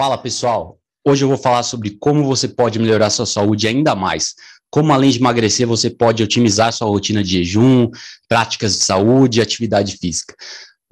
Fala 0.00 0.16
pessoal, 0.16 0.78
hoje 1.06 1.24
eu 1.24 1.28
vou 1.28 1.36
falar 1.36 1.62
sobre 1.62 1.90
como 1.90 2.24
você 2.24 2.48
pode 2.48 2.78
melhorar 2.78 3.10
sua 3.10 3.26
saúde 3.26 3.68
ainda 3.68 3.94
mais. 3.94 4.34
Como 4.70 4.92
além 4.92 5.10
de 5.10 5.18
emagrecer, 5.18 5.66
você 5.66 5.90
pode 5.90 6.22
otimizar 6.22 6.72
sua 6.72 6.88
rotina 6.88 7.22
de 7.22 7.30
jejum, 7.30 7.90
práticas 8.28 8.72
de 8.72 8.84
saúde 8.84 9.38
e 9.38 9.42
atividade 9.42 9.98
física. 9.98 10.34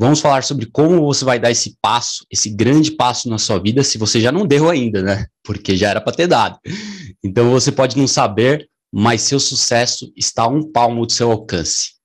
Vamos 0.01 0.21
falar 0.21 0.45
sobre 0.45 0.67
como 0.67 1.05
você 1.05 1.25
vai 1.25 1.41
dar 1.41 1.51
esse 1.51 1.77
passo, 1.83 2.25
esse 2.31 2.49
grande 2.49 2.93
passo 2.93 3.29
na 3.29 3.37
sua 3.37 3.59
vida, 3.59 3.83
se 3.83 3.99
você 3.99 4.21
já 4.21 4.31
não 4.31 4.47
deu 4.47 4.71
ainda, 4.71 5.03
né? 5.03 5.27
Porque 5.43 5.77
já 5.77 5.91
era 5.91 6.01
para 6.01 6.15
ter 6.15 6.29
dado. 6.29 6.57
Então 7.21 7.51
você 7.51 7.73
pode 7.73 7.99
não 7.99 8.07
saber, 8.07 8.69
mas 8.95 9.23
seu 9.23 9.41
sucesso 9.41 10.13
está 10.17 10.45
a 10.45 10.47
um 10.49 10.71
palmo 10.71 11.05
do 11.05 11.13
seu 11.13 11.33
alcance. 11.33 11.99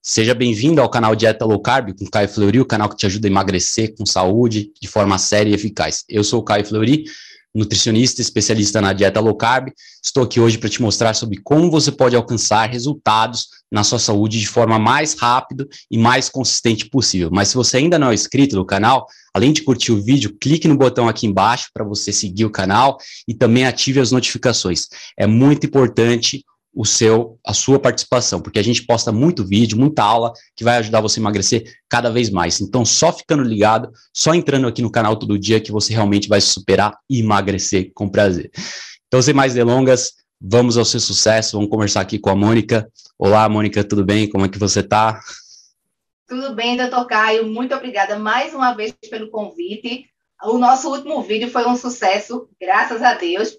Seja 0.00 0.34
bem-vindo 0.34 0.80
ao 0.80 0.88
canal 0.88 1.16
Dieta 1.16 1.44
Low 1.44 1.60
Carb 1.60 1.98
com 1.98 2.06
Caio 2.06 2.28
Fleury, 2.28 2.60
o 2.60 2.64
canal 2.64 2.88
que 2.88 2.96
te 2.96 3.06
ajuda 3.06 3.26
a 3.26 3.30
emagrecer 3.30 3.96
com 3.96 4.06
saúde, 4.06 4.70
de 4.80 4.86
forma 4.86 5.18
séria 5.18 5.50
e 5.50 5.54
eficaz. 5.54 6.04
Eu 6.08 6.22
sou 6.22 6.40
o 6.40 6.44
Caio 6.44 6.64
Fleury, 6.64 7.04
nutricionista 7.54 8.20
especialista 8.20 8.80
na 8.80 8.92
dieta 8.92 9.20
low 9.20 9.34
carb. 9.34 9.68
Estou 10.02 10.24
aqui 10.24 10.40
hoje 10.40 10.58
para 10.58 10.68
te 10.68 10.80
mostrar 10.80 11.14
sobre 11.14 11.40
como 11.42 11.70
você 11.70 11.92
pode 11.92 12.16
alcançar 12.16 12.68
resultados 12.70 13.48
na 13.70 13.84
sua 13.84 13.98
saúde 13.98 14.38
de 14.40 14.46
forma 14.46 14.78
mais 14.78 15.14
rápida 15.14 15.66
e 15.90 15.98
mais 15.98 16.28
consistente 16.28 16.88
possível. 16.88 17.30
Mas 17.32 17.48
se 17.48 17.54
você 17.54 17.78
ainda 17.78 17.98
não 17.98 18.10
é 18.10 18.14
inscrito 18.14 18.56
no 18.56 18.64
canal, 18.64 19.06
além 19.34 19.52
de 19.52 19.62
curtir 19.62 19.92
o 19.92 20.02
vídeo, 20.02 20.36
clique 20.40 20.68
no 20.68 20.76
botão 20.76 21.08
aqui 21.08 21.26
embaixo 21.26 21.70
para 21.72 21.84
você 21.84 22.12
seguir 22.12 22.44
o 22.44 22.50
canal 22.50 22.98
e 23.26 23.34
também 23.34 23.66
ative 23.66 24.00
as 24.00 24.12
notificações. 24.12 24.88
É 25.18 25.26
muito 25.26 25.66
importante 25.66 26.44
o 26.74 26.86
seu, 26.86 27.38
a 27.44 27.52
sua 27.52 27.78
participação, 27.78 28.40
porque 28.40 28.58
a 28.58 28.64
gente 28.64 28.84
posta 28.84 29.12
muito 29.12 29.46
vídeo, 29.46 29.78
muita 29.78 30.02
aula 30.02 30.32
que 30.56 30.64
vai 30.64 30.78
ajudar 30.78 31.00
você 31.00 31.20
a 31.20 31.22
emagrecer 31.22 31.64
cada 31.88 32.10
vez 32.10 32.30
mais. 32.30 32.60
Então, 32.60 32.84
só 32.84 33.12
ficando 33.12 33.42
ligado, 33.42 33.92
só 34.12 34.34
entrando 34.34 34.66
aqui 34.66 34.80
no 34.80 34.90
canal 34.90 35.16
todo 35.16 35.38
dia 35.38 35.60
que 35.60 35.70
você 35.70 35.92
realmente 35.92 36.28
vai 36.28 36.40
se 36.40 36.48
superar 36.48 36.96
e 37.08 37.20
emagrecer 37.20 37.92
com 37.94 38.08
prazer. 38.08 38.50
Então, 39.06 39.20
sem 39.20 39.34
mais 39.34 39.52
delongas, 39.52 40.12
vamos 40.40 40.78
ao 40.78 40.84
seu 40.84 41.00
sucesso, 41.00 41.56
vamos 41.56 41.70
conversar 41.70 42.00
aqui 42.00 42.18
com 42.18 42.30
a 42.30 42.34
Mônica. 42.34 42.90
Olá, 43.18 43.46
Mônica, 43.48 43.84
tudo 43.84 44.04
bem? 44.04 44.28
Como 44.28 44.46
é 44.46 44.48
que 44.48 44.58
você 44.58 44.80
está? 44.80 45.20
Tudo 46.26 46.54
bem, 46.54 46.78
doutor 46.78 47.06
Caio, 47.06 47.46
muito 47.46 47.74
obrigada 47.74 48.18
mais 48.18 48.54
uma 48.54 48.72
vez 48.72 48.94
pelo 49.10 49.30
convite. 49.30 50.06
O 50.44 50.56
nosso 50.56 50.88
último 50.90 51.22
vídeo 51.22 51.50
foi 51.50 51.66
um 51.66 51.76
sucesso, 51.76 52.48
graças 52.58 53.02
a 53.02 53.14
Deus. 53.14 53.52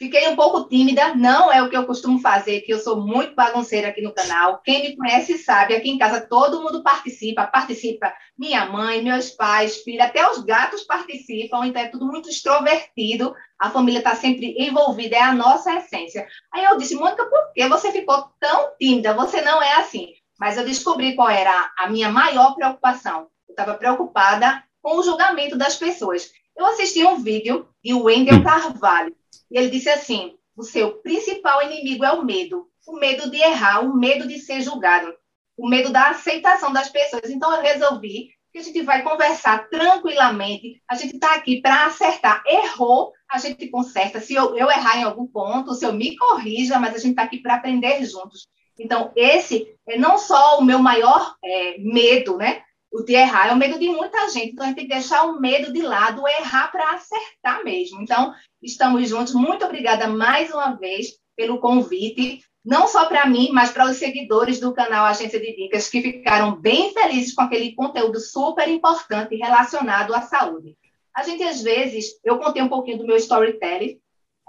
Fiquei 0.00 0.26
um 0.28 0.34
pouco 0.34 0.66
tímida, 0.66 1.14
não 1.14 1.52
é 1.52 1.62
o 1.62 1.68
que 1.68 1.76
eu 1.76 1.84
costumo 1.84 2.18
fazer, 2.20 2.62
que 2.62 2.72
eu 2.72 2.78
sou 2.78 3.02
muito 3.06 3.34
bagunceira 3.34 3.88
aqui 3.88 4.00
no 4.00 4.14
canal. 4.14 4.62
Quem 4.64 4.80
me 4.80 4.96
conhece 4.96 5.36
sabe, 5.36 5.76
aqui 5.76 5.90
em 5.90 5.98
casa 5.98 6.22
todo 6.22 6.62
mundo 6.62 6.82
participa, 6.82 7.46
participa 7.46 8.10
minha 8.38 8.64
mãe, 8.64 9.02
meus 9.02 9.28
pais, 9.28 9.76
filha, 9.82 10.04
até 10.04 10.26
os 10.30 10.38
gatos 10.38 10.84
participam, 10.84 11.66
então 11.66 11.82
é 11.82 11.88
tudo 11.88 12.06
muito 12.06 12.30
extrovertido, 12.30 13.34
a 13.58 13.68
família 13.68 13.98
está 13.98 14.14
sempre 14.14 14.54
envolvida, 14.58 15.16
é 15.16 15.20
a 15.20 15.34
nossa 15.34 15.74
essência. 15.74 16.26
Aí 16.50 16.64
eu 16.64 16.78
disse, 16.78 16.94
Mônica, 16.94 17.26
por 17.26 17.52
que 17.52 17.68
você 17.68 17.92
ficou 17.92 18.32
tão 18.40 18.70
tímida? 18.80 19.12
Você 19.12 19.42
não 19.42 19.62
é 19.62 19.74
assim. 19.74 20.14
Mas 20.38 20.56
eu 20.56 20.64
descobri 20.64 21.14
qual 21.14 21.28
era 21.28 21.70
a 21.76 21.90
minha 21.90 22.08
maior 22.08 22.54
preocupação. 22.54 23.28
Eu 23.46 23.52
estava 23.52 23.74
preocupada 23.74 24.64
com 24.80 24.96
o 24.96 25.02
julgamento 25.02 25.58
das 25.58 25.76
pessoas. 25.76 26.32
Eu 26.56 26.64
assisti 26.64 27.04
um 27.04 27.22
vídeo 27.22 27.68
de 27.84 27.92
Wendel 27.92 28.36
hum. 28.36 28.42
Carvalho, 28.42 29.14
e 29.50 29.58
ele 29.58 29.70
disse 29.70 29.88
assim: 29.88 30.34
o 30.56 30.62
seu 30.62 30.98
principal 30.98 31.62
inimigo 31.62 32.04
é 32.04 32.12
o 32.12 32.24
medo. 32.24 32.68
O 32.86 32.98
medo 32.98 33.30
de 33.30 33.36
errar, 33.38 33.80
o 33.80 33.94
medo 33.94 34.26
de 34.26 34.38
ser 34.38 34.62
julgado, 34.62 35.14
o 35.56 35.68
medo 35.68 35.90
da 35.90 36.10
aceitação 36.10 36.72
das 36.72 36.88
pessoas. 36.88 37.30
Então, 37.30 37.54
eu 37.54 37.62
resolvi 37.62 38.30
que 38.52 38.58
a 38.58 38.62
gente 38.62 38.82
vai 38.82 39.02
conversar 39.02 39.68
tranquilamente. 39.68 40.82
A 40.88 40.94
gente 40.94 41.14
está 41.14 41.34
aqui 41.34 41.60
para 41.60 41.86
acertar. 41.86 42.42
Errou, 42.46 43.12
a 43.30 43.38
gente 43.38 43.68
conserta. 43.68 44.20
Se 44.20 44.34
eu, 44.34 44.56
eu, 44.56 44.68
errar 44.70 44.98
em 44.98 45.04
algum 45.04 45.26
ponto, 45.26 45.74
se 45.74 45.84
eu 45.84 45.92
me 45.92 46.16
corrija, 46.16 46.78
mas 46.78 46.94
a 46.94 46.98
gente 46.98 47.10
está 47.10 47.22
aqui 47.22 47.38
para 47.38 47.54
aprender 47.54 48.04
juntos. 48.04 48.48
Então, 48.78 49.12
esse 49.14 49.76
é 49.86 49.98
não 49.98 50.18
só 50.18 50.58
o 50.58 50.64
meu 50.64 50.78
maior 50.78 51.36
é, 51.44 51.78
medo, 51.78 52.38
né? 52.38 52.62
O 52.92 53.02
de 53.02 53.14
errar 53.14 53.48
é 53.48 53.52
o 53.52 53.56
medo 53.56 53.78
de 53.78 53.88
muita 53.88 54.28
gente. 54.30 54.52
Então, 54.52 54.64
a 54.64 54.68
gente 54.68 54.76
tem 54.76 54.86
que 54.86 54.94
deixar 54.94 55.24
o 55.24 55.40
medo 55.40 55.72
de 55.72 55.80
lado, 55.80 56.26
errar 56.26 56.70
para 56.72 56.90
acertar 56.90 57.64
mesmo. 57.64 58.02
Então, 58.02 58.34
estamos 58.60 59.08
juntos. 59.08 59.32
Muito 59.32 59.64
obrigada 59.64 60.08
mais 60.08 60.50
uma 60.50 60.72
vez 60.72 61.18
pelo 61.36 61.58
convite, 61.58 62.42
não 62.64 62.86
só 62.86 63.06
para 63.06 63.26
mim, 63.26 63.50
mas 63.52 63.70
para 63.70 63.86
os 63.86 63.96
seguidores 63.96 64.58
do 64.60 64.74
canal 64.74 65.06
Agência 65.06 65.40
de 65.40 65.54
Dicas, 65.54 65.88
que 65.88 66.02
ficaram 66.02 66.56
bem 66.56 66.92
felizes 66.92 67.32
com 67.34 67.42
aquele 67.42 67.74
conteúdo 67.74 68.18
super 68.20 68.68
importante 68.68 69.36
relacionado 69.36 70.14
à 70.14 70.22
saúde. 70.22 70.76
A 71.14 71.22
gente, 71.22 71.42
às 71.42 71.62
vezes, 71.62 72.18
eu 72.24 72.38
contei 72.38 72.62
um 72.62 72.68
pouquinho 72.68 72.98
do 72.98 73.06
meu 73.06 73.16
storytelling, 73.16 73.98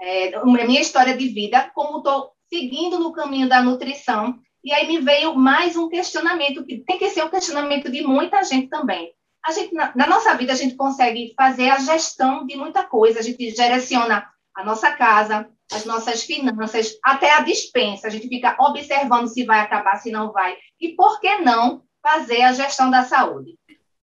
é, 0.00 0.44
minha 0.44 0.80
história 0.80 1.16
de 1.16 1.28
vida, 1.28 1.70
como 1.74 1.98
estou 1.98 2.32
seguindo 2.52 2.98
no 2.98 3.12
caminho 3.12 3.48
da 3.48 3.62
nutrição 3.62 4.38
e 4.64 4.72
aí 4.72 4.86
me 4.86 5.00
veio 5.00 5.34
mais 5.34 5.76
um 5.76 5.88
questionamento, 5.88 6.64
que 6.64 6.78
tem 6.78 6.98
que 6.98 7.10
ser 7.10 7.24
um 7.24 7.28
questionamento 7.28 7.90
de 7.90 8.02
muita 8.02 8.42
gente 8.44 8.68
também. 8.68 9.12
A 9.44 9.50
gente, 9.50 9.74
na, 9.74 9.92
na 9.96 10.06
nossa 10.06 10.34
vida, 10.34 10.52
a 10.52 10.56
gente 10.56 10.76
consegue 10.76 11.34
fazer 11.36 11.68
a 11.68 11.78
gestão 11.78 12.46
de 12.46 12.56
muita 12.56 12.84
coisa, 12.84 13.18
a 13.18 13.22
gente 13.22 13.52
direciona 13.52 14.28
a 14.54 14.64
nossa 14.64 14.92
casa, 14.92 15.48
as 15.72 15.84
nossas 15.84 16.22
finanças, 16.22 16.96
até 17.02 17.32
a 17.32 17.40
dispensa. 17.40 18.06
A 18.06 18.10
gente 18.10 18.28
fica 18.28 18.56
observando 18.60 19.26
se 19.26 19.44
vai 19.44 19.60
acabar, 19.60 19.96
se 19.96 20.12
não 20.12 20.30
vai. 20.30 20.56
E 20.80 20.90
por 20.90 21.20
que 21.20 21.38
não 21.38 21.82
fazer 22.00 22.42
a 22.42 22.52
gestão 22.52 22.90
da 22.90 23.04
saúde? 23.04 23.58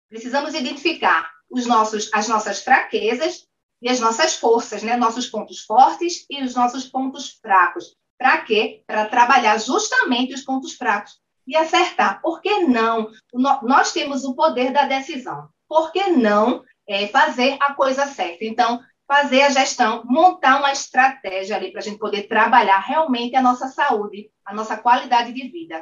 Precisamos 0.08 0.54
identificar 0.54 1.30
os 1.48 1.66
nossos, 1.66 2.10
as 2.12 2.26
nossas 2.26 2.62
fraquezas 2.64 3.46
e 3.80 3.88
as 3.88 4.00
nossas 4.00 4.34
forças, 4.34 4.82
né? 4.82 4.96
nossos 4.96 5.26
pontos 5.26 5.60
fortes 5.60 6.26
e 6.28 6.42
os 6.42 6.54
nossos 6.54 6.86
pontos 6.86 7.38
fracos. 7.40 7.96
Para 8.20 8.36
quê? 8.42 8.82
Para 8.86 9.06
trabalhar 9.06 9.58
justamente 9.58 10.34
os 10.34 10.42
pontos 10.42 10.74
fracos 10.74 11.12
e 11.48 11.56
acertar. 11.56 12.20
Por 12.20 12.42
que 12.42 12.60
não? 12.64 13.08
Nós 13.32 13.94
temos 13.94 14.24
o 14.24 14.34
poder 14.34 14.74
da 14.74 14.84
decisão. 14.84 15.48
Por 15.66 15.90
que 15.90 16.10
não 16.10 16.62
é, 16.86 17.06
fazer 17.06 17.56
a 17.58 17.72
coisa 17.72 18.04
certa? 18.04 18.44
Então, 18.44 18.78
fazer 19.08 19.40
a 19.40 19.48
gestão, 19.48 20.02
montar 20.04 20.58
uma 20.58 20.70
estratégia 20.70 21.56
ali 21.56 21.72
para 21.72 21.80
a 21.80 21.82
gente 21.82 21.98
poder 21.98 22.24
trabalhar 22.28 22.80
realmente 22.80 23.34
a 23.36 23.40
nossa 23.40 23.68
saúde, 23.68 24.28
a 24.44 24.54
nossa 24.54 24.76
qualidade 24.76 25.32
de 25.32 25.48
vida. 25.48 25.80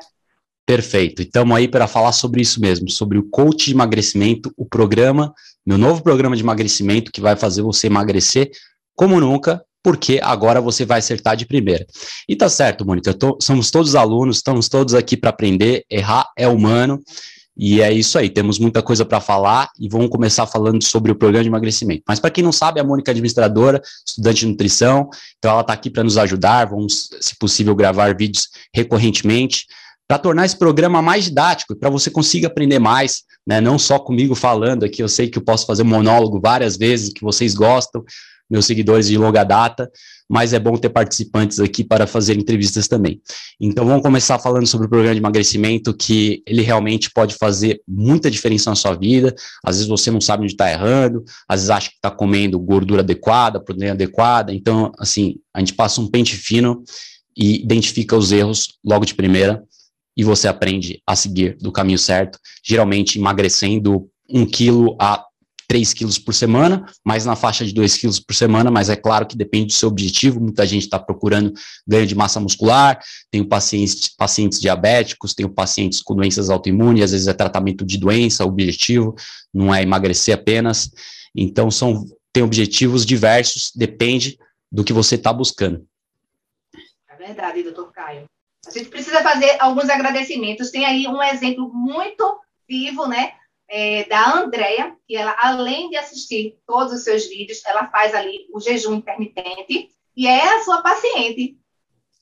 Perfeito. 0.64 1.22
Estamos 1.22 1.56
aí 1.56 1.66
para 1.66 1.88
falar 1.88 2.12
sobre 2.12 2.40
isso 2.40 2.60
mesmo, 2.60 2.88
sobre 2.88 3.18
o 3.18 3.28
coach 3.28 3.64
de 3.64 3.72
emagrecimento, 3.72 4.54
o 4.56 4.64
programa, 4.64 5.34
meu 5.66 5.76
novo 5.76 6.04
programa 6.04 6.36
de 6.36 6.42
emagrecimento 6.42 7.10
que 7.10 7.20
vai 7.20 7.34
fazer 7.34 7.62
você 7.62 7.88
emagrecer 7.88 8.48
como 8.94 9.18
nunca 9.18 9.64
porque 9.88 10.20
agora 10.22 10.60
você 10.60 10.84
vai 10.84 10.98
acertar 10.98 11.34
de 11.34 11.46
primeira. 11.46 11.86
E 12.28 12.36
tá 12.36 12.46
certo, 12.46 12.84
Mônica, 12.84 13.14
tô, 13.14 13.38
somos 13.40 13.70
todos 13.70 13.94
alunos, 13.94 14.36
estamos 14.36 14.68
todos 14.68 14.92
aqui 14.92 15.16
para 15.16 15.30
aprender, 15.30 15.86
errar 15.88 16.28
é 16.36 16.46
humano, 16.46 17.02
e 17.56 17.80
é 17.80 17.90
isso 17.90 18.18
aí, 18.18 18.28
temos 18.28 18.58
muita 18.58 18.82
coisa 18.82 19.02
para 19.02 19.18
falar 19.18 19.70
e 19.80 19.88
vamos 19.88 20.10
começar 20.10 20.46
falando 20.46 20.84
sobre 20.84 21.10
o 21.10 21.14
programa 21.14 21.42
de 21.42 21.48
emagrecimento. 21.48 22.02
Mas 22.06 22.20
para 22.20 22.30
quem 22.30 22.44
não 22.44 22.52
sabe, 22.52 22.80
a 22.80 22.84
Mônica 22.84 23.10
é 23.10 23.12
administradora, 23.12 23.80
estudante 24.06 24.40
de 24.40 24.46
nutrição, 24.48 25.08
então 25.38 25.52
ela 25.52 25.62
está 25.62 25.72
aqui 25.72 25.88
para 25.88 26.04
nos 26.04 26.18
ajudar, 26.18 26.66
vamos, 26.66 27.08
se 27.18 27.34
possível, 27.38 27.74
gravar 27.74 28.14
vídeos 28.14 28.48
recorrentemente, 28.74 29.64
para 30.06 30.18
tornar 30.18 30.44
esse 30.44 30.58
programa 30.58 31.00
mais 31.00 31.24
didático, 31.24 31.74
para 31.74 31.88
você 31.88 32.10
consiga 32.10 32.46
aprender 32.46 32.78
mais, 32.78 33.22
né? 33.46 33.58
não 33.58 33.78
só 33.78 33.98
comigo 33.98 34.34
falando 34.34 34.84
aqui, 34.84 35.02
eu 35.02 35.08
sei 35.08 35.28
que 35.28 35.38
eu 35.38 35.42
posso 35.42 35.64
fazer 35.64 35.82
um 35.82 35.86
monólogo 35.86 36.38
várias 36.38 36.76
vezes, 36.76 37.10
que 37.10 37.22
vocês 37.22 37.54
gostam, 37.54 38.04
meus 38.50 38.66
seguidores 38.66 39.08
de 39.08 39.18
longa 39.18 39.44
data, 39.44 39.90
mas 40.28 40.52
é 40.52 40.58
bom 40.58 40.76
ter 40.76 40.90
participantes 40.90 41.58
aqui 41.58 41.82
para 41.82 42.06
fazer 42.06 42.36
entrevistas 42.36 42.86
também. 42.86 43.20
Então 43.60 43.86
vamos 43.86 44.02
começar 44.02 44.38
falando 44.38 44.66
sobre 44.66 44.86
o 44.86 44.90
programa 44.90 45.14
de 45.14 45.20
emagrecimento, 45.20 45.94
que 45.94 46.42
ele 46.46 46.62
realmente 46.62 47.10
pode 47.10 47.34
fazer 47.34 47.80
muita 47.86 48.30
diferença 48.30 48.70
na 48.70 48.76
sua 48.76 48.94
vida. 48.94 49.34
Às 49.64 49.76
vezes 49.76 49.88
você 49.88 50.10
não 50.10 50.20
sabe 50.20 50.42
onde 50.42 50.52
está 50.52 50.70
errando, 50.70 51.24
às 51.48 51.60
vezes 51.60 51.70
acha 51.70 51.88
que 51.88 51.96
está 51.96 52.10
comendo 52.10 52.58
gordura 52.58 53.00
adequada, 53.00 53.60
proteína 53.60 53.92
adequada. 53.92 54.52
Então, 54.52 54.92
assim, 54.98 55.36
a 55.54 55.60
gente 55.60 55.74
passa 55.74 56.00
um 56.00 56.08
pente 56.08 56.36
fino 56.36 56.82
e 57.36 57.62
identifica 57.62 58.16
os 58.16 58.32
erros 58.32 58.78
logo 58.84 59.04
de 59.04 59.14
primeira 59.14 59.62
e 60.16 60.24
você 60.24 60.48
aprende 60.48 61.00
a 61.06 61.14
seguir 61.14 61.56
do 61.60 61.70
caminho 61.70 61.98
certo, 61.98 62.40
geralmente 62.64 63.18
emagrecendo 63.20 64.10
um 64.28 64.44
quilo 64.44 64.96
a 65.00 65.24
3 65.68 65.92
quilos 65.92 66.18
por 66.18 66.32
semana, 66.32 66.86
mais 67.04 67.26
na 67.26 67.36
faixa 67.36 67.64
de 67.64 67.74
2 67.74 67.98
quilos 67.98 68.18
por 68.18 68.34
semana, 68.34 68.70
mas 68.70 68.88
é 68.88 68.96
claro 68.96 69.26
que 69.26 69.36
depende 69.36 69.66
do 69.66 69.72
seu 69.74 69.88
objetivo. 69.88 70.40
Muita 70.40 70.66
gente 70.66 70.84
está 70.84 70.98
procurando 70.98 71.52
ganho 71.86 72.06
de 72.06 72.14
massa 72.14 72.40
muscular, 72.40 72.98
tem 73.30 73.44
pacientes, 73.44 74.08
pacientes 74.08 74.60
diabéticos, 74.60 75.34
tem 75.34 75.46
pacientes 75.46 76.00
com 76.00 76.16
doenças 76.16 76.48
autoimunes, 76.48 77.04
às 77.04 77.12
vezes 77.12 77.28
é 77.28 77.34
tratamento 77.34 77.84
de 77.84 77.98
doença, 77.98 78.46
o 78.46 78.48
objetivo 78.48 79.14
não 79.52 79.74
é 79.74 79.82
emagrecer 79.82 80.34
apenas. 80.34 80.90
Então, 81.36 81.70
são, 81.70 82.02
tem 82.32 82.42
objetivos 82.42 83.04
diversos, 83.04 83.70
depende 83.76 84.38
do 84.72 84.82
que 84.82 84.92
você 84.92 85.16
está 85.16 85.34
buscando. 85.34 85.86
É 87.10 87.16
verdade, 87.16 87.62
doutor 87.62 87.92
Caio. 87.92 88.24
A 88.66 88.70
gente 88.70 88.88
precisa 88.88 89.22
fazer 89.22 89.56
alguns 89.60 89.88
agradecimentos. 89.90 90.70
Tem 90.70 90.86
aí 90.86 91.06
um 91.06 91.22
exemplo 91.22 91.70
muito 91.72 92.40
vivo, 92.66 93.06
né? 93.06 93.32
É, 93.70 94.04
da 94.04 94.38
Andrea, 94.38 94.96
que 95.06 95.14
ela, 95.14 95.36
além 95.42 95.90
de 95.90 95.96
assistir 95.96 96.56
todos 96.66 96.92
os 96.92 97.04
seus 97.04 97.26
vídeos, 97.26 97.62
ela 97.66 97.86
faz 97.88 98.14
ali 98.14 98.46
o 98.52 98.60
jejum 98.60 98.94
intermitente 98.94 99.90
e 100.16 100.26
é 100.26 100.56
a 100.56 100.64
sua 100.64 100.82
paciente. 100.82 101.58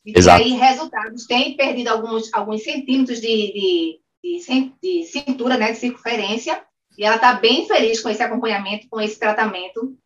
E 0.04 0.12
Exato. 0.16 0.42
aí, 0.42 0.52
resultados, 0.52 1.26
tem 1.26 1.56
perdido 1.56 1.88
alguns, 1.88 2.32
alguns 2.32 2.62
centímetros 2.62 3.20
de, 3.20 3.26
de, 3.26 4.00
de, 4.22 4.72
de 4.82 5.04
cintura, 5.04 5.56
né, 5.56 5.72
de 5.72 5.78
circunferência, 5.78 6.62
e 6.96 7.04
ela 7.04 7.16
está 7.16 7.34
bem 7.34 7.66
feliz 7.66 8.00
com 8.00 8.08
esse 8.08 8.22
acompanhamento, 8.22 8.88
com 8.88 9.00
esse 9.00 9.18
tratamento. 9.18 9.96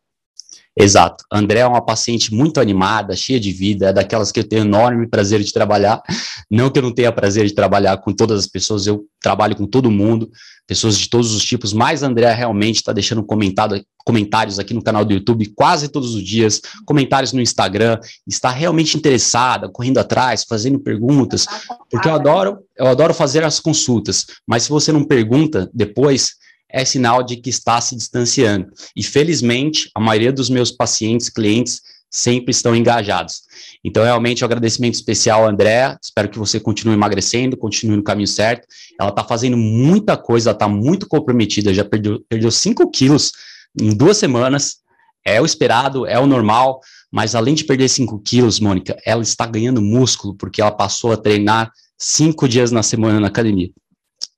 Exato. 0.77 1.25
André 1.31 1.59
é 1.59 1.67
uma 1.67 1.83
paciente 1.83 2.33
muito 2.33 2.59
animada, 2.59 3.15
cheia 3.15 3.39
de 3.39 3.51
vida, 3.51 3.89
é 3.89 3.93
daquelas 3.93 4.31
que 4.31 4.39
eu 4.39 4.43
tenho 4.47 4.61
enorme 4.61 5.05
prazer 5.05 5.41
de 5.41 5.51
trabalhar. 5.51 6.01
Não 6.49 6.69
que 6.69 6.79
eu 6.79 6.83
não 6.83 6.93
tenha 6.93 7.11
prazer 7.11 7.45
de 7.45 7.53
trabalhar 7.53 7.97
com 7.97 8.13
todas 8.13 8.39
as 8.39 8.47
pessoas, 8.47 8.87
eu 8.87 9.05
trabalho 9.21 9.55
com 9.55 9.67
todo 9.67 9.91
mundo, 9.91 10.29
pessoas 10.65 10.97
de 10.97 11.09
todos 11.09 11.33
os 11.33 11.43
tipos, 11.43 11.73
mas 11.73 12.03
André 12.03 12.33
realmente 12.33 12.77
está 12.77 12.93
deixando 12.93 13.21
comentado, 13.21 13.83
comentários 14.05 14.59
aqui 14.59 14.73
no 14.73 14.81
canal 14.81 15.03
do 15.03 15.13
YouTube 15.13 15.51
quase 15.53 15.89
todos 15.89 16.15
os 16.15 16.23
dias, 16.23 16.61
comentários 16.85 17.33
no 17.33 17.41
Instagram, 17.41 17.99
está 18.25 18.49
realmente 18.49 18.95
interessada, 18.95 19.67
correndo 19.67 19.97
atrás, 19.97 20.45
fazendo 20.47 20.79
perguntas, 20.79 21.45
porque 21.89 22.07
eu 22.07 22.13
adoro, 22.13 22.59
eu 22.77 22.87
adoro 22.87 23.13
fazer 23.13 23.43
as 23.43 23.59
consultas, 23.59 24.25
mas 24.47 24.63
se 24.63 24.69
você 24.69 24.93
não 24.93 25.03
pergunta 25.03 25.69
depois, 25.73 26.35
é 26.71 26.85
sinal 26.85 27.23
de 27.23 27.37
que 27.37 27.49
está 27.49 27.79
se 27.81 27.95
distanciando. 27.95 28.67
E 28.95 29.03
felizmente, 29.03 29.89
a 29.95 29.99
maioria 29.99 30.31
dos 30.31 30.49
meus 30.49 30.71
pacientes, 30.71 31.29
clientes, 31.29 31.81
sempre 32.09 32.51
estão 32.51 32.75
engajados. 32.75 33.41
Então, 33.83 34.03
realmente, 34.03 34.43
um 34.43 34.45
agradecimento 34.45 34.95
especial, 34.95 35.47
André. 35.47 35.97
Espero 36.01 36.29
que 36.29 36.37
você 36.37 36.59
continue 36.59 36.93
emagrecendo, 36.93 37.55
continue 37.55 37.95
no 37.95 38.03
caminho 38.03 38.27
certo. 38.27 38.67
Ela 38.99 39.09
está 39.09 39.23
fazendo 39.23 39.55
muita 39.55 40.17
coisa, 40.17 40.49
ela 40.49 40.55
está 40.55 40.67
muito 40.67 41.07
comprometida, 41.07 41.73
já 41.73 41.85
perdeu, 41.85 42.21
perdeu 42.27 42.51
5 42.51 42.91
quilos 42.91 43.31
em 43.79 43.95
duas 43.95 44.17
semanas. 44.17 44.81
É 45.23 45.39
o 45.39 45.45
esperado, 45.45 46.05
é 46.05 46.19
o 46.19 46.25
normal, 46.25 46.79
mas 47.11 47.35
além 47.35 47.53
de 47.53 47.63
perder 47.63 47.87
5 47.87 48.19
quilos, 48.19 48.59
Mônica, 48.59 48.97
ela 49.05 49.21
está 49.21 49.45
ganhando 49.45 49.81
músculo, 49.81 50.35
porque 50.35 50.61
ela 50.61 50.71
passou 50.71 51.11
a 51.11 51.17
treinar 51.17 51.71
cinco 52.01 52.47
dias 52.47 52.71
na 52.71 52.81
semana 52.81 53.19
na 53.19 53.27
academia. 53.27 53.69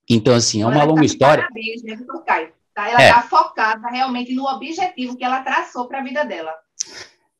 Então, 0.09 0.33
assim, 0.33 0.61
é 0.61 0.65
uma 0.65 0.75
ela 0.75 0.83
longa 0.83 1.01
tá 1.01 1.05
história. 1.05 1.43
Parabéns, 1.43 1.83
né, 1.83 1.97
Caio? 2.25 2.51
Tá? 2.73 2.89
Ela 2.89 3.07
está 3.07 3.19
é. 3.19 3.29
focada 3.29 3.87
realmente 3.89 4.33
no 4.33 4.45
objetivo 4.45 5.15
que 5.15 5.23
ela 5.23 5.41
traçou 5.41 5.87
para 5.87 5.99
a 5.99 6.03
vida 6.03 6.23
dela. 6.23 6.51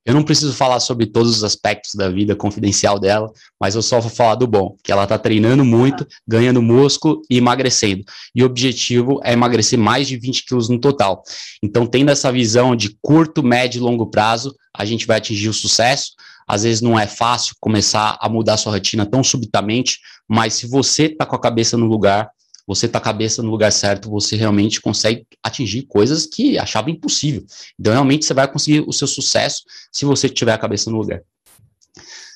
Eu 0.05 0.13
não 0.13 0.23
preciso 0.23 0.53
falar 0.53 0.81
sobre 0.81 1.05
todos 1.05 1.37
os 1.37 1.43
aspectos 1.45 1.95
da 1.95 2.09
vida 2.09 2.35
confidencial 2.35 2.99
dela, 2.99 3.31
mas 3.59 3.73
eu 3.73 3.81
só 3.81 4.01
vou 4.01 4.09
falar 4.09 4.35
do 4.35 4.45
bom, 4.45 4.75
que 4.83 4.91
ela 4.91 5.03
está 5.03 5.17
treinando 5.17 5.63
muito, 5.63 6.05
ganhando 6.27 6.61
músculo 6.61 7.21
e 7.29 7.37
emagrecendo. 7.37 8.03
E 8.35 8.43
o 8.43 8.45
objetivo 8.45 9.21
é 9.23 9.31
emagrecer 9.31 9.79
mais 9.79 10.07
de 10.07 10.17
20 10.17 10.45
quilos 10.45 10.67
no 10.67 10.77
total. 10.77 11.23
Então, 11.63 11.85
tendo 11.85 12.11
essa 12.11 12.31
visão 12.33 12.75
de 12.75 12.97
curto, 13.01 13.41
médio 13.41 13.79
e 13.79 13.81
longo 13.81 14.07
prazo, 14.07 14.53
a 14.75 14.83
gente 14.83 15.07
vai 15.07 15.17
atingir 15.17 15.47
o 15.47 15.53
sucesso. 15.53 16.11
Às 16.45 16.63
vezes 16.63 16.81
não 16.81 16.99
é 16.99 17.07
fácil 17.07 17.55
começar 17.61 18.17
a 18.19 18.27
mudar 18.27 18.57
sua 18.57 18.73
rotina 18.73 19.05
tão 19.05 19.23
subitamente, 19.23 19.99
mas 20.27 20.55
se 20.55 20.67
você 20.67 21.05
está 21.05 21.25
com 21.25 21.37
a 21.37 21.41
cabeça 21.41 21.77
no 21.77 21.85
lugar, 21.85 22.29
você 22.65 22.87
tá 22.87 22.97
a 22.97 23.01
cabeça 23.01 23.43
no 23.43 23.49
lugar 23.49 23.71
certo, 23.71 24.09
você 24.09 24.35
realmente 24.35 24.81
consegue 24.81 25.25
atingir 25.43 25.83
coisas 25.83 26.25
que 26.25 26.57
achava 26.57 26.89
impossível. 26.89 27.45
Então, 27.79 27.93
realmente, 27.93 28.25
você 28.25 28.33
vai 28.33 28.51
conseguir 28.51 28.83
o 28.87 28.93
seu 28.93 29.07
sucesso 29.07 29.63
se 29.91 30.05
você 30.05 30.29
tiver 30.29 30.53
a 30.53 30.57
cabeça 30.57 30.89
no 30.89 30.97
lugar. 30.97 31.21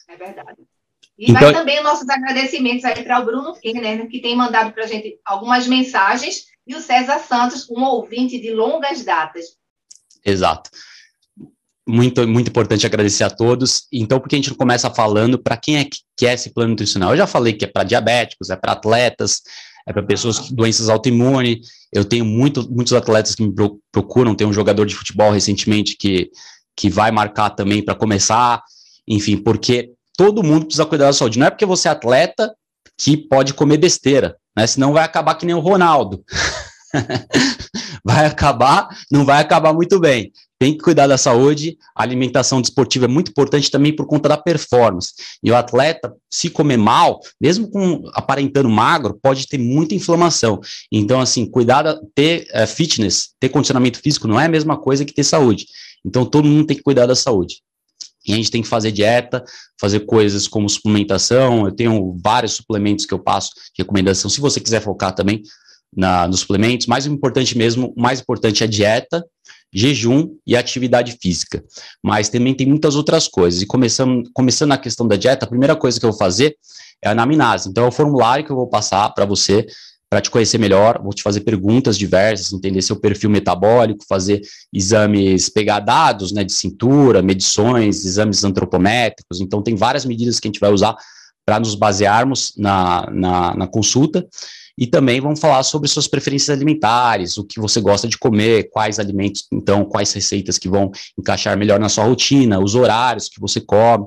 É 0.07 0.15
verdade. 0.15 0.61
E 1.17 1.31
então, 1.31 1.41
vai 1.41 1.53
também 1.53 1.81
nossos 1.81 2.07
agradecimentos 2.07 2.85
aí 2.85 3.03
para 3.03 3.19
o 3.19 3.25
Bruno 3.25 3.53
Kirner, 3.55 4.07
que 4.07 4.21
tem 4.21 4.35
mandado 4.35 4.71
para 4.71 4.83
a 4.83 4.87
gente 4.87 5.19
algumas 5.25 5.65
mensagens, 5.65 6.45
e 6.67 6.75
o 6.75 6.81
César 6.81 7.19
Santos, 7.19 7.67
um 7.69 7.81
ouvinte 7.83 8.39
de 8.39 8.53
longas 8.53 9.03
datas. 9.03 9.57
Exato. 10.23 10.69
Muito, 11.87 12.27
muito 12.27 12.49
importante 12.49 12.85
agradecer 12.85 13.23
a 13.23 13.29
todos. 13.29 13.87
Então, 13.91 14.19
porque 14.19 14.35
a 14.35 14.37
gente 14.37 14.49
não 14.49 14.57
começa 14.57 14.93
falando 14.93 15.41
para 15.41 15.55
quem 15.55 15.77
é 15.77 15.85
que 15.85 15.99
quer 16.17 16.33
esse 16.33 16.53
plano 16.53 16.71
nutricional? 16.71 17.11
Eu 17.11 17.17
já 17.17 17.27
falei 17.27 17.53
que 17.53 17.63
é 17.63 17.67
para 17.67 17.85
diabéticos, 17.85 18.49
é 18.49 18.57
para 18.57 18.73
atletas, 18.73 19.41
é 19.87 19.93
para 19.93 20.03
pessoas 20.03 20.37
com 20.37 20.53
doenças 20.53 20.89
autoimunes. 20.89 21.65
Eu 21.93 22.03
tenho 22.03 22.25
muito, 22.25 22.69
muitos 22.69 22.91
atletas 22.91 23.33
que 23.33 23.43
me 23.43 23.53
procuram, 23.91 24.35
tem 24.35 24.45
um 24.45 24.53
jogador 24.53 24.85
de 24.85 24.93
futebol 24.93 25.31
recentemente 25.31 25.95
que, 25.97 26.29
que 26.75 26.89
vai 26.89 27.09
marcar 27.09 27.51
também 27.51 27.81
para 27.81 27.95
começar, 27.95 28.61
enfim, 29.07 29.37
porque 29.37 29.91
todo 30.17 30.43
mundo 30.43 30.65
precisa 30.65 30.85
cuidar 30.85 31.05
da 31.05 31.13
saúde. 31.13 31.39
Não 31.39 31.47
é 31.47 31.49
porque 31.49 31.65
você 31.65 31.87
é 31.87 31.91
atleta 31.91 32.53
que 32.97 33.15
pode 33.15 33.53
comer 33.53 33.77
besteira, 33.77 34.35
né? 34.55 34.67
Senão 34.67 34.91
vai 34.91 35.05
acabar 35.05 35.35
que 35.35 35.45
nem 35.45 35.55
o 35.55 35.59
Ronaldo. 35.59 36.21
vai 38.03 38.25
acabar, 38.25 38.89
não 39.09 39.23
vai 39.23 39.41
acabar 39.41 39.73
muito 39.73 39.99
bem 39.99 40.33
tem 40.59 40.73
que 40.73 40.83
cuidar 40.83 41.07
da 41.07 41.17
saúde, 41.17 41.77
a 41.95 42.01
alimentação 42.01 42.61
desportiva 42.61 43.05
é 43.05 43.07
muito 43.07 43.29
importante 43.29 43.69
também 43.69 43.95
por 43.95 44.07
conta 44.07 44.29
da 44.29 44.37
performance. 44.37 45.13
E 45.43 45.51
o 45.51 45.55
atleta, 45.55 46.15
se 46.29 46.49
comer 46.49 46.77
mal, 46.77 47.19
mesmo 47.39 47.69
com 47.69 48.03
aparentando 48.13 48.69
magro, 48.69 49.19
pode 49.21 49.47
ter 49.47 49.59
muita 49.59 49.93
inflamação. 49.93 50.59
Então, 50.91 51.21
assim, 51.21 51.45
cuidar, 51.45 51.85
ter 52.15 52.47
uh, 52.55 52.65
fitness, 52.65 53.29
ter 53.39 53.49
condicionamento 53.49 53.99
físico 53.99 54.27
não 54.27 54.39
é 54.39 54.45
a 54.45 54.49
mesma 54.49 54.77
coisa 54.77 55.05
que 55.05 55.13
ter 55.13 55.23
saúde. 55.23 55.67
Então, 56.03 56.25
todo 56.25 56.47
mundo 56.47 56.67
tem 56.67 56.77
que 56.77 56.83
cuidar 56.83 57.05
da 57.05 57.15
saúde. 57.15 57.61
E 58.25 58.33
a 58.33 58.35
gente 58.35 58.51
tem 58.51 58.61
que 58.61 58.67
fazer 58.67 58.91
dieta, 58.91 59.43
fazer 59.79 60.01
coisas 60.01 60.47
como 60.47 60.67
suplementação. 60.67 61.65
Eu 61.65 61.71
tenho 61.71 62.17
vários 62.21 62.53
suplementos 62.53 63.05
que 63.05 63.13
eu 63.13 63.19
passo 63.19 63.51
recomendação. 63.77 64.29
Se 64.29 64.41
você 64.41 64.59
quiser 64.59 64.81
focar 64.81 65.13
também 65.13 65.43
na, 65.95 66.27
nos 66.27 66.41
suplementos, 66.41 66.87
mais 66.87 67.05
importante 67.05 67.57
mesmo, 67.57 67.93
mais 67.95 68.19
importante 68.19 68.63
é 68.63 68.67
a 68.67 68.69
dieta 68.69 69.23
jejum 69.73 70.35
e 70.45 70.55
atividade 70.55 71.17
física. 71.21 71.63
Mas 72.03 72.29
também 72.29 72.53
tem 72.53 72.67
muitas 72.67 72.95
outras 72.95 73.27
coisas. 73.27 73.61
E 73.61 73.65
começando, 73.65 74.29
começando 74.33 74.69
na 74.69 74.77
questão 74.77 75.07
da 75.07 75.15
dieta, 75.15 75.45
a 75.45 75.49
primeira 75.49 75.75
coisa 75.75 75.99
que 75.99 76.05
eu 76.05 76.11
vou 76.11 76.17
fazer 76.17 76.55
é 77.03 77.09
a 77.09 77.11
anamnese. 77.11 77.69
Então, 77.69 77.85
é 77.85 77.87
o 77.87 77.91
formulário 77.91 78.45
que 78.45 78.51
eu 78.51 78.55
vou 78.55 78.67
passar 78.67 79.09
para 79.09 79.25
você, 79.25 79.65
para 80.09 80.21
te 80.21 80.31
conhecer 80.31 80.57
melhor, 80.57 81.01
vou 81.03 81.13
te 81.13 81.21
fazer 81.21 81.41
perguntas 81.41 81.97
diversas, 81.97 82.53
entender 82.53 82.81
seu 82.81 82.95
perfil 82.95 83.29
metabólico, 83.29 84.05
fazer 84.07 84.41
exames, 84.73 85.49
pegar 85.49 85.81
dados 85.81 86.31
né, 86.31 86.43
de 86.43 86.53
cintura, 86.53 87.21
medições, 87.21 88.05
exames 88.05 88.43
antropométricos. 88.43 89.41
Então, 89.41 89.61
tem 89.61 89.75
várias 89.75 90.05
medidas 90.05 90.39
que 90.39 90.47
a 90.47 90.49
gente 90.49 90.61
vai 90.61 90.71
usar 90.71 90.95
para 91.45 91.59
nos 91.59 91.75
basearmos 91.75 92.53
na, 92.57 93.09
na, 93.11 93.55
na 93.55 93.67
consulta. 93.67 94.27
E 94.77 94.85
também 94.85 95.19
vamos 95.19 95.39
falar 95.39 95.63
sobre 95.63 95.89
suas 95.89 96.07
preferências 96.07 96.55
alimentares, 96.55 97.37
o 97.37 97.43
que 97.43 97.59
você 97.59 97.81
gosta 97.81 98.07
de 98.07 98.17
comer, 98.17 98.69
quais 98.69 98.99
alimentos, 98.99 99.47
então, 99.51 99.83
quais 99.83 100.13
receitas 100.13 100.59
que 100.59 100.69
vão 100.69 100.91
encaixar 101.17 101.57
melhor 101.57 101.79
na 101.79 101.89
sua 101.89 102.03
rotina, 102.03 102.59
os 102.59 102.75
horários 102.75 103.27
que 103.27 103.39
você 103.39 103.59
come. 103.59 104.05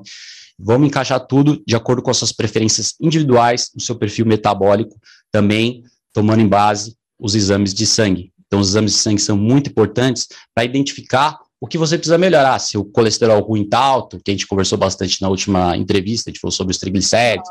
Vamos 0.57 0.87
encaixar 0.87 1.19
tudo 1.19 1.61
de 1.67 1.75
acordo 1.75 2.01
com 2.01 2.09
as 2.09 2.17
suas 2.17 2.31
preferências 2.31 2.93
individuais, 3.01 3.69
o 3.75 3.81
seu 3.81 3.95
perfil 3.95 4.25
metabólico, 4.25 4.95
também 5.29 5.83
tomando 6.13 6.41
em 6.41 6.47
base 6.47 6.95
os 7.19 7.35
exames 7.35 7.73
de 7.73 7.85
sangue. 7.85 8.31
Então, 8.47 8.59
os 8.59 8.69
exames 8.69 8.93
de 8.93 8.99
sangue 8.99 9.21
são 9.21 9.37
muito 9.37 9.69
importantes 9.69 10.27
para 10.53 10.63
identificar 10.63 11.39
o 11.59 11.67
que 11.67 11.77
você 11.77 11.97
precisa 11.97 12.17
melhorar. 12.17 12.59
Se 12.59 12.77
o 12.77 12.83
colesterol 12.83 13.41
ruim 13.41 13.63
está 13.63 13.79
alto, 13.79 14.19
que 14.23 14.31
a 14.31 14.33
gente 14.33 14.47
conversou 14.47 14.77
bastante 14.77 15.21
na 15.21 15.29
última 15.29 15.75
entrevista, 15.77 16.29
a 16.29 16.31
gente 16.31 16.39
falou 16.39 16.51
sobre 16.51 16.71
os 16.71 16.79
triglicéridos. 16.79 17.49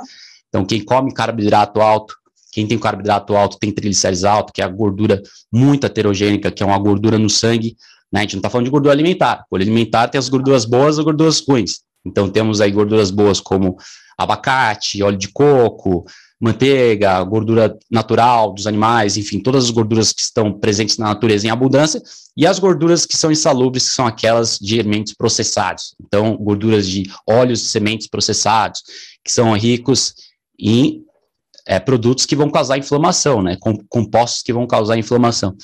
Então, 0.48 0.64
quem 0.64 0.84
come 0.84 1.14
carboidrato 1.14 1.80
alto 1.80 2.19
quem 2.50 2.66
tem 2.66 2.78
carboidrato 2.78 3.34
alto 3.36 3.58
tem 3.58 3.70
triglicéridos 3.70 4.24
alto, 4.24 4.52
que 4.52 4.60
é 4.60 4.64
a 4.64 4.68
gordura 4.68 5.22
muito 5.52 5.86
heterogênica, 5.86 6.50
que 6.50 6.62
é 6.62 6.66
uma 6.66 6.78
gordura 6.78 7.18
no 7.18 7.30
sangue. 7.30 7.76
Né? 8.12 8.20
A 8.20 8.22
gente 8.22 8.34
não 8.34 8.40
está 8.40 8.50
falando 8.50 8.64
de 8.66 8.70
gordura 8.70 8.92
alimentar. 8.92 9.44
Gordura 9.50 9.70
alimentar 9.70 10.08
tem 10.08 10.18
as 10.18 10.28
gorduras 10.28 10.64
boas 10.64 10.96
e 10.96 11.00
as 11.00 11.04
gorduras 11.04 11.44
ruins. 11.46 11.80
Então, 12.04 12.28
temos 12.28 12.60
aí 12.60 12.70
gorduras 12.70 13.10
boas 13.10 13.40
como 13.40 13.76
abacate, 14.16 15.02
óleo 15.02 15.18
de 15.18 15.28
coco, 15.28 16.04
manteiga, 16.40 17.22
gordura 17.22 17.78
natural 17.90 18.54
dos 18.54 18.66
animais, 18.66 19.18
enfim, 19.18 19.38
todas 19.38 19.64
as 19.64 19.70
gorduras 19.70 20.12
que 20.12 20.22
estão 20.22 20.52
presentes 20.52 20.96
na 20.96 21.08
natureza 21.08 21.46
em 21.46 21.50
abundância, 21.50 22.02
e 22.36 22.46
as 22.46 22.58
gorduras 22.58 23.04
que 23.04 23.16
são 23.16 23.30
insalubres, 23.30 23.88
que 23.88 23.94
são 23.94 24.06
aquelas 24.06 24.58
de 24.58 24.80
alimentos 24.80 25.12
processados. 25.12 25.94
Então, 26.00 26.36
gorduras 26.38 26.88
de 26.88 27.10
óleos 27.28 27.70
sementes 27.70 28.06
processados, 28.06 28.82
que 29.22 29.30
são 29.30 29.52
ricos 29.52 30.14
em 30.58 31.04
é, 31.70 31.78
produtos 31.78 32.26
que 32.26 32.34
vão 32.34 32.50
causar 32.50 32.78
inflamação, 32.78 33.40
né? 33.40 33.56
compostos 33.88 34.42
que 34.42 34.52
vão 34.52 34.66
causar 34.66 34.98
inflamação. 34.98 35.54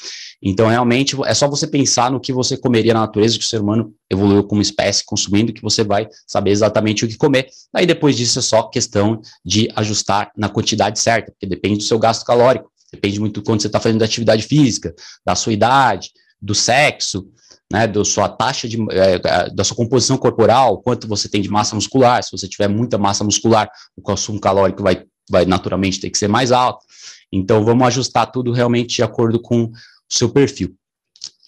Então, 0.40 0.68
realmente, 0.68 1.16
é 1.24 1.34
só 1.34 1.48
você 1.48 1.66
pensar 1.66 2.12
no 2.12 2.20
que 2.20 2.32
você 2.32 2.56
comeria 2.56 2.94
na 2.94 3.00
natureza, 3.00 3.36
que 3.36 3.44
o 3.44 3.46
ser 3.46 3.60
humano 3.60 3.92
evoluiu 4.08 4.44
como 4.44 4.62
espécie 4.62 5.04
consumindo, 5.04 5.52
que 5.52 5.60
você 5.60 5.82
vai 5.82 6.06
saber 6.24 6.52
exatamente 6.52 7.04
o 7.04 7.08
que 7.08 7.16
comer. 7.16 7.48
Aí, 7.74 7.84
depois 7.84 8.16
disso, 8.16 8.38
é 8.38 8.42
só 8.42 8.62
questão 8.62 9.20
de 9.44 9.68
ajustar 9.74 10.30
na 10.36 10.48
quantidade 10.48 11.00
certa, 11.00 11.32
porque 11.32 11.44
depende 11.44 11.78
do 11.78 11.82
seu 11.82 11.98
gasto 11.98 12.24
calórico, 12.24 12.70
depende 12.92 13.18
muito 13.18 13.40
do 13.40 13.44
quanto 13.44 13.62
você 13.62 13.66
está 13.66 13.80
fazendo 13.80 13.98
de 13.98 14.04
atividade 14.04 14.44
física, 14.44 14.94
da 15.24 15.34
sua 15.34 15.52
idade, 15.52 16.10
do 16.40 16.54
sexo, 16.54 17.26
né, 17.72 17.88
da 17.88 18.04
sua 18.04 18.28
taxa 18.28 18.68
de, 18.68 18.78
é, 18.92 19.50
da 19.50 19.64
sua 19.64 19.76
composição 19.76 20.16
corporal, 20.16 20.80
quanto 20.82 21.08
você 21.08 21.28
tem 21.28 21.42
de 21.42 21.48
massa 21.48 21.74
muscular, 21.74 22.22
se 22.22 22.30
você 22.30 22.46
tiver 22.46 22.68
muita 22.68 22.96
massa 22.96 23.24
muscular, 23.24 23.68
o 23.96 24.02
consumo 24.02 24.40
calórico 24.40 24.84
vai, 24.84 25.04
vai 25.28 25.44
naturalmente 25.44 26.00
ter 26.00 26.10
que 26.10 26.18
ser 26.18 26.28
mais 26.28 26.52
alto. 26.52 26.84
Então, 27.32 27.64
vamos 27.64 27.86
ajustar 27.88 28.30
tudo 28.30 28.52
realmente 28.52 28.96
de 28.96 29.02
acordo 29.02 29.40
com 29.40 29.64
o 29.64 29.72
seu 30.08 30.28
perfil. 30.28 30.74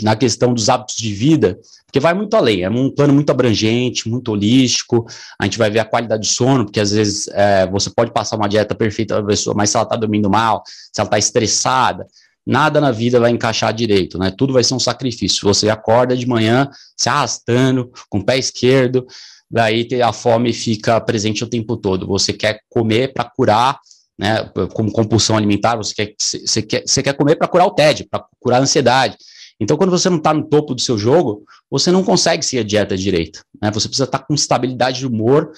Na 0.01 0.15
questão 0.15 0.55
dos 0.55 0.69
hábitos 0.69 0.97
de 0.97 1.13
vida, 1.13 1.59
porque 1.87 1.99
vai 1.99 2.15
muito 2.15 2.35
além, 2.35 2.63
é 2.63 2.71
um 2.71 2.91
plano 2.91 3.13
muito 3.13 3.31
abrangente, 3.31 4.09
muito 4.09 4.31
holístico, 4.31 5.07
a 5.41 5.45
gente 5.45 5.59
vai 5.59 5.71
ver 5.71 5.81
a 5.81 5.85
qualidade 5.85 6.23
de 6.23 6.29
sono, 6.29 6.65
porque 6.65 6.79
às 6.79 6.93
vezes 6.93 7.27
é, 7.29 7.67
você 7.67 7.91
pode 7.91 8.13
passar 8.13 8.37
uma 8.37 8.49
dieta 8.49 8.75
perfeita 8.75 9.15
para 9.15 9.25
a 9.25 9.27
pessoa, 9.27 9.57
mas 9.57 9.71
se 9.71 9.77
ela 9.77 9.85
está 9.85 9.97
dormindo 9.97 10.29
mal, 10.31 10.63
se 10.67 11.01
ela 11.01 11.07
está 11.07 11.19
estressada, 11.19 12.07
nada 12.47 12.81
na 12.81 12.91
vida 12.91 13.19
vai 13.19 13.31
encaixar 13.31 13.73
direito, 13.73 14.19
né? 14.19 14.31
Tudo 14.31 14.55
vai 14.55 14.65
ser 14.65 14.75
um 14.75 14.79
sacrifício. 14.79 15.47
Você 15.47 15.69
acorda 15.69 16.17
de 16.17 16.27
manhã 16.27 16.71
se 16.97 17.09
arrastando 17.09 17.91
com 18.09 18.19
o 18.19 18.25
pé 18.25 18.39
esquerdo, 18.39 19.07
daí 19.51 19.87
a 20.03 20.13
fome 20.13 20.53
fica 20.53 21.01
presente 21.01 21.45
o 21.45 21.49
tempo 21.49 21.77
todo. 21.77 22.07
Você 22.07 22.33
quer 22.33 22.61
comer 22.69 23.13
para 23.13 23.25
curar, 23.25 23.79
né? 24.19 24.51
Como 24.75 24.93
compulsão 24.93 25.37
alimentar, 25.37 25.77
você 25.77 25.95
quer, 25.95 26.15
você 26.19 26.63
quer, 26.63 26.83
você 26.87 27.03
quer 27.03 27.15
comer 27.15 27.37
para 27.37 27.49
curar 27.49 27.67
o 27.67 27.75
tédio, 27.75 28.07
para 28.11 28.25
curar 28.41 28.59
a 28.59 28.63
ansiedade. 28.63 29.17
Então, 29.61 29.77
quando 29.77 29.91
você 29.91 30.09
não 30.09 30.19
está 30.19 30.33
no 30.33 30.45
topo 30.45 30.75
do 30.75 30.81
seu 30.81 30.97
jogo, 30.97 31.45
você 31.71 31.91
não 31.91 32.05
consegue 32.05 32.45
seguir 32.45 32.61
a 32.61 32.65
dieta 32.65 32.97
direito. 32.97 33.43
Né? 33.61 33.71
Você 33.73 33.89
precisa 33.89 34.05
estar 34.05 34.19
tá 34.19 34.25
com 34.25 34.35
estabilidade 34.35 35.01
de 35.01 35.07
humor 35.07 35.53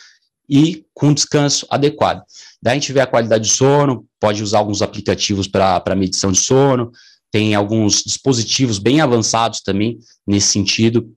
e 0.49 0.85
com 0.95 1.13
descanso 1.13 1.67
adequado. 1.71 2.23
Daí 2.63 2.73
a 2.73 2.75
gente 2.75 2.93
vê 2.93 3.01
a 3.01 3.07
qualidade 3.07 3.45
de 3.45 3.51
sono, 3.51 4.07
pode 4.19 4.43
usar 4.43 4.59
alguns 4.59 4.83
aplicativos 4.83 5.47
para 5.47 5.95
medição 5.95 6.33
de 6.33 6.39
sono, 6.39 6.91
tem 7.31 7.55
alguns 7.55 8.03
dispositivos 8.03 8.79
bem 8.79 9.01
avançados 9.01 9.61
também 9.61 9.99
nesse 10.27 10.49
sentido. 10.49 11.13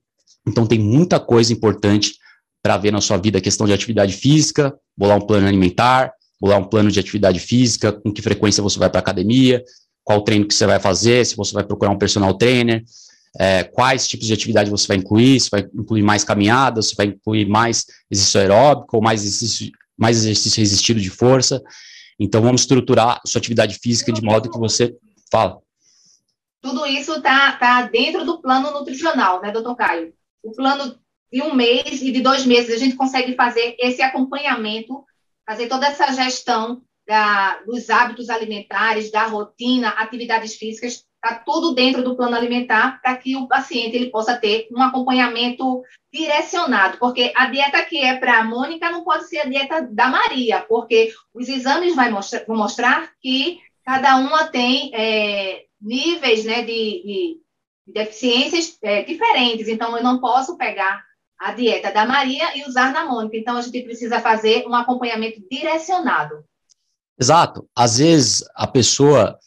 Então 0.46 0.66
tem 0.66 0.78
muita 0.78 1.18
coisa 1.18 1.52
importante 1.52 2.14
para 2.64 2.78
ver 2.78 2.90
na 2.90 3.00
sua 3.02 3.18
vida 3.18 3.36
a 3.36 3.42
questão 3.42 3.66
de 3.66 3.74
atividade 3.74 4.14
física, 4.14 4.74
bolar 4.96 5.18
um 5.18 5.26
plano 5.26 5.46
alimentar, 5.46 6.10
bolar 6.40 6.58
um 6.58 6.64
plano 6.64 6.90
de 6.90 6.98
atividade 6.98 7.38
física, 7.38 7.92
com 7.92 8.10
que 8.10 8.22
frequência 8.22 8.62
você 8.62 8.78
vai 8.78 8.88
para 8.88 9.00
academia, 9.00 9.62
qual 10.02 10.22
treino 10.22 10.48
que 10.48 10.54
você 10.54 10.64
vai 10.64 10.80
fazer, 10.80 11.26
se 11.26 11.36
você 11.36 11.52
vai 11.52 11.62
procurar 11.62 11.90
um 11.90 11.98
personal 11.98 12.32
trainer, 12.32 12.82
é, 13.38 13.64
quais 13.64 14.08
tipos 14.08 14.26
de 14.26 14.32
atividade 14.32 14.70
você 14.70 14.88
vai 14.88 14.96
incluir, 14.96 15.38
se 15.40 15.50
vai 15.50 15.68
incluir 15.74 16.02
mais 16.02 16.24
caminhadas, 16.24 16.88
se 16.88 16.96
vai 16.96 17.06
incluir 17.08 17.46
mais 17.46 17.84
exercício 18.10 18.40
aeróbico 18.40 18.96
ou 18.96 19.02
mais 19.02 19.22
exercício, 19.22 19.70
mais 19.94 20.16
exercício 20.16 20.58
resistido 20.58 20.98
de 21.02 21.10
força. 21.10 21.62
Então, 22.18 22.40
vamos 22.40 22.62
estruturar 22.62 23.20
sua 23.26 23.40
atividade 23.40 23.78
física 23.78 24.10
de 24.10 24.22
modo 24.22 24.50
que 24.50 24.58
você 24.58 24.96
fala. 25.30 25.58
Tudo 26.62 26.86
isso 26.86 27.12
está 27.16 27.52
tá 27.58 27.82
dentro 27.82 28.24
do 28.24 28.40
plano 28.40 28.70
nutricional, 28.70 29.42
né, 29.42 29.52
doutor 29.52 29.76
Caio? 29.76 30.14
O 30.42 30.52
plano 30.52 30.98
de 31.34 31.42
um 31.42 31.52
mês 31.52 32.00
e 32.00 32.12
de 32.12 32.20
dois 32.20 32.46
meses, 32.46 32.72
a 32.72 32.78
gente 32.78 32.94
consegue 32.94 33.34
fazer 33.34 33.74
esse 33.80 34.00
acompanhamento, 34.00 35.04
fazer 35.44 35.66
toda 35.66 35.88
essa 35.88 36.12
gestão 36.12 36.80
da, 37.04 37.60
dos 37.66 37.90
hábitos 37.90 38.30
alimentares, 38.30 39.10
da 39.10 39.26
rotina, 39.26 39.88
atividades 39.88 40.54
físicas, 40.54 41.04
está 41.16 41.34
tudo 41.44 41.74
dentro 41.74 42.04
do 42.04 42.14
plano 42.14 42.36
alimentar 42.36 43.00
para 43.02 43.16
que 43.16 43.34
o 43.34 43.48
paciente 43.48 43.96
ele 43.96 44.10
possa 44.10 44.36
ter 44.36 44.68
um 44.70 44.80
acompanhamento 44.80 45.82
direcionado, 46.12 46.98
porque 46.98 47.32
a 47.34 47.46
dieta 47.46 47.84
que 47.84 47.98
é 47.98 48.16
para 48.16 48.38
a 48.38 48.44
Mônica 48.44 48.88
não 48.88 49.02
pode 49.02 49.28
ser 49.28 49.38
a 49.38 49.46
dieta 49.46 49.88
da 49.90 50.06
Maria, 50.06 50.64
porque 50.68 51.12
os 51.34 51.48
exames 51.48 51.96
vai 51.96 52.10
mostrar, 52.10 52.44
vão 52.46 52.56
mostrar 52.56 53.10
que 53.20 53.58
cada 53.84 54.18
uma 54.18 54.44
tem 54.44 54.92
é, 54.94 55.64
níveis 55.82 56.44
né, 56.44 56.62
de, 56.62 56.66
de 56.66 57.40
deficiências 57.88 58.78
é, 58.82 59.02
diferentes, 59.02 59.66
então 59.66 59.96
eu 59.96 60.02
não 60.04 60.20
posso 60.20 60.56
pegar 60.56 61.02
a 61.38 61.52
dieta 61.52 61.92
da 61.92 62.06
Maria 62.06 62.56
e 62.56 62.68
usar 62.68 62.92
na 62.92 63.04
Mônica, 63.04 63.36
então 63.36 63.56
a 63.56 63.62
gente 63.62 63.82
precisa 63.82 64.20
fazer 64.20 64.66
um 64.66 64.74
acompanhamento 64.74 65.42
direcionado. 65.50 66.44
Exato. 67.18 67.68
Às 67.74 67.98
vezes 67.98 68.44
a 68.54 68.66
pessoa 68.66 69.38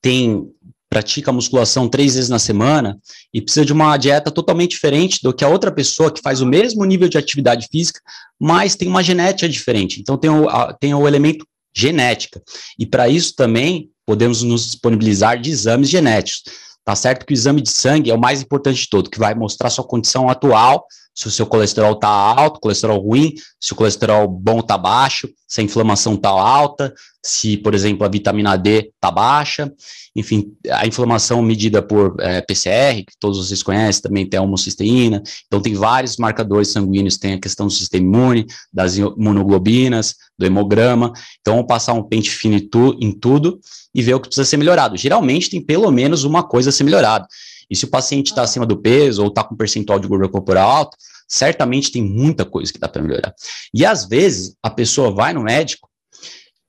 tem 0.00 0.50
pratica 0.92 1.32
musculação 1.32 1.88
três 1.88 2.16
vezes 2.16 2.28
na 2.28 2.38
semana 2.38 2.98
e 3.32 3.40
precisa 3.40 3.64
de 3.64 3.72
uma 3.72 3.96
dieta 3.96 4.30
totalmente 4.30 4.72
diferente 4.72 5.20
do 5.22 5.32
que 5.32 5.42
a 5.42 5.48
outra 5.48 5.72
pessoa 5.72 6.12
que 6.12 6.20
faz 6.20 6.42
o 6.42 6.46
mesmo 6.46 6.84
nível 6.84 7.08
de 7.08 7.16
atividade 7.16 7.66
física, 7.72 7.98
mas 8.38 8.76
tem 8.76 8.88
uma 8.88 9.02
genética 9.02 9.48
diferente. 9.48 10.00
Então 10.00 10.18
tem 10.18 10.28
o, 10.28 10.46
tem 10.74 10.92
o 10.92 11.08
elemento 11.08 11.46
genética. 11.74 12.42
E 12.78 12.84
para 12.84 13.08
isso 13.08 13.34
também 13.34 13.90
podemos 14.04 14.42
nos 14.42 14.66
disponibilizar 14.66 15.40
de 15.40 15.50
exames 15.50 15.88
genéticos. 15.88 16.42
Tá 16.84 16.94
certo 16.94 17.24
que 17.24 17.32
o 17.32 17.34
exame 17.34 17.62
de 17.62 17.70
sangue 17.70 18.10
é 18.10 18.14
o 18.14 18.20
mais 18.20 18.42
importante 18.42 18.82
de 18.82 18.88
todo, 18.88 19.08
que 19.08 19.18
vai 19.18 19.34
mostrar 19.34 19.70
sua 19.70 19.84
condição 19.84 20.28
atual 20.28 20.84
se 21.14 21.28
o 21.28 21.30
seu 21.30 21.46
colesterol 21.46 21.92
está 21.92 22.08
alto, 22.08 22.60
colesterol 22.60 22.98
ruim, 22.98 23.34
se 23.60 23.72
o 23.72 23.76
colesterol 23.76 24.26
bom 24.26 24.60
está 24.60 24.78
baixo, 24.78 25.28
se 25.46 25.60
a 25.60 25.64
inflamação 25.64 26.14
está 26.14 26.30
alta, 26.30 26.94
se, 27.22 27.58
por 27.58 27.74
exemplo, 27.74 28.06
a 28.06 28.08
vitamina 28.08 28.56
D 28.56 28.90
está 28.94 29.10
baixa, 29.10 29.70
enfim, 30.16 30.52
a 30.70 30.86
inflamação 30.86 31.42
medida 31.42 31.82
por 31.82 32.16
é, 32.20 32.40
PCR, 32.40 33.04
que 33.04 33.12
todos 33.20 33.38
vocês 33.38 33.62
conhecem, 33.62 34.02
também 34.02 34.26
tem 34.26 34.40
a 34.40 34.42
homocisteína, 34.42 35.22
então 35.46 35.60
tem 35.60 35.74
vários 35.74 36.16
marcadores 36.16 36.72
sanguíneos, 36.72 37.18
tem 37.18 37.34
a 37.34 37.40
questão 37.40 37.66
do 37.66 37.72
sistema 37.72 38.04
imune, 38.04 38.46
das 38.72 38.96
imunoglobinas, 38.96 40.14
do 40.38 40.46
hemograma, 40.46 41.12
então 41.40 41.54
vamos 41.54 41.68
passar 41.68 41.92
um 41.92 42.02
pente 42.02 42.30
fino 42.30 42.56
em, 42.56 42.68
em 43.00 43.12
tudo 43.12 43.60
e 43.94 44.02
ver 44.02 44.14
o 44.14 44.20
que 44.20 44.28
precisa 44.28 44.48
ser 44.48 44.56
melhorado. 44.56 44.96
Geralmente 44.96 45.50
tem 45.50 45.60
pelo 45.60 45.90
menos 45.90 46.24
uma 46.24 46.42
coisa 46.42 46.70
a 46.70 46.72
ser 46.72 46.84
melhorada. 46.84 47.26
E 47.72 47.76
se 47.76 47.86
o 47.86 47.88
paciente 47.88 48.26
está 48.26 48.42
acima 48.42 48.66
do 48.66 48.76
peso 48.76 49.22
ou 49.22 49.28
está 49.28 49.42
com 49.42 49.56
percentual 49.56 49.98
de 49.98 50.06
gordura 50.06 50.28
corporal 50.30 50.70
alto, 50.70 50.98
certamente 51.26 51.90
tem 51.90 52.02
muita 52.02 52.44
coisa 52.44 52.70
que 52.70 52.78
dá 52.78 52.86
para 52.86 53.00
melhorar. 53.00 53.34
E 53.72 53.86
às 53.86 54.04
vezes 54.04 54.54
a 54.62 54.68
pessoa 54.68 55.10
vai 55.10 55.32
no 55.32 55.42
médico 55.42 55.88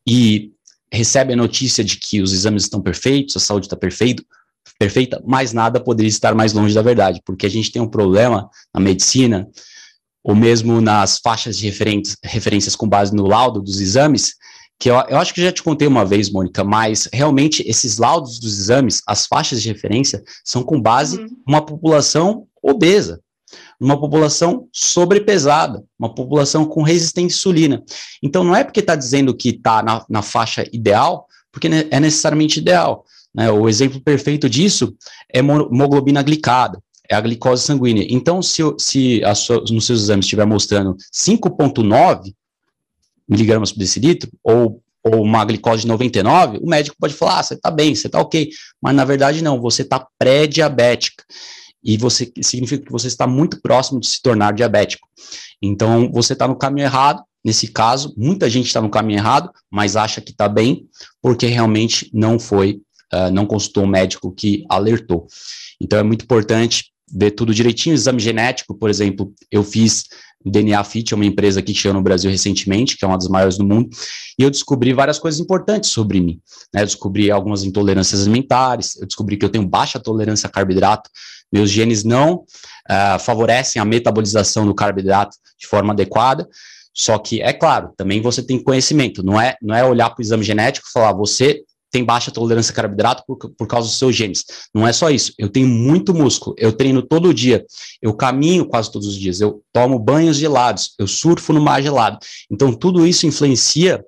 e 0.07 0.53
recebe 0.89 1.33
a 1.33 1.35
notícia 1.35 1.83
de 1.83 1.97
que 1.97 2.21
os 2.21 2.31
exames 2.31 2.63
estão 2.63 2.81
perfeitos, 2.81 3.35
a 3.35 3.41
saúde 3.41 3.65
está 3.65 3.75
perfeita, 3.75 4.23
perfeita, 4.79 5.21
mas 5.25 5.51
nada 5.51 5.77
poderia 5.77 6.07
estar 6.07 6.33
mais 6.33 6.53
longe 6.53 6.73
da 6.73 6.81
verdade, 6.81 7.21
porque 7.25 7.45
a 7.45 7.49
gente 7.49 7.69
tem 7.69 7.81
um 7.81 7.89
problema 7.89 8.49
na 8.73 8.79
medicina, 8.79 9.45
ou 10.23 10.33
mesmo 10.33 10.79
nas 10.79 11.19
faixas 11.19 11.57
de 11.57 11.69
referências 11.69 12.77
com 12.77 12.87
base 12.87 13.13
no 13.13 13.27
laudo 13.27 13.61
dos 13.61 13.81
exames, 13.81 14.35
que 14.83 14.89
eu, 14.89 14.95
eu 15.07 15.17
acho 15.17 15.33
que 15.33 15.41
já 15.41 15.49
te 15.49 15.63
contei 15.63 15.87
uma 15.87 16.03
vez, 16.03 16.29
Mônica, 16.29 16.61
mas 16.61 17.07
realmente 17.13 17.63
esses 17.65 17.97
laudos 17.97 18.37
dos 18.37 18.59
exames, 18.59 19.01
as 19.07 19.25
faixas 19.25 19.61
de 19.61 19.69
referência, 19.69 20.21
são 20.43 20.61
com 20.61 20.81
base 20.81 21.21
uhum. 21.21 21.27
uma 21.47 21.65
população 21.65 22.45
obesa, 22.61 23.21
uma 23.79 23.97
população 23.97 24.67
sobrepesada, 24.73 25.81
uma 25.97 26.13
população 26.13 26.65
com 26.65 26.83
resistência 26.83 27.23
à 27.23 27.27
insulina. 27.27 27.83
Então, 28.21 28.43
não 28.43 28.53
é 28.53 28.61
porque 28.61 28.81
está 28.81 28.93
dizendo 28.93 29.33
que 29.33 29.51
está 29.51 29.81
na, 29.81 30.05
na 30.09 30.21
faixa 30.21 30.65
ideal, 30.73 31.27
porque 31.49 31.69
é 31.89 31.99
necessariamente 32.01 32.59
ideal. 32.59 33.05
Né? 33.33 33.49
O 33.49 33.69
exemplo 33.69 34.01
perfeito 34.01 34.49
disso 34.49 34.93
é 35.33 35.39
hemoglobina 35.39 36.21
glicada, 36.21 36.77
é 37.09 37.15
a 37.15 37.21
glicose 37.21 37.63
sanguínea. 37.63 38.05
Então, 38.09 38.41
se, 38.41 38.61
se 38.77 39.21
sua, 39.33 39.61
nos 39.61 39.85
seus 39.85 40.01
exames 40.01 40.25
estiver 40.25 40.45
mostrando 40.45 40.97
5,9, 41.13 42.33
miligramas 43.27 43.71
por 43.71 43.79
decilitro, 43.79 44.29
ou, 44.43 44.81
ou 45.03 45.21
uma 45.21 45.43
glicose 45.45 45.81
de 45.81 45.87
99, 45.87 46.59
o 46.61 46.69
médico 46.69 46.95
pode 46.99 47.13
falar, 47.13 47.39
ah, 47.39 47.43
você 47.43 47.53
está 47.53 47.71
bem, 47.71 47.95
você 47.95 48.07
está 48.07 48.19
ok, 48.19 48.49
mas 48.81 48.95
na 48.95 49.05
verdade 49.05 49.43
não, 49.43 49.61
você 49.61 49.81
está 49.81 50.05
pré-diabética, 50.17 51.23
e 51.83 51.97
você 51.97 52.31
significa 52.41 52.85
que 52.85 52.91
você 52.91 53.07
está 53.07 53.27
muito 53.27 53.61
próximo 53.61 53.99
de 53.99 54.07
se 54.07 54.21
tornar 54.21 54.53
diabético. 54.53 55.07
Então, 55.61 56.09
você 56.11 56.33
está 56.33 56.47
no 56.47 56.55
caminho 56.55 56.85
errado, 56.85 57.21
nesse 57.43 57.67
caso, 57.67 58.13
muita 58.15 58.49
gente 58.49 58.67
está 58.67 58.81
no 58.81 58.89
caminho 58.89 59.19
errado, 59.19 59.51
mas 59.69 59.97
acha 59.97 60.21
que 60.21 60.31
está 60.31 60.47
bem, 60.47 60.87
porque 61.21 61.45
realmente 61.47 62.09
não 62.13 62.39
foi, 62.39 62.81
uh, 63.13 63.29
não 63.31 63.45
consultou 63.45 63.83
um 63.83 63.87
médico 63.87 64.31
que 64.31 64.63
alertou. 64.69 65.27
Então, 65.79 65.99
é 65.99 66.03
muito 66.03 66.23
importante 66.23 66.93
ver 67.11 67.31
tudo 67.31 67.53
direitinho, 67.53 67.93
exame 67.93 68.19
genético, 68.19 68.73
por 68.73 68.89
exemplo, 68.89 69.33
eu 69.51 69.63
fiz 69.63 70.05
DNA 70.49 70.83
Fit 70.83 71.13
é 71.13 71.15
uma 71.15 71.25
empresa 71.25 71.61
que 71.61 71.73
chegou 71.73 71.95
no 71.95 72.03
Brasil 72.03 72.29
recentemente, 72.29 72.97
que 72.97 73.05
é 73.05 73.07
uma 73.07 73.17
das 73.17 73.27
maiores 73.27 73.57
do 73.57 73.65
mundo, 73.65 73.89
e 74.37 74.43
eu 74.43 74.49
descobri 74.49 74.93
várias 74.93 75.19
coisas 75.19 75.39
importantes 75.39 75.89
sobre 75.89 76.19
mim. 76.19 76.39
Né? 76.73 76.81
Eu 76.81 76.85
descobri 76.85 77.31
algumas 77.31 77.63
intolerâncias 77.63 78.21
alimentares, 78.21 78.95
eu 78.97 79.07
descobri 79.07 79.37
que 79.37 79.45
eu 79.45 79.49
tenho 79.49 79.67
baixa 79.67 79.99
tolerância 79.99 80.47
a 80.47 80.49
carboidrato, 80.49 81.09
meus 81.51 81.69
genes 81.69 82.03
não 82.03 82.43
uh, 82.89 83.19
favorecem 83.19 83.81
a 83.81 83.85
metabolização 83.85 84.65
do 84.65 84.73
carboidrato 84.73 85.37
de 85.59 85.67
forma 85.67 85.93
adequada, 85.93 86.47
Só 86.95 87.17
que, 87.17 87.41
é 87.41 87.51
claro, 87.51 87.91
também 87.97 88.21
você 88.21 88.43
tem 88.43 88.61
conhecimento, 88.61 89.23
não 89.23 89.41
é, 89.41 89.55
não 89.61 89.73
é 89.73 89.83
olhar 89.83 90.11
para 90.11 90.19
o 90.19 90.21
exame 90.21 90.43
genético 90.43 90.87
e 90.87 90.91
falar, 90.91 91.11
você 91.13 91.63
tem 91.93 92.03
baixa 92.03 92.31
tolerância 92.31 92.71
a 92.71 92.75
carboidrato 92.75 93.23
por, 93.27 93.37
por 93.37 93.67
causa 93.67 93.87
dos 93.87 93.99
seus 93.99 94.15
genes. 94.15 94.43
Não 94.73 94.85
é 94.85 94.91
só 94.91 95.11
isso, 95.11 95.31
eu 95.37 95.47
tenho 95.47 95.67
muito 95.67 96.11
músculo, 96.11 96.55
eu 96.57 96.73
treino 96.73 97.03
todo 97.03 97.31
dia, 97.31 97.63
eu 98.01 98.15
caminho 98.15 98.65
quase 98.65 98.91
todos 98.91 99.07
os 99.07 99.15
dias, 99.15 99.39
eu 99.39 99.63
tomo 99.71 99.99
banhos 99.99 100.37
gelados, 100.37 100.95
eu 100.97 101.07
surfo 101.07 101.53
no 101.53 101.61
mar 101.61 101.83
gelado. 101.83 102.17
Então, 102.49 102.73
tudo 102.73 103.05
isso 103.05 103.27
influencia, 103.27 104.03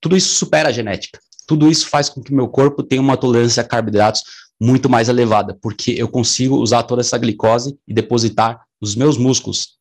tudo 0.00 0.16
isso 0.16 0.34
supera 0.34 0.70
a 0.70 0.72
genética. 0.72 1.20
Tudo 1.46 1.70
isso 1.70 1.86
faz 1.86 2.08
com 2.08 2.20
que 2.20 2.34
meu 2.34 2.48
corpo 2.48 2.82
tenha 2.82 3.00
uma 3.00 3.16
tolerância 3.16 3.62
a 3.62 3.64
carboidratos 3.64 4.22
muito 4.60 4.90
mais 4.90 5.08
elevada, 5.08 5.56
porque 5.62 5.92
eu 5.92 6.08
consigo 6.08 6.56
usar 6.56 6.82
toda 6.82 7.02
essa 7.02 7.16
glicose 7.16 7.78
e 7.86 7.94
depositar 7.94 8.60
nos 8.80 8.96
meus 8.96 9.16
músculos, 9.16 9.76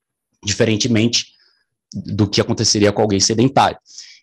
diferentemente 0.45 1.33
do 1.91 2.27
que 2.27 2.39
aconteceria 2.39 2.91
com 2.91 3.01
alguém 3.01 3.19
sedentário. 3.19 3.79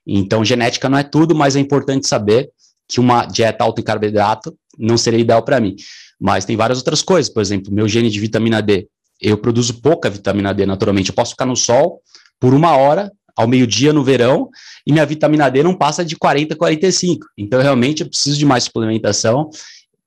Então, 0.07 0.45
genética 0.45 0.89
não 0.89 0.99
é 0.99 1.03
tudo, 1.03 1.35
mas 1.35 1.57
é 1.57 1.61
importante 1.61 2.07
saber 2.07 2.53
que 2.89 3.01
uma 3.01 3.27
dieta 3.27 3.65
alta 3.65 3.81
em 3.81 3.85
carboidrato 3.85 4.57
não 4.79 4.97
seria 4.97 5.21
ideal 5.21 5.43
para 5.43 5.61
mim. 5.61 5.77
Mas 6.21 6.45
tem 6.45 6.57
várias 6.57 6.79
outras 6.79 7.03
coisas, 7.03 7.33
por 7.33 7.41
exemplo, 7.41 7.73
meu 7.73 7.89
gene 7.89 8.11
de 8.11 8.21
vitamina 8.21 8.61
D. 8.61 8.89
Eu 9.21 9.39
produzo 9.39 9.81
pouca 9.81 10.11
vitamina 10.11 10.53
D 10.53 10.67
naturalmente. 10.67 11.09
Eu 11.09 11.15
posso 11.15 11.33
ficar 11.33 11.47
no 11.47 11.57
sol 11.57 12.01
por 12.39 12.53
uma 12.53 12.77
hora 12.77 13.13
ao 13.37 13.49
meio-dia 13.49 13.93
no 13.93 14.05
verão 14.05 14.49
e 14.87 14.93
minha 14.93 15.05
vitamina 15.05 15.51
D 15.51 15.63
não 15.63 15.75
passa 15.75 16.05
de 16.05 16.17
40, 16.17 16.55
45. 16.57 17.27
Então, 17.37 17.61
realmente, 17.61 18.03
eu 18.03 18.09
preciso 18.09 18.39
de 18.39 18.47
mais 18.47 18.65
suplementação, 18.65 19.51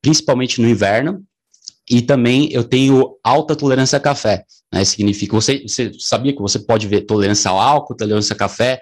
principalmente 0.02 0.62
no 0.62 0.68
inverno. 0.68 1.24
E 1.90 2.02
também 2.02 2.50
eu 2.52 2.64
tenho 2.64 3.18
alta 3.24 3.56
tolerância 3.56 3.98
a 3.98 4.00
café. 4.00 4.44
Né? 4.72 4.84
Significa, 4.84 5.34
você, 5.34 5.64
você 5.66 5.92
sabia 6.00 6.34
que 6.34 6.42
você 6.42 6.60
pode 6.60 6.86
ver 6.88 7.02
tolerância 7.02 7.50
ao 7.50 7.60
álcool, 7.60 7.96
tolerância 7.96 8.34
a 8.34 8.38
café, 8.38 8.82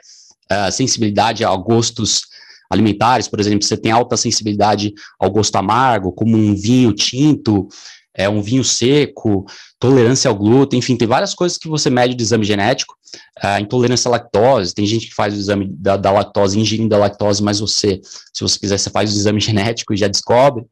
uh, 0.52 0.72
sensibilidade 0.72 1.46
a 1.46 1.56
gostos 1.56 2.22
alimentares, 2.70 3.28
por 3.28 3.40
exemplo, 3.40 3.66
você 3.66 3.78
tem 3.78 3.92
alta 3.92 4.18
sensibilidade 4.18 4.94
ao 5.20 5.32
gosto 5.32 5.56
amargo, 5.56 6.12
como 6.12 6.36
um 6.38 6.56
vinho 6.56 6.94
tinto, 6.94 7.68
é, 8.16 8.30
um 8.30 8.42
vinho 8.42 8.64
seco, 8.64 9.46
tolerância 9.80 10.30
ao 10.30 10.36
glúten, 10.36 10.80
enfim, 10.80 10.96
tem 10.96 11.08
várias 11.08 11.34
coisas 11.34 11.58
que 11.58 11.68
você 11.68 11.90
mede 11.90 12.16
de 12.16 12.24
exame 12.24 12.46
genético, 12.46 12.96
uh, 13.44 13.60
intolerância 13.60 14.08
à 14.08 14.12
lactose, 14.12 14.74
tem 14.74 14.86
gente 14.86 15.08
que 15.08 15.14
faz 15.14 15.34
o 15.34 15.38
exame 15.38 15.68
da, 15.70 15.98
da, 15.98 16.12
lactose, 16.12 16.60
ingerindo 16.60 16.96
a 16.96 16.98
lactose, 16.98 17.44
mas 17.44 17.60
você, 17.60 18.00
se 18.34 18.42
você 18.42 18.58
quiser, 18.58 18.78
você 18.78 18.90
faz 18.90 19.14
o 19.14 19.18
exame 19.18 19.40
genético 19.42 19.94
e 19.94 19.98
já 19.98 20.08
descobre, 20.08 20.66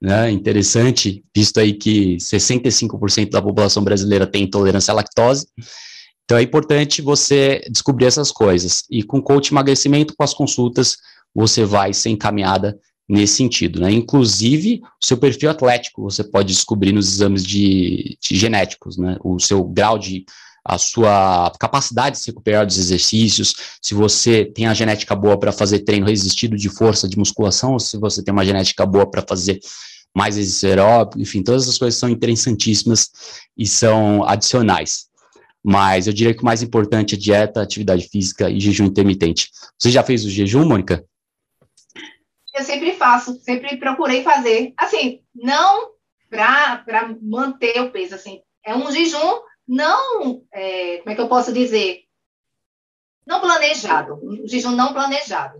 né, 0.00 0.30
interessante, 0.30 1.24
visto 1.34 1.58
aí 1.58 1.72
que 1.72 2.16
65% 2.16 3.30
da 3.30 3.40
população 3.40 3.82
brasileira 3.82 4.26
tem 4.26 4.42
intolerância 4.42 4.92
à 4.92 4.94
lactose, 4.94 5.46
então 6.24 6.38
é 6.38 6.42
importante 6.42 7.02
você 7.02 7.62
descobrir 7.70 8.06
essas 8.06 8.32
coisas. 8.32 8.84
E 8.90 9.02
com 9.02 9.20
coach 9.20 9.52
emagrecimento, 9.52 10.14
com 10.16 10.24
as 10.24 10.32
consultas, 10.32 10.96
você 11.34 11.64
vai 11.64 11.92
ser 11.92 12.10
encaminhada 12.10 12.78
nesse 13.08 13.36
sentido, 13.36 13.80
né? 13.80 13.92
Inclusive, 13.92 14.80
o 15.02 15.06
seu 15.06 15.16
perfil 15.16 15.50
atlético 15.50 16.02
você 16.02 16.24
pode 16.24 16.48
descobrir 16.48 16.92
nos 16.92 17.12
exames 17.12 17.44
de, 17.44 18.16
de 18.20 18.36
genéticos, 18.36 18.96
né? 18.96 19.18
O 19.22 19.38
seu 19.38 19.62
grau 19.64 19.98
de 19.98 20.24
a 20.66 20.78
sua 20.78 21.52
capacidade 21.60 22.16
de 22.16 22.22
se 22.22 22.30
recuperar 22.30 22.64
dos 22.64 22.78
exercícios, 22.78 23.54
se 23.82 23.92
você 23.92 24.46
tem 24.46 24.66
a 24.66 24.72
genética 24.72 25.14
boa 25.14 25.38
para 25.38 25.52
fazer 25.52 25.80
treino 25.80 26.06
resistido 26.06 26.56
de 26.56 26.70
força, 26.70 27.06
de 27.06 27.18
musculação, 27.18 27.74
ou 27.74 27.78
se 27.78 27.98
você 27.98 28.22
tem 28.22 28.32
uma 28.32 28.46
genética 28.46 28.86
boa 28.86 29.04
para 29.04 29.22
fazer 29.28 29.60
mais 30.16 30.38
exercício 30.38 30.70
aeróbico, 30.70 31.20
enfim, 31.20 31.42
todas 31.42 31.64
essas 31.64 31.76
coisas 31.76 32.00
são 32.00 32.08
interessantíssimas 32.08 33.10
e 33.58 33.66
são 33.66 34.24
adicionais. 34.24 35.06
Mas 35.62 36.06
eu 36.06 36.12
diria 36.14 36.32
que 36.32 36.42
o 36.42 36.44
mais 36.44 36.62
importante 36.62 37.14
é 37.14 37.18
dieta, 37.18 37.60
atividade 37.60 38.08
física 38.08 38.48
e 38.48 38.58
jejum 38.58 38.86
intermitente. 38.86 39.50
Você 39.78 39.90
já 39.90 40.02
fez 40.02 40.24
o 40.24 40.30
jejum, 40.30 40.64
Mônica? 40.64 41.04
Eu 42.54 42.62
sempre 42.62 42.92
faço, 42.92 43.34
sempre 43.40 43.76
procurei 43.76 44.22
fazer. 44.22 44.72
Assim, 44.76 45.20
não 45.34 45.90
para 46.30 47.14
manter 47.20 47.80
o 47.80 47.90
peso, 47.90 48.14
assim. 48.14 48.40
É 48.64 48.74
um 48.74 48.90
jejum 48.90 49.42
não, 49.66 50.42
é, 50.52 50.98
como 50.98 51.10
é 51.10 51.14
que 51.14 51.20
eu 51.20 51.28
posso 51.28 51.52
dizer? 51.52 52.04
Não 53.26 53.40
planejado, 53.40 54.20
um 54.22 54.46
jejum 54.46 54.72
não 54.72 54.92
planejado. 54.92 55.58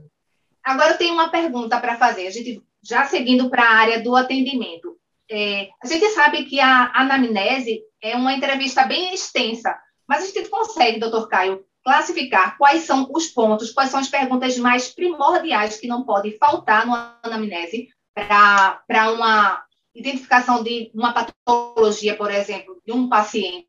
Agora 0.63 0.93
eu 0.93 0.99
tenho 0.99 1.15
uma 1.15 1.31
pergunta 1.31 1.81
para 1.81 1.97
fazer, 1.97 2.27
a 2.27 2.31
gente 2.31 2.63
já 2.83 3.07
seguindo 3.07 3.49
para 3.49 3.65
a 3.65 3.75
área 3.75 4.03
do 4.03 4.15
atendimento. 4.15 4.99
É, 5.30 5.69
a 5.83 5.87
gente 5.87 6.07
sabe 6.11 6.45
que 6.45 6.61
a 6.61 6.93
anamnese 6.95 7.83
é 8.00 8.15
uma 8.15 8.35
entrevista 8.35 8.85
bem 8.85 9.15
extensa, 9.15 9.75
mas 10.07 10.23
a 10.23 10.26
gente 10.26 10.49
consegue, 10.50 11.00
doutor 11.00 11.28
Caio, 11.28 11.65
classificar 11.84 12.56
quais 12.56 12.82
são 12.82 13.10
os 13.14 13.26
pontos, 13.26 13.70
quais 13.70 13.90
são 13.90 14.00
as 14.00 14.08
perguntas 14.08 14.56
mais 14.56 14.88
primordiais 14.88 15.76
que 15.76 15.86
não 15.86 16.04
podem 16.04 16.36
faltar 16.38 16.86
no 16.86 16.94
anamnese 17.23 17.88
para 18.14 19.12
uma 19.12 19.62
identificação 19.94 20.62
de 20.62 20.90
uma 20.94 21.12
patologia, 21.12 22.16
por 22.16 22.30
exemplo, 22.30 22.80
de 22.84 22.92
um 22.92 23.08
paciente? 23.08 23.68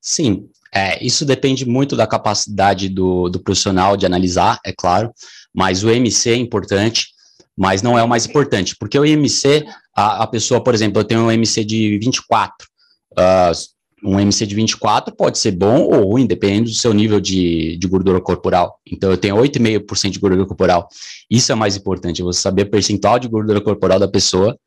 Sim, 0.00 0.50
é, 0.70 1.02
isso 1.02 1.24
depende 1.24 1.64
muito 1.64 1.96
da 1.96 2.06
capacidade 2.06 2.90
do, 2.90 3.30
do 3.30 3.40
profissional 3.40 3.96
de 3.96 4.04
analisar, 4.04 4.60
é 4.64 4.72
claro, 4.72 5.12
mas 5.52 5.82
o 5.82 5.90
MC 5.90 6.30
é 6.30 6.36
importante, 6.36 7.08
mas 7.56 7.80
não 7.80 7.98
é 7.98 8.02
o 8.02 8.08
mais 8.08 8.26
importante, 8.26 8.76
porque 8.78 8.98
o 8.98 9.06
IMC, 9.06 9.64
a, 9.96 10.24
a 10.24 10.26
pessoa, 10.26 10.62
por 10.62 10.74
exemplo, 10.74 11.00
eu 11.00 11.04
tenho 11.04 11.22
um 11.22 11.32
MC 11.32 11.64
de 11.64 11.98
24, 11.98 12.68
uh, 13.12 13.73
um 14.04 14.20
MC 14.20 14.46
de 14.46 14.54
24 14.54 15.14
pode 15.16 15.38
ser 15.38 15.52
bom 15.52 15.82
ou 15.82 16.10
ruim, 16.10 16.26
dependendo 16.26 16.68
do 16.68 16.74
seu 16.74 16.92
nível 16.92 17.20
de, 17.20 17.76
de 17.78 17.88
gordura 17.88 18.20
corporal. 18.20 18.78
Então, 18.86 19.10
eu 19.10 19.16
tenho 19.16 19.36
8,5% 19.36 20.10
de 20.10 20.18
gordura 20.18 20.46
corporal. 20.46 20.88
Isso 21.30 21.50
é 21.50 21.54
mais 21.54 21.76
importante, 21.76 22.22
você 22.22 22.40
saber 22.40 22.62
o 22.62 22.70
percentual 22.70 23.18
de 23.18 23.28
gordura 23.28 23.60
corporal 23.60 23.98
da 23.98 24.06
pessoa, 24.06 24.58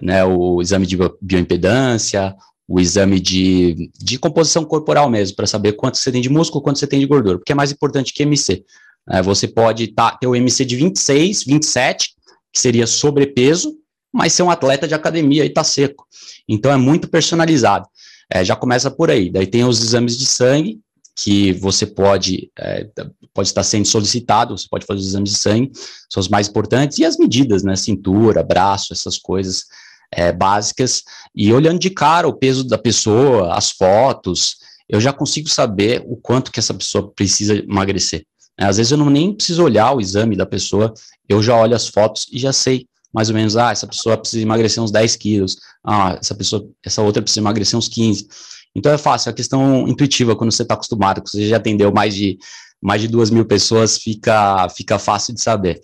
né, 0.00 0.24
o 0.24 0.60
exame 0.60 0.86
de 0.86 0.98
bioimpedância, 1.20 2.34
o 2.66 2.80
exame 2.80 3.20
de, 3.20 3.90
de 3.96 4.18
composição 4.18 4.64
corporal 4.64 5.08
mesmo, 5.08 5.36
para 5.36 5.46
saber 5.46 5.72
quanto 5.74 5.98
você 5.98 6.10
tem 6.10 6.20
de 6.20 6.28
músculo, 6.28 6.62
quanto 6.62 6.78
você 6.78 6.86
tem 6.86 6.98
de 6.98 7.06
gordura, 7.06 7.38
porque 7.38 7.52
é 7.52 7.54
mais 7.54 7.70
importante 7.70 8.12
que 8.12 8.22
MC. 8.22 8.64
É, 9.10 9.22
você 9.22 9.46
pode 9.46 9.88
tá, 9.88 10.12
ter 10.12 10.26
o 10.26 10.34
MC 10.34 10.64
de 10.64 10.76
26, 10.76 11.44
27, 11.44 12.14
que 12.52 12.60
seria 12.60 12.86
sobrepeso, 12.86 13.76
mas 14.12 14.32
ser 14.32 14.42
um 14.42 14.50
atleta 14.50 14.88
de 14.88 14.94
academia 14.94 15.44
e 15.44 15.50
tá 15.50 15.62
seco. 15.64 16.06
Então, 16.48 16.70
é 16.72 16.76
muito 16.76 17.08
personalizado. 17.08 17.86
É, 18.34 18.42
já 18.42 18.56
começa 18.56 18.90
por 18.90 19.10
aí. 19.10 19.30
Daí 19.30 19.46
tem 19.46 19.62
os 19.64 19.82
exames 19.82 20.16
de 20.16 20.24
sangue, 20.24 20.80
que 21.14 21.52
você 21.52 21.86
pode, 21.86 22.50
é, 22.58 22.88
pode 23.34 23.48
estar 23.48 23.62
sendo 23.62 23.86
solicitado, 23.86 24.56
você 24.56 24.66
pode 24.70 24.86
fazer 24.86 25.00
os 25.00 25.08
exames 25.08 25.32
de 25.32 25.38
sangue, 25.38 25.70
são 26.10 26.20
os 26.20 26.28
mais 26.28 26.48
importantes, 26.48 26.98
e 26.98 27.04
as 27.04 27.18
medidas, 27.18 27.62
né, 27.62 27.76
cintura, 27.76 28.42
braço, 28.42 28.94
essas 28.94 29.18
coisas 29.18 29.66
é, 30.10 30.32
básicas, 30.32 31.02
e 31.34 31.52
olhando 31.52 31.78
de 31.78 31.90
cara 31.90 32.26
o 32.26 32.32
peso 32.32 32.64
da 32.64 32.78
pessoa, 32.78 33.54
as 33.54 33.70
fotos, 33.70 34.56
eu 34.88 35.00
já 35.00 35.12
consigo 35.12 35.48
saber 35.48 36.02
o 36.06 36.16
quanto 36.16 36.50
que 36.50 36.58
essa 36.58 36.72
pessoa 36.72 37.12
precisa 37.12 37.54
emagrecer. 37.56 38.24
Às 38.58 38.78
vezes 38.78 38.92
eu 38.92 38.98
não 38.98 39.10
nem 39.10 39.34
preciso 39.34 39.62
olhar 39.62 39.92
o 39.92 40.00
exame 40.00 40.36
da 40.36 40.46
pessoa, 40.46 40.94
eu 41.28 41.42
já 41.42 41.54
olho 41.56 41.76
as 41.76 41.88
fotos 41.88 42.26
e 42.32 42.38
já 42.38 42.52
sei 42.52 42.86
mais 43.12 43.28
ou 43.28 43.34
menos, 43.34 43.56
ah, 43.56 43.70
essa 43.70 43.86
pessoa 43.86 44.16
precisa 44.16 44.42
emagrecer 44.42 44.82
uns 44.82 44.90
10 44.90 45.16
quilos, 45.16 45.56
ah, 45.84 46.16
essa 46.18 46.34
pessoa, 46.34 46.68
essa 46.84 47.02
outra 47.02 47.22
precisa 47.22 47.40
emagrecer 47.40 47.78
uns 47.78 47.88
15. 47.88 48.26
Então 48.74 48.90
é 48.90 48.98
fácil, 48.98 49.30
é 49.30 49.32
questão 49.34 49.86
intuitiva, 49.86 50.34
quando 50.34 50.50
você 50.50 50.62
está 50.62 50.74
acostumado, 50.74 51.22
que 51.22 51.30
você 51.30 51.46
já 51.46 51.58
atendeu 51.58 51.92
mais 51.92 52.14
de, 52.14 52.38
mais 52.80 53.00
de 53.02 53.08
duas 53.08 53.30
mil 53.30 53.44
pessoas, 53.44 53.98
fica, 53.98 54.68
fica 54.70 54.98
fácil 54.98 55.34
de 55.34 55.42
saber. 55.42 55.80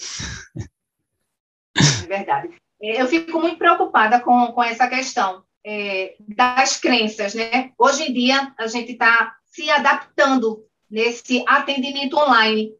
É 1.76 2.06
verdade. 2.06 2.48
É, 2.80 3.02
eu 3.02 3.06
fico 3.06 3.38
muito 3.40 3.58
preocupada 3.58 4.20
com, 4.20 4.52
com 4.52 4.62
essa 4.62 4.88
questão 4.88 5.42
é, 5.66 6.16
das 6.26 6.78
crenças, 6.78 7.34
né? 7.34 7.72
Hoje 7.78 8.04
em 8.04 8.12
dia, 8.12 8.54
a 8.58 8.66
gente 8.66 8.92
está 8.92 9.34
se 9.44 9.68
adaptando 9.70 10.64
nesse 10.90 11.44
atendimento 11.46 12.16
online 12.16 12.72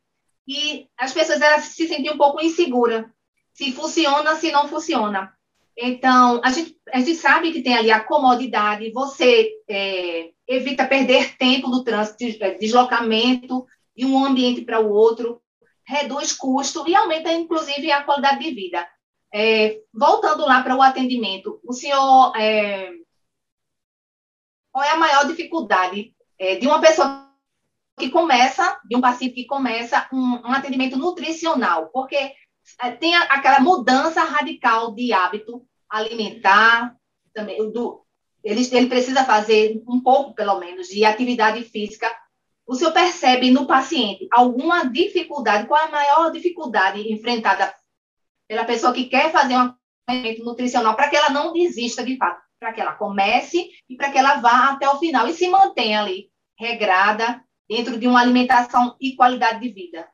e 0.47 0.87
as 0.97 1.13
pessoas 1.13 1.43
elas 1.43 1.65
se 1.65 1.87
sentem 1.87 2.11
um 2.11 2.17
pouco 2.17 2.43
inseguras 2.43 3.05
se 3.59 3.73
funciona, 3.73 4.37
se 4.37 4.53
não 4.53 4.69
funciona. 4.69 5.35
Então, 5.77 6.41
a 6.45 6.51
gente, 6.53 6.77
a 6.93 7.01
gente 7.01 7.17
sabe 7.17 7.53
que 7.53 7.61
tem 7.61 7.77
ali 7.77 7.91
a 7.91 7.99
comodidade, 7.99 8.93
você 8.93 9.51
é, 9.69 10.31
evita 10.47 10.87
perder 10.87 11.37
tempo 11.37 11.69
no 11.69 11.83
trânsito, 11.83 12.45
é, 12.45 12.55
deslocamento 12.55 13.67
de 13.97 14.05
um 14.05 14.25
ambiente 14.25 14.63
para 14.63 14.79
o 14.79 14.89
outro, 14.89 15.43
reduz 15.85 16.33
custo 16.33 16.89
e 16.89 16.95
aumenta, 16.95 17.33
inclusive, 17.33 17.91
a 17.91 18.05
qualidade 18.05 18.45
de 18.45 18.55
vida. 18.55 18.89
É, 19.35 19.81
voltando 19.93 20.47
lá 20.47 20.63
para 20.63 20.77
o 20.77 20.83
atendimento, 20.83 21.61
o 21.65 21.73
senhor, 21.73 22.33
é, 22.37 22.93
qual 24.71 24.85
é 24.85 24.91
a 24.93 24.97
maior 24.97 25.27
dificuldade 25.27 26.15
é, 26.39 26.55
de 26.55 26.67
uma 26.69 26.81
pessoa 26.81 27.29
que 27.99 28.09
começa, 28.09 28.81
de 28.85 28.95
um 28.95 29.01
paciente 29.01 29.35
que 29.35 29.47
começa 29.47 30.09
um, 30.13 30.47
um 30.47 30.53
atendimento 30.53 30.97
nutricional? 30.97 31.89
Porque 31.93 32.33
tem 32.99 33.15
aquela 33.17 33.61
mudança 33.61 34.23
radical 34.25 34.95
de 34.95 35.13
hábito 35.13 35.67
alimentar, 35.89 36.95
também 37.33 37.71
do, 37.71 38.05
ele, 38.43 38.69
ele 38.73 38.87
precisa 38.89 39.25
fazer 39.25 39.83
um 39.89 40.01
pouco, 40.01 40.35
pelo 40.35 40.59
menos, 40.59 40.89
de 40.89 41.05
atividade 41.05 41.63
física 41.65 42.11
o 42.69 42.75
senhor 42.75 42.93
percebe 42.93 43.51
no 43.51 43.67
paciente 43.67 44.29
alguma 44.31 44.85
dificuldade? 44.85 45.67
Qual 45.67 45.83
a 45.83 45.91
maior 45.91 46.31
dificuldade 46.31 47.11
enfrentada 47.11 47.75
pela 48.47 48.67
pessoa 48.67 48.93
que 48.93 49.07
quer 49.07 49.33
fazer 49.33 49.55
um 49.55 49.73
acompanhamento 50.07 50.45
nutricional 50.45 50.95
para 50.95 51.09
que 51.09 51.17
ela 51.17 51.31
não 51.31 51.55
desista 51.55 52.05
de 52.05 52.19
fato, 52.19 52.43
para 52.61 52.75
que 52.75 52.81
ela 52.83 52.93
comece 52.93 53.71
e 53.89 53.97
para 53.97 54.13
que 54.13 54.19
ela 54.19 54.37
vá 54.37 54.69
até 54.69 54.87
o 54.87 54.99
final 54.99 55.27
e 55.27 55.33
se 55.33 55.49
mantenha 55.49 56.03
ali 56.03 56.31
regrada 56.59 57.43
dentro 57.67 57.99
de 57.99 58.07
uma 58.07 58.21
alimentação 58.21 58.95
e 59.01 59.17
qualidade 59.17 59.61
de 59.61 59.73
vida? 59.73 60.07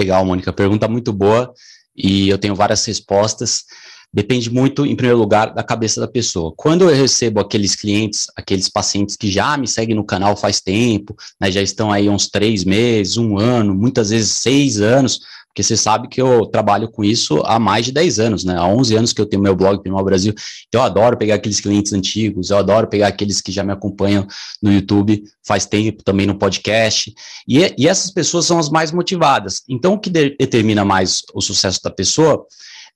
Legal, 0.00 0.24
Mônica. 0.24 0.52
Pergunta 0.52 0.88
muito 0.88 1.12
boa 1.12 1.52
e 1.94 2.28
eu 2.28 2.38
tenho 2.38 2.54
várias 2.54 2.84
respostas 2.86 3.64
depende 4.12 4.50
muito, 4.50 4.84
em 4.84 4.96
primeiro 4.96 5.18
lugar, 5.18 5.54
da 5.54 5.62
cabeça 5.62 6.00
da 6.00 6.08
pessoa. 6.08 6.52
Quando 6.56 6.88
eu 6.88 6.94
recebo 6.94 7.38
aqueles 7.38 7.76
clientes, 7.76 8.26
aqueles 8.34 8.68
pacientes 8.68 9.16
que 9.16 9.30
já 9.30 9.56
me 9.56 9.68
seguem 9.68 9.94
no 9.94 10.04
canal 10.04 10.36
faz 10.36 10.60
tempo, 10.60 11.14
né, 11.40 11.50
já 11.50 11.62
estão 11.62 11.92
aí 11.92 12.08
uns 12.08 12.28
três 12.28 12.64
meses, 12.64 13.16
um 13.16 13.38
ano, 13.38 13.74
muitas 13.74 14.10
vezes 14.10 14.32
seis 14.32 14.80
anos, 14.80 15.20
porque 15.50 15.64
você 15.64 15.76
sabe 15.76 16.08
que 16.08 16.22
eu 16.22 16.46
trabalho 16.46 16.88
com 16.88 17.02
isso 17.02 17.42
há 17.44 17.58
mais 17.58 17.84
de 17.84 17.92
10 17.92 18.20
anos, 18.20 18.44
né? 18.44 18.56
Há 18.56 18.66
11 18.66 18.96
anos 18.96 19.12
que 19.12 19.20
eu 19.20 19.26
tenho 19.26 19.42
meu 19.42 19.56
blog 19.56 19.82
Primal 19.82 20.04
Brasil. 20.04 20.32
Então 20.68 20.80
eu 20.80 20.86
adoro 20.86 21.16
pegar 21.16 21.34
aqueles 21.34 21.60
clientes 21.60 21.92
antigos, 21.92 22.50
eu 22.50 22.58
adoro 22.58 22.86
pegar 22.86 23.08
aqueles 23.08 23.40
que 23.40 23.50
já 23.50 23.64
me 23.64 23.72
acompanham 23.72 24.26
no 24.62 24.72
YouTube 24.72 25.24
faz 25.44 25.66
tempo, 25.66 26.04
também 26.04 26.26
no 26.26 26.38
podcast. 26.38 27.12
E, 27.48 27.74
e 27.76 27.88
essas 27.88 28.12
pessoas 28.12 28.46
são 28.46 28.60
as 28.60 28.70
mais 28.70 28.92
motivadas. 28.92 29.62
Então 29.68 29.94
o 29.94 29.98
que 29.98 30.08
de, 30.08 30.36
determina 30.38 30.84
mais 30.84 31.22
o 31.34 31.40
sucesso 31.40 31.80
da 31.82 31.90
pessoa 31.90 32.46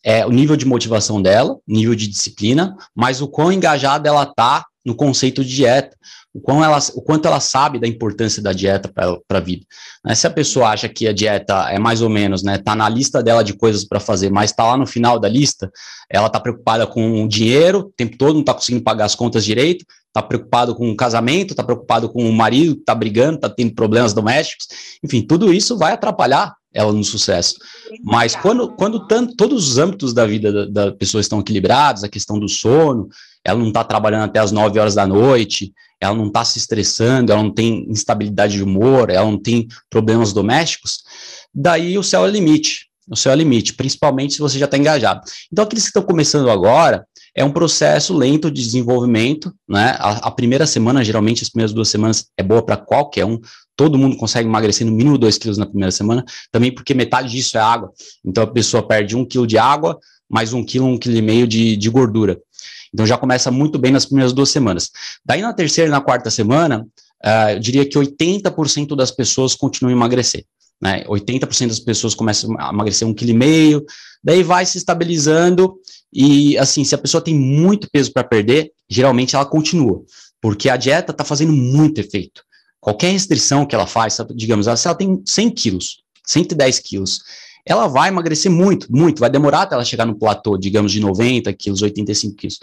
é, 0.05 0.25
o 0.25 0.31
nível 0.31 0.55
de 0.55 0.67
motivação 0.67 1.21
dela, 1.21 1.59
nível 1.67 1.95
de 1.95 2.07
disciplina, 2.07 2.77
mas 2.95 3.21
o 3.21 3.27
quão 3.27 3.51
engajada 3.51 4.09
ela 4.09 4.23
está 4.23 4.65
no 4.85 4.95
conceito 4.95 5.43
de 5.43 5.57
dieta, 5.57 5.97
o, 6.35 6.41
quão 6.41 6.65
ela, 6.65 6.79
o 6.95 7.01
quanto 7.01 7.29
ela 7.29 7.39
sabe 7.39 7.79
da 7.79 7.87
importância 7.87 8.43
da 8.43 8.53
dieta 8.53 8.91
para 8.93 9.39
a 9.39 9.41
vida. 9.41 9.65
Né? 10.05 10.15
Se 10.17 10.27
a 10.27 10.31
pessoa 10.31 10.71
acha 10.71 10.89
que 10.89 11.07
a 11.07 11.13
dieta 11.13 11.71
é 11.71 11.79
mais 11.79 12.03
ou 12.03 12.11
menos, 12.11 12.43
né, 12.43 12.59
tá 12.59 12.75
na 12.75 12.89
lista 12.89 13.23
dela 13.23 13.45
de 13.45 13.55
coisas 13.55 13.85
para 13.85 14.01
fazer, 14.01 14.31
mas 14.31 14.51
está 14.51 14.65
lá 14.65 14.77
no 14.77 14.87
final 14.87 15.19
da 15.21 15.29
lista, 15.29 15.71
ela 16.11 16.27
está 16.27 16.41
preocupada 16.41 16.87
com 16.87 17.23
o 17.23 17.29
dinheiro, 17.29 17.79
o 17.79 17.93
tempo 17.97 18.19
todo 18.19 18.35
não 18.35 18.41
está 18.41 18.53
conseguindo 18.53 18.83
pagar 18.83 19.05
as 19.05 19.15
contas 19.15 19.45
direito, 19.45 19.87
está 20.09 20.21
preocupado 20.21 20.75
com 20.75 20.91
o 20.91 20.97
casamento, 20.97 21.53
está 21.53 21.63
preocupado 21.63 22.09
com 22.09 22.29
o 22.29 22.33
marido, 22.33 22.79
está 22.79 22.95
brigando, 22.95 23.37
está 23.37 23.49
tendo 23.49 23.75
problemas 23.75 24.13
domésticos, 24.13 24.67
enfim, 25.03 25.23
tudo 25.23 25.53
isso 25.53 25.79
vai 25.79 25.93
atrapalhar 25.93 26.55
ela 26.73 26.93
no 26.93 27.05
sucesso. 27.05 27.55
Mas 28.03 28.35
quando, 28.35 28.73
quando 28.73 29.07
tanto, 29.07 29.37
todos 29.37 29.69
os 29.69 29.79
âmbitos 29.79 30.13
da 30.13 30.27
vida 30.27 30.53
da, 30.53 30.87
da 30.87 30.93
pessoa 30.93 31.21
estão 31.21 31.39
equilibrados, 31.39 32.03
a 32.03 32.09
questão 32.09 32.39
do 32.39 32.49
sono, 32.49 33.09
ela 33.45 33.59
não 33.59 33.69
está 33.69 33.85
trabalhando 33.85 34.25
até 34.25 34.41
as 34.41 34.51
9 34.51 34.81
horas 34.81 34.95
da 34.95 35.07
noite, 35.07 35.73
ela 36.05 36.15
não 36.15 36.27
está 36.27 36.45
se 36.45 36.59
estressando, 36.59 37.33
ela 37.33 37.43
não 37.43 37.53
tem 37.53 37.87
instabilidade 37.91 38.55
de 38.55 38.63
humor, 38.63 39.11
ela 39.11 39.31
não 39.31 39.39
tem 39.39 39.67
problemas 39.91 40.33
domésticos, 40.33 41.03
daí 41.55 41.99
o 41.99 42.03
céu 42.03 42.27
é 42.27 42.31
limite. 42.31 42.89
O 43.11 43.17
céu 43.17 43.33
é 43.33 43.37
limite, 43.37 43.75
principalmente 43.75 44.35
se 44.35 44.41
você 44.41 44.59
já 44.59 44.65
está 44.65 44.79
engajado. 44.79 45.21
Então, 45.53 45.65
aqueles 45.65 45.85
que 45.85 45.91
estão 45.91 46.03
começando 46.03 46.49
agora, 46.49 47.07
é 47.37 47.45
um 47.45 47.51
processo 47.51 48.17
lento 48.17 48.51
de 48.51 48.63
desenvolvimento, 48.63 49.53
né? 49.69 49.97
A, 49.99 50.29
a, 50.29 50.31
primeira 50.31 50.67
semana, 50.67 51.05
geralmente, 51.05 51.43
as 51.43 51.51
primeiras 51.51 51.73
duas 51.73 51.89
semanas 51.89 52.29
é 52.39 52.43
boa 52.43 52.65
para 52.65 52.77
qualquer 52.77 53.25
um, 53.25 53.39
todo 53.77 53.99
mundo 53.99 54.17
consegue 54.17 54.49
emagrecer 54.49 54.87
no 54.87 54.93
mínimo 54.93 55.19
2 55.19 55.39
quilos 55.39 55.59
na 55.59 55.67
primeira 55.67 55.91
semana, 55.91 56.25
também 56.53 56.73
porque 56.73 56.95
metade 56.95 57.31
disso 57.31 57.59
é 57.59 57.61
água. 57.61 57.93
Então 58.25 58.45
a 58.45 58.47
pessoa 58.47 58.87
perde 58.87 59.17
um 59.17 59.25
quilo 59.25 59.47
de 59.47 59.59
água, 59.59 59.99
mais 60.31 60.53
um 60.53 60.65
quilo, 60.65 60.87
um 60.87 60.97
quilo 60.97 61.17
e 61.17 61.23
meio 61.23 61.47
de, 61.47 61.77
de 61.77 61.91
gordura. 61.91 62.39
Então 62.95 63.05
já 63.05 63.19
começa 63.19 63.51
muito 63.51 63.77
bem 63.77 63.91
nas 63.91 64.07
primeiras 64.07 64.33
duas 64.33 64.51
semanas. 64.51 64.91
Daí 65.27 65.43
na 65.43 65.53
terceira 65.53 65.89
e 65.89 65.91
na 65.91 66.01
quarta 66.01 66.31
semana, 66.31 66.87
uh, 67.25 67.51
eu 67.51 67.59
diria 67.59 67.85
que 67.85 67.99
80% 67.99 68.95
das 68.95 69.11
pessoas 69.11 69.57
continuam 69.57 69.93
a 69.93 69.97
emagrecer. 69.97 70.47
Né? 70.81 71.05
80% 71.05 71.69
das 71.69 71.81
pessoas 71.81 72.15
começam 72.15 72.55
a 72.59 72.71
emagrecer 72.71 73.07
um 73.07 73.13
quilo 73.13 73.33
e 73.33 73.35
meio, 73.35 73.85
daí 74.23 74.45
vai 74.45 74.65
se 74.65 74.79
estabilizando 74.79 75.75
e 76.13 76.57
assim, 76.57 76.85
se 76.85 76.95
a 76.95 76.99
pessoa 76.99 77.21
tem 77.21 77.35
muito 77.35 77.89
peso 77.91 78.13
para 78.13 78.23
perder, 78.23 78.71
geralmente 78.89 79.35
ela 79.35 79.45
continua, 79.45 80.05
porque 80.41 80.71
a 80.71 80.77
dieta 80.77 81.11
está 81.11 81.25
fazendo 81.25 81.53
muito 81.53 82.01
efeito. 82.01 82.43
Qualquer 82.81 83.11
restrição 83.11 83.67
que 83.67 83.75
ela 83.75 83.87
faz, 83.87 84.19
digamos, 84.37 84.67
se 84.67 84.87
ela 84.87 84.97
tem 84.97 85.21
100 85.27 85.51
quilos, 85.51 86.03
110 86.25 86.79
quilos, 86.79 87.21
ela 87.67 87.87
vai 87.87 88.09
emagrecer 88.09 88.51
muito, 88.51 88.87
muito, 88.91 89.21
vai 89.21 89.31
demorar 89.31 89.63
até 89.63 89.75
ela 89.75 89.85
chegar 89.85 90.05
no 90.05 90.19
platô, 90.19 90.59
digamos, 90.59 90.93
de 90.93 91.01
90 91.01 91.53
quilos, 91.55 91.83
85 91.83 92.37
quilos. 92.37 92.59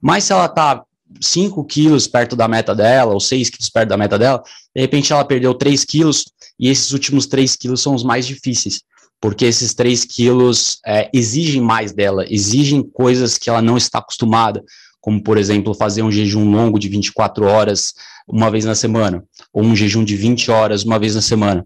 Mas 0.00 0.24
se 0.24 0.32
ela 0.32 0.46
está 0.46 0.82
5 1.20 1.64
quilos 1.64 2.06
perto 2.06 2.34
da 2.34 2.48
meta 2.48 2.74
dela, 2.74 3.12
ou 3.12 3.20
6 3.20 3.50
quilos 3.50 3.68
perto 3.68 3.88
da 3.90 3.96
meta 3.96 4.18
dela, 4.18 4.42
de 4.74 4.80
repente 4.80 5.12
ela 5.12 5.24
perdeu 5.24 5.54
3 5.54 5.84
quilos, 5.84 6.24
e 6.58 6.68
esses 6.68 6.92
últimos 6.92 7.26
3 7.26 7.54
quilos 7.56 7.82
são 7.82 7.94
os 7.94 8.02
mais 8.02 8.26
difíceis, 8.26 8.80
porque 9.20 9.44
esses 9.44 9.74
3 9.74 10.04
quilos 10.04 10.78
é, 10.86 11.10
exigem 11.12 11.60
mais 11.60 11.92
dela, 11.92 12.24
exigem 12.28 12.82
coisas 12.82 13.36
que 13.36 13.50
ela 13.50 13.62
não 13.62 13.76
está 13.76 13.98
acostumada, 13.98 14.64
como, 15.00 15.22
por 15.22 15.38
exemplo, 15.38 15.74
fazer 15.74 16.02
um 16.02 16.10
jejum 16.10 16.50
longo 16.50 16.78
de 16.78 16.88
24 16.88 17.44
horas 17.44 17.94
uma 18.26 18.50
vez 18.50 18.64
na 18.64 18.74
semana, 18.74 19.22
ou 19.52 19.62
um 19.62 19.76
jejum 19.76 20.02
de 20.02 20.16
20 20.16 20.50
horas 20.50 20.82
uma 20.82 20.98
vez 20.98 21.14
na 21.14 21.22
semana, 21.22 21.64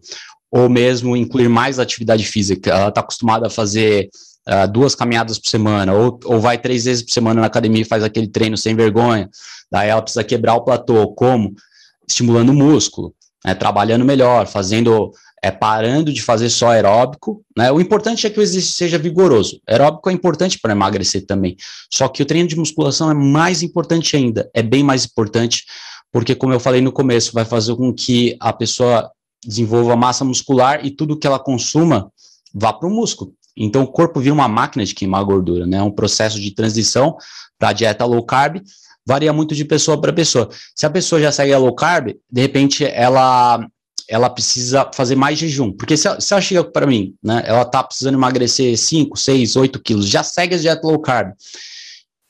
ou 0.51 0.69
mesmo 0.69 1.17
incluir 1.17 1.49
mais 1.49 1.79
atividade 1.79 2.25
física. 2.25 2.71
Ela 2.71 2.89
está 2.89 3.01
acostumada 3.01 3.47
a 3.47 3.51
fazer 3.51 4.11
uh, 4.49 4.71
duas 4.71 4.95
caminhadas 4.95 5.39
por 5.39 5.49
semana, 5.49 5.93
ou, 5.93 6.19
ou 6.25 6.41
vai 6.41 6.59
três 6.59 6.85
vezes 6.85 7.03
por 7.03 7.13
semana 7.13 7.41
na 7.41 7.47
academia 7.47 7.83
e 7.83 7.85
faz 7.85 8.03
aquele 8.03 8.27
treino 8.27 8.57
sem 8.57 8.75
vergonha. 8.75 9.29
Daí 9.71 9.89
ela 9.89 10.03
precisa 10.03 10.25
quebrar 10.25 10.55
o 10.55 10.63
platô. 10.63 11.09
Como? 11.09 11.55
Estimulando 12.09 12.51
o 12.51 12.55
músculo, 12.55 13.15
né, 13.45 13.55
trabalhando 13.55 14.05
melhor, 14.05 14.47
fazendo 14.47 15.13
é 15.43 15.51
parando 15.51 16.13
de 16.13 16.21
fazer 16.21 16.51
só 16.51 16.69
aeróbico, 16.69 17.43
né? 17.57 17.73
O 17.73 17.81
importante 17.81 18.27
é 18.27 18.31
que 18.31 18.39
o 18.39 18.43
exercício 18.43 18.77
seja 18.77 18.99
vigoroso. 18.99 19.59
Aeróbico 19.67 20.11
é 20.11 20.13
importante 20.13 20.59
para 20.61 20.73
emagrecer 20.73 21.25
também. 21.25 21.57
Só 21.91 22.09
que 22.09 22.23
o 22.23 22.27
treino 22.27 22.47
de 22.47 22.57
musculação 22.57 23.11
é 23.11 23.15
mais 23.15 23.63
importante 23.63 24.15
ainda, 24.17 24.51
é 24.53 24.63
bem 24.63 24.83
mais 24.83 25.07
importante 25.07 25.65
porque, 26.13 26.35
como 26.35 26.53
eu 26.53 26.61
falei 26.61 26.81
no 26.81 26.93
começo, 26.93 27.33
vai 27.33 27.45
fazer 27.45 27.75
com 27.77 27.93
que 27.93 28.37
a 28.41 28.53
pessoa 28.53 29.11
desenvolva 29.45 29.97
massa 29.97 30.25
muscular 30.25 30.85
e 30.85 30.91
tudo 30.91 31.17
que 31.17 31.27
ela 31.27 31.39
consuma 31.39 32.13
vá 32.53 32.73
para 32.73 32.89
o 32.89 32.91
músculo. 32.91 33.33
Então, 33.57 33.83
o 33.83 33.87
corpo 33.87 34.21
vira 34.21 34.35
uma 34.35 34.49
máquina 34.49 34.85
de 34.85 34.95
queimar 34.95 35.25
gordura, 35.25 35.67
né? 35.67 35.79
É 35.79 35.83
um 35.83 35.91
processo 35.91 36.41
de 36.41 36.51
transição 36.51 37.17
para 37.59 37.71
a 37.71 37.73
dieta 37.73 38.05
low 38.05 38.25
carb 38.25 38.63
varia 39.05 39.33
muito 39.33 39.55
de 39.55 39.65
pessoa 39.65 40.01
para 40.01 40.13
pessoa. 40.13 40.49
Se 40.75 40.87
a 40.87 40.91
pessoa 40.91 41.21
já 41.21 41.33
segue 41.33 41.53
a 41.53 41.59
low 41.59 41.75
carb, 41.75 42.15
de 42.31 42.41
repente 42.41 42.85
ela 42.85 43.67
ela 44.09 44.29
precisa 44.29 44.91
fazer 44.93 45.15
mais 45.15 45.39
jejum. 45.39 45.73
Porque 45.73 45.97
se 45.97 46.09
ela, 46.09 46.21
se 46.21 46.33
ela 46.33 46.43
chega 46.43 46.65
para 46.65 46.85
mim, 46.85 47.15
né, 47.23 47.45
ela 47.47 47.65
tá 47.65 47.81
precisando 47.81 48.15
emagrecer 48.15 48.77
5, 48.77 49.17
6, 49.17 49.55
8 49.55 49.81
quilos, 49.81 50.09
já 50.09 50.25
segue 50.25 50.57
a 50.57 50.59
dieta 50.59 50.85
low 50.85 50.99
carb, 51.01 51.33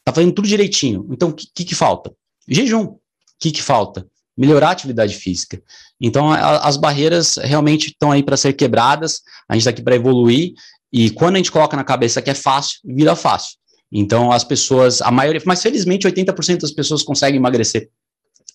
tá 0.05 0.13
fazendo 0.13 0.33
tudo 0.33 0.47
direitinho. 0.47 1.07
Então, 1.11 1.31
o 1.31 1.33
que, 1.33 1.47
que, 1.55 1.65
que 1.65 1.75
falta? 1.75 2.13
Jejum 2.47 2.97
que, 3.41 3.51
que 3.51 3.63
falta? 3.63 4.07
Melhorar 4.37 4.69
a 4.69 4.73
atividade 4.73 5.15
física. 5.15 5.63
Então, 6.01 6.33
a, 6.33 6.59
as 6.59 6.77
barreiras 6.77 7.37
realmente 7.37 7.89
estão 7.89 8.11
aí 8.11 8.23
para 8.23 8.37
ser 8.37 8.53
quebradas, 8.55 9.21
a 9.49 9.55
gente 9.55 9.63
está 9.63 9.71
aqui 9.71 9.83
para 9.83 9.97
evoluir, 9.97 10.55
e 10.93 11.11
quando 11.11 11.37
a 11.37 11.39
gente 11.39 11.53
coloca 11.53 11.77
na 11.77 11.85
cabeça 11.85 12.23
que 12.23 12.31
é 12.31 12.35
fácil, 12.35 12.81
vira 12.85 13.15
fácil. 13.15 13.57
Então, 13.93 14.31
as 14.31 14.45
pessoas, 14.45 15.03
a 15.03 15.11
maioria, 15.11 15.43
mas 15.45 15.63
felizmente 15.63 16.07
80% 16.07 16.61
das 16.61 16.71
pessoas 16.71 17.03
conseguem 17.03 17.39
emagrecer 17.39 17.91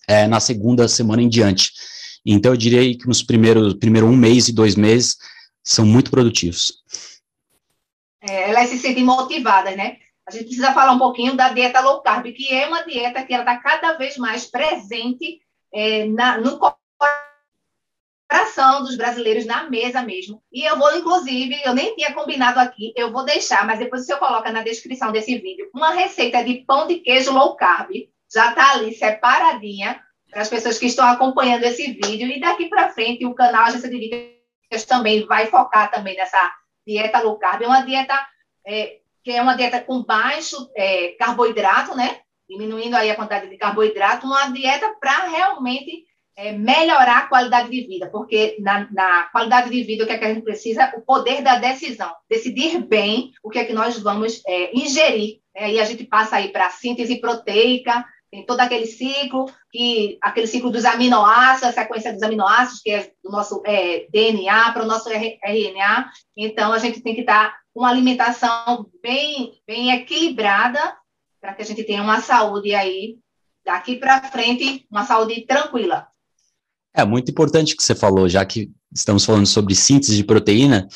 é, 0.08 0.26
na 0.26 0.40
segunda 0.40 0.88
semana 0.88 1.22
em 1.22 1.28
diante. 1.28 1.72
Então, 2.24 2.52
eu 2.52 2.56
diria 2.56 2.96
que 2.96 3.06
nos 3.06 3.22
primeiros 3.22 3.74
primeiro 3.74 4.06
um 4.06 4.16
mês 4.16 4.48
e 4.48 4.52
dois 4.52 4.74
meses 4.74 5.16
são 5.62 5.84
muito 5.84 6.10
produtivos. 6.10 6.72
É, 8.20 8.50
elas 8.50 8.70
se 8.70 8.78
sentem 8.78 9.04
motivadas, 9.04 9.76
né? 9.76 9.98
a 10.26 10.32
gente 10.32 10.46
precisa 10.46 10.74
falar 10.74 10.92
um 10.92 10.98
pouquinho 10.98 11.36
da 11.36 11.50
dieta 11.50 11.80
low 11.80 12.02
carb, 12.02 12.26
que 12.32 12.52
é 12.52 12.66
uma 12.66 12.82
dieta 12.82 13.22
que 13.24 13.32
está 13.32 13.56
cada 13.58 13.92
vez 13.92 14.16
mais 14.16 14.44
presente 14.46 15.40
é, 15.76 16.06
na, 16.06 16.38
no 16.38 16.58
coração 18.26 18.82
dos 18.82 18.96
brasileiros 18.96 19.44
na 19.44 19.68
mesa 19.68 20.00
mesmo. 20.00 20.42
E 20.50 20.64
eu 20.64 20.78
vou, 20.78 20.96
inclusive, 20.96 21.60
eu 21.62 21.74
nem 21.74 21.94
tinha 21.94 22.14
combinado 22.14 22.58
aqui, 22.58 22.94
eu 22.96 23.12
vou 23.12 23.26
deixar, 23.26 23.66
mas 23.66 23.78
depois 23.78 24.06
você 24.06 24.16
coloca 24.16 24.50
na 24.50 24.62
descrição 24.62 25.12
desse 25.12 25.36
vídeo 25.38 25.68
uma 25.74 25.90
receita 25.90 26.42
de 26.42 26.64
pão 26.66 26.86
de 26.86 26.96
queijo 27.00 27.30
low 27.30 27.54
carb. 27.56 27.90
Já 28.32 28.48
está 28.50 28.72
ali 28.72 28.94
separadinha 28.94 30.00
para 30.30 30.40
as 30.40 30.48
pessoas 30.48 30.78
que 30.78 30.86
estão 30.86 31.06
acompanhando 31.06 31.64
esse 31.64 31.92
vídeo. 31.92 32.26
E 32.26 32.40
daqui 32.40 32.70
para 32.70 32.88
frente 32.88 33.26
o 33.26 33.34
canal 33.34 33.66
Agência 33.66 33.90
de 33.90 34.34
também 34.88 35.26
vai 35.26 35.46
focar 35.46 35.90
também 35.90 36.16
nessa 36.16 36.52
dieta 36.86 37.20
low 37.20 37.38
carb. 37.38 37.62
É 37.62 37.66
uma 37.66 37.82
dieta 37.82 38.26
é, 38.66 38.98
que 39.22 39.30
é 39.30 39.42
uma 39.42 39.54
dieta 39.54 39.80
com 39.80 40.02
baixo 40.02 40.70
é, 40.74 41.08
carboidrato, 41.18 41.94
né? 41.94 42.20
Diminuindo 42.48 42.96
aí 42.96 43.10
a 43.10 43.16
quantidade 43.16 43.48
de 43.48 43.56
carboidrato, 43.56 44.26
uma 44.26 44.50
dieta 44.50 44.94
para 45.00 45.28
realmente 45.28 46.04
é, 46.36 46.52
melhorar 46.52 47.18
a 47.18 47.26
qualidade 47.28 47.70
de 47.70 47.86
vida, 47.86 48.08
porque 48.10 48.56
na, 48.60 48.86
na, 48.92 49.22
qualidade 49.24 49.70
de 49.70 49.82
vida 49.82 50.04
o 50.04 50.06
que, 50.06 50.12
é 50.12 50.18
que 50.18 50.24
a 50.24 50.34
gente 50.34 50.44
precisa? 50.44 50.92
O 50.96 51.00
poder 51.00 51.42
da 51.42 51.58
decisão, 51.58 52.12
decidir 52.28 52.78
bem 52.86 53.32
o 53.42 53.48
que 53.48 53.58
é 53.58 53.64
que 53.64 53.72
nós 53.72 53.98
vamos 53.98 54.42
é, 54.46 54.76
ingerir. 54.76 55.40
Né? 55.54 55.72
E 55.72 55.80
a 55.80 55.84
gente 55.84 56.04
passa 56.04 56.36
aí 56.36 56.48
para 56.48 56.70
síntese 56.70 57.20
proteica, 57.20 58.04
tem 58.30 58.44
todo 58.44 58.60
aquele 58.60 58.86
ciclo, 58.86 59.46
que, 59.70 60.18
aquele 60.20 60.46
ciclo 60.46 60.70
dos 60.70 60.84
aminoácidos, 60.84 61.70
a 61.70 61.80
sequência 61.80 62.12
dos 62.12 62.22
aminoácidos, 62.22 62.82
que 62.82 62.90
é 62.90 63.10
do 63.24 63.30
nosso 63.30 63.62
é, 63.64 64.06
DNA 64.10 64.72
para 64.72 64.82
o 64.82 64.86
nosso 64.86 65.08
RNA. 65.08 66.10
Então, 66.36 66.72
a 66.72 66.78
gente 66.78 67.00
tem 67.00 67.14
que 67.14 67.22
estar 67.22 67.56
com 67.72 67.80
uma 67.80 67.88
alimentação 67.88 68.86
bem, 69.02 69.52
bem 69.66 69.90
equilibrada 69.92 70.94
para 71.40 71.54
que 71.54 71.62
a 71.62 71.64
gente 71.64 71.84
tenha 71.84 72.02
uma 72.02 72.20
saúde 72.20 72.74
aí, 72.74 73.18
daqui 73.64 73.96
para 73.96 74.22
frente, 74.30 74.86
uma 74.90 75.04
saúde 75.04 75.44
tranquila. 75.46 76.06
É 76.94 77.04
muito 77.04 77.30
importante 77.30 77.74
o 77.74 77.76
que 77.76 77.82
você 77.82 77.94
falou, 77.94 78.28
já 78.28 78.44
que 78.44 78.70
estamos 78.92 79.24
falando 79.24 79.46
sobre 79.46 79.74
síntese 79.74 80.16
de 80.16 80.24
proteína. 80.24 80.88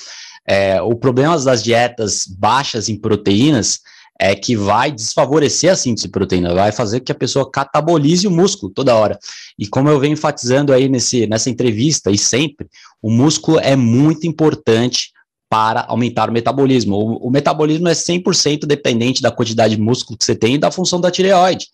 É, 0.48 0.80
o 0.80 0.96
problema 0.96 1.38
das 1.38 1.62
dietas 1.62 2.24
baixas 2.26 2.88
em 2.88 2.98
proteínas 2.98 3.80
é 4.18 4.34
que 4.34 4.54
vai 4.54 4.92
desfavorecer 4.92 5.72
a 5.72 5.76
síntese 5.76 6.06
de 6.06 6.12
proteína, 6.12 6.54
vai 6.54 6.70
fazer 6.72 7.00
que 7.00 7.10
a 7.10 7.14
pessoa 7.14 7.50
catabolize 7.50 8.26
o 8.26 8.30
músculo 8.30 8.70
toda 8.70 8.94
hora. 8.94 9.18
E 9.58 9.66
como 9.66 9.88
eu 9.88 9.98
venho 9.98 10.12
enfatizando 10.12 10.74
aí 10.74 10.88
nesse, 10.90 11.26
nessa 11.26 11.48
entrevista 11.48 12.10
e 12.10 12.18
sempre, 12.18 12.68
o 13.00 13.10
músculo 13.10 13.58
é 13.58 13.74
muito 13.74 14.26
importante 14.26 15.10
para 15.50 15.84
aumentar 15.88 16.30
o 16.30 16.32
metabolismo. 16.32 16.96
O, 16.96 17.26
o 17.26 17.30
metabolismo 17.30 17.88
é 17.88 17.92
100% 17.92 18.66
dependente 18.66 19.20
da 19.20 19.32
quantidade 19.32 19.74
de 19.74 19.82
músculo 19.82 20.16
que 20.16 20.24
você 20.24 20.34
tem 20.34 20.54
e 20.54 20.58
da 20.58 20.70
função 20.70 21.00
da 21.00 21.10
tireoide. 21.10 21.66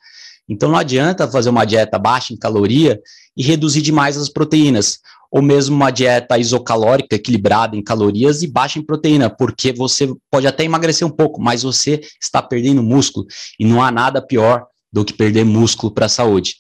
Então 0.48 0.70
não 0.70 0.78
adianta 0.78 1.28
fazer 1.28 1.50
uma 1.50 1.64
dieta 1.64 1.98
baixa 1.98 2.32
em 2.32 2.36
caloria 2.36 2.98
e 3.36 3.42
reduzir 3.42 3.82
demais 3.82 4.16
as 4.16 4.30
proteínas 4.30 4.98
ou 5.30 5.42
mesmo 5.42 5.74
uma 5.76 5.90
dieta 5.90 6.38
isocalórica, 6.38 7.16
equilibrada 7.16 7.76
em 7.76 7.82
calorias 7.82 8.42
e 8.42 8.46
baixa 8.46 8.78
em 8.78 8.82
proteína, 8.82 9.28
porque 9.28 9.72
você 9.72 10.08
pode 10.30 10.46
até 10.46 10.64
emagrecer 10.64 11.06
um 11.06 11.10
pouco, 11.10 11.42
mas 11.42 11.62
você 11.62 12.00
está 12.22 12.40
perdendo 12.40 12.82
músculo, 12.82 13.26
e 13.58 13.64
não 13.64 13.82
há 13.82 13.90
nada 13.90 14.22
pior 14.22 14.64
do 14.90 15.04
que 15.04 15.12
perder 15.12 15.44
músculo 15.44 15.92
para 15.92 16.06
a 16.06 16.08
saúde. 16.08 16.54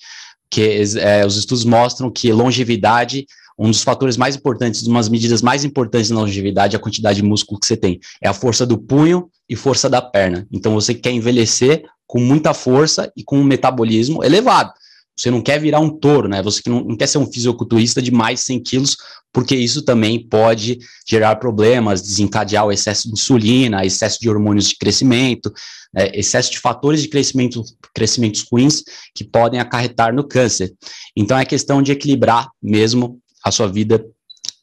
Que 0.50 0.82
é, 0.98 1.24
os 1.24 1.36
estudos 1.36 1.64
mostram 1.64 2.10
que 2.10 2.32
longevidade, 2.32 3.24
um 3.58 3.70
dos 3.70 3.82
fatores 3.82 4.16
mais 4.16 4.36
importantes, 4.36 4.82
umas 4.86 5.08
medidas 5.08 5.40
mais 5.40 5.64
importantes 5.64 6.10
na 6.10 6.20
longevidade 6.20 6.76
é 6.76 6.78
a 6.78 6.82
quantidade 6.82 7.16
de 7.16 7.22
músculo 7.22 7.58
que 7.58 7.66
você 7.66 7.76
tem. 7.76 7.98
É 8.20 8.28
a 8.28 8.34
força 8.34 8.66
do 8.66 8.76
punho 8.76 9.30
e 9.48 9.56
força 9.56 9.88
da 9.88 10.02
perna. 10.02 10.46
Então 10.52 10.74
você 10.74 10.94
quer 10.94 11.12
envelhecer 11.12 11.84
com 12.06 12.20
muita 12.20 12.52
força 12.52 13.10
e 13.16 13.24
com 13.24 13.38
um 13.38 13.44
metabolismo 13.44 14.22
elevado. 14.22 14.72
Você 15.18 15.30
não 15.30 15.40
quer 15.40 15.58
virar 15.58 15.80
um 15.80 15.88
touro, 15.88 16.28
né? 16.28 16.42
Você 16.42 16.60
não, 16.66 16.84
não 16.84 16.96
quer 16.96 17.06
ser 17.06 17.16
um 17.16 17.26
fisiculturista 17.26 18.02
de 18.02 18.10
mais 18.10 18.40
100 18.40 18.62
quilos, 18.62 18.96
porque 19.32 19.56
isso 19.56 19.80
também 19.80 20.22
pode 20.22 20.78
gerar 21.08 21.36
problemas, 21.36 22.02
desencadear 22.02 22.66
o 22.66 22.72
excesso 22.72 23.08
de 23.08 23.14
insulina, 23.14 23.84
excesso 23.84 24.20
de 24.20 24.28
hormônios 24.28 24.68
de 24.68 24.76
crescimento, 24.76 25.50
né? 25.92 26.10
excesso 26.12 26.50
de 26.50 26.58
fatores 26.58 27.00
de 27.00 27.08
crescimento, 27.08 27.62
crescimentos 27.94 28.44
ruins 28.50 28.82
que 29.14 29.24
podem 29.24 29.58
acarretar 29.58 30.14
no 30.14 30.22
câncer. 30.22 30.74
Então 31.16 31.38
é 31.38 31.46
questão 31.46 31.80
de 31.80 31.92
equilibrar 31.92 32.50
mesmo 32.62 33.18
a 33.46 33.50
sua 33.52 33.68
vida 33.68 34.04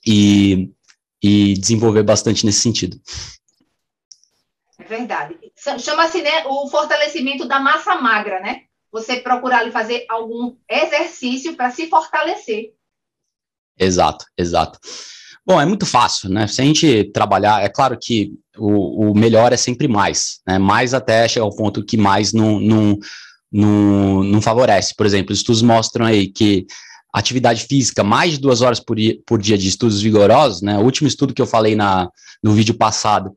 e, 0.05 0.69
e 1.21 1.53
desenvolver 1.55 2.03
bastante 2.03 2.45
nesse 2.45 2.59
sentido. 2.59 2.99
É 4.77 4.83
verdade. 4.83 5.35
Chama-se 5.79 6.21
né, 6.21 6.45
o 6.45 6.67
fortalecimento 6.67 7.47
da 7.47 7.59
massa 7.59 7.95
magra, 7.95 8.39
né? 8.39 8.63
você 8.93 9.15
procurar 9.19 9.61
ali 9.61 9.71
fazer 9.71 10.05
algum 10.07 10.55
exercício 10.69 11.55
para 11.55 11.71
se 11.71 11.89
fortalecer. 11.89 12.73
Exato, 13.77 14.23
exato. 14.37 14.77
Bom, 15.43 15.59
é 15.59 15.65
muito 15.65 15.85
fácil, 15.85 16.29
né? 16.29 16.47
Se 16.47 16.61
a 16.61 16.63
gente 16.63 17.05
trabalhar, 17.05 17.63
é 17.63 17.67
claro 17.67 17.97
que 17.99 18.31
o, 18.55 19.09
o 19.09 19.17
melhor 19.17 19.51
é 19.51 19.57
sempre 19.57 19.87
mais, 19.87 20.39
né? 20.47 20.59
Mais 20.59 20.93
até 20.93 21.27
chegar 21.27 21.43
ao 21.43 21.55
ponto 21.55 21.83
que 21.83 21.97
mais 21.97 22.31
não, 22.31 22.59
não, 22.59 22.97
não, 23.51 24.23
não 24.23 24.41
favorece. 24.41 24.93
Por 24.95 25.07
exemplo, 25.07 25.33
estudos 25.33 25.63
mostram 25.63 26.05
aí 26.05 26.27
que 26.27 26.67
atividade 27.13 27.65
física, 27.65 28.03
mais 28.03 28.31
de 28.31 28.39
duas 28.39 28.61
horas 28.61 28.79
por 28.79 28.97
dia, 28.97 29.15
por 29.25 29.39
dia 29.39 29.55
de 29.55 29.67
estudos 29.67 30.01
vigorosos, 30.01 30.63
né? 30.63 30.79
O 30.79 30.81
último 30.81 31.07
estudo 31.07 31.33
que 31.33 31.41
eu 31.41 31.45
falei 31.45 31.75
na, 31.75 32.09
no 32.41 32.53
vídeo 32.53 32.73
passado, 32.73 33.31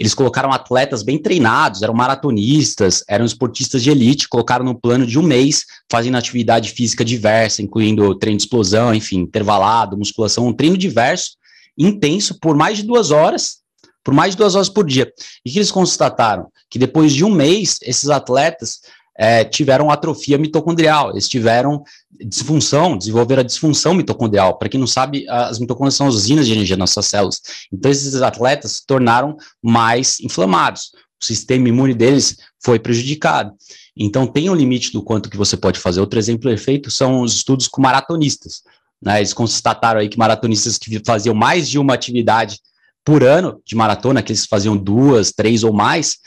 eles 0.00 0.14
colocaram 0.14 0.50
atletas 0.50 1.02
bem 1.02 1.18
treinados, 1.18 1.82
eram 1.82 1.92
maratonistas, 1.92 3.04
eram 3.06 3.26
esportistas 3.26 3.82
de 3.82 3.90
elite, 3.90 4.28
colocaram 4.28 4.64
no 4.64 4.74
plano 4.74 5.06
de 5.06 5.18
um 5.18 5.22
mês, 5.22 5.66
fazendo 5.90 6.16
atividade 6.16 6.70
física 6.70 7.04
diversa, 7.04 7.60
incluindo 7.60 8.14
treino 8.14 8.38
de 8.38 8.44
explosão, 8.44 8.94
enfim, 8.94 9.18
intervalado, 9.18 9.98
musculação, 9.98 10.46
um 10.46 10.52
treino 10.52 10.78
diverso, 10.78 11.32
intenso, 11.76 12.38
por 12.40 12.56
mais 12.56 12.78
de 12.78 12.84
duas 12.84 13.10
horas, 13.10 13.58
por 14.02 14.14
mais 14.14 14.30
de 14.30 14.38
duas 14.38 14.54
horas 14.54 14.70
por 14.70 14.86
dia. 14.86 15.12
E 15.44 15.50
que 15.50 15.58
eles 15.58 15.70
constataram? 15.70 16.48
Que 16.70 16.78
depois 16.78 17.12
de 17.12 17.24
um 17.24 17.30
mês, 17.30 17.76
esses 17.82 18.08
atletas 18.08 18.80
é, 19.18 19.42
tiveram 19.42 19.90
atrofia 19.90 20.38
mitocondrial, 20.38 21.10
eles 21.10 21.28
tiveram 21.28 21.82
disfunção, 22.24 22.96
desenvolveram 22.96 23.40
a 23.40 23.44
disfunção 23.44 23.92
mitocondrial. 23.92 24.56
Para 24.56 24.68
quem 24.68 24.78
não 24.78 24.86
sabe, 24.86 25.28
as 25.28 25.58
mitocôndrias 25.58 25.94
são 25.94 26.06
usinas 26.06 26.46
de 26.46 26.52
energia 26.52 26.76
nas 26.76 26.90
nossas 26.90 27.06
células. 27.06 27.40
Então, 27.72 27.90
esses 27.90 28.14
atletas 28.22 28.72
se 28.72 28.86
tornaram 28.86 29.36
mais 29.60 30.20
inflamados. 30.20 30.92
O 31.20 31.24
sistema 31.24 31.68
imune 31.68 31.94
deles 31.94 32.36
foi 32.62 32.78
prejudicado. 32.78 33.52
Então, 33.96 34.24
tem 34.24 34.48
um 34.48 34.54
limite 34.54 34.92
do 34.92 35.02
quanto 35.02 35.28
que 35.28 35.36
você 35.36 35.56
pode 35.56 35.80
fazer. 35.80 36.00
Outro 36.00 36.18
exemplo 36.18 36.48
perfeito 36.48 36.88
são 36.88 37.22
os 37.22 37.34
estudos 37.34 37.66
com 37.66 37.82
maratonistas. 37.82 38.62
Né? 39.02 39.18
Eles 39.18 39.34
constataram 39.34 39.98
aí 39.98 40.08
que 40.08 40.16
maratonistas 40.16 40.78
que 40.78 41.02
faziam 41.04 41.34
mais 41.34 41.68
de 41.68 41.76
uma 41.76 41.94
atividade 41.94 42.60
por 43.04 43.24
ano 43.24 43.60
de 43.66 43.74
maratona, 43.74 44.22
que 44.22 44.30
eles 44.30 44.46
faziam 44.46 44.76
duas, 44.76 45.32
três 45.32 45.64
ou 45.64 45.72
mais, 45.72 46.18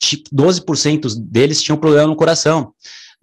12% 0.00 1.14
deles 1.18 1.62
tinham 1.62 1.78
problema 1.78 2.08
no 2.08 2.16
coração. 2.16 2.72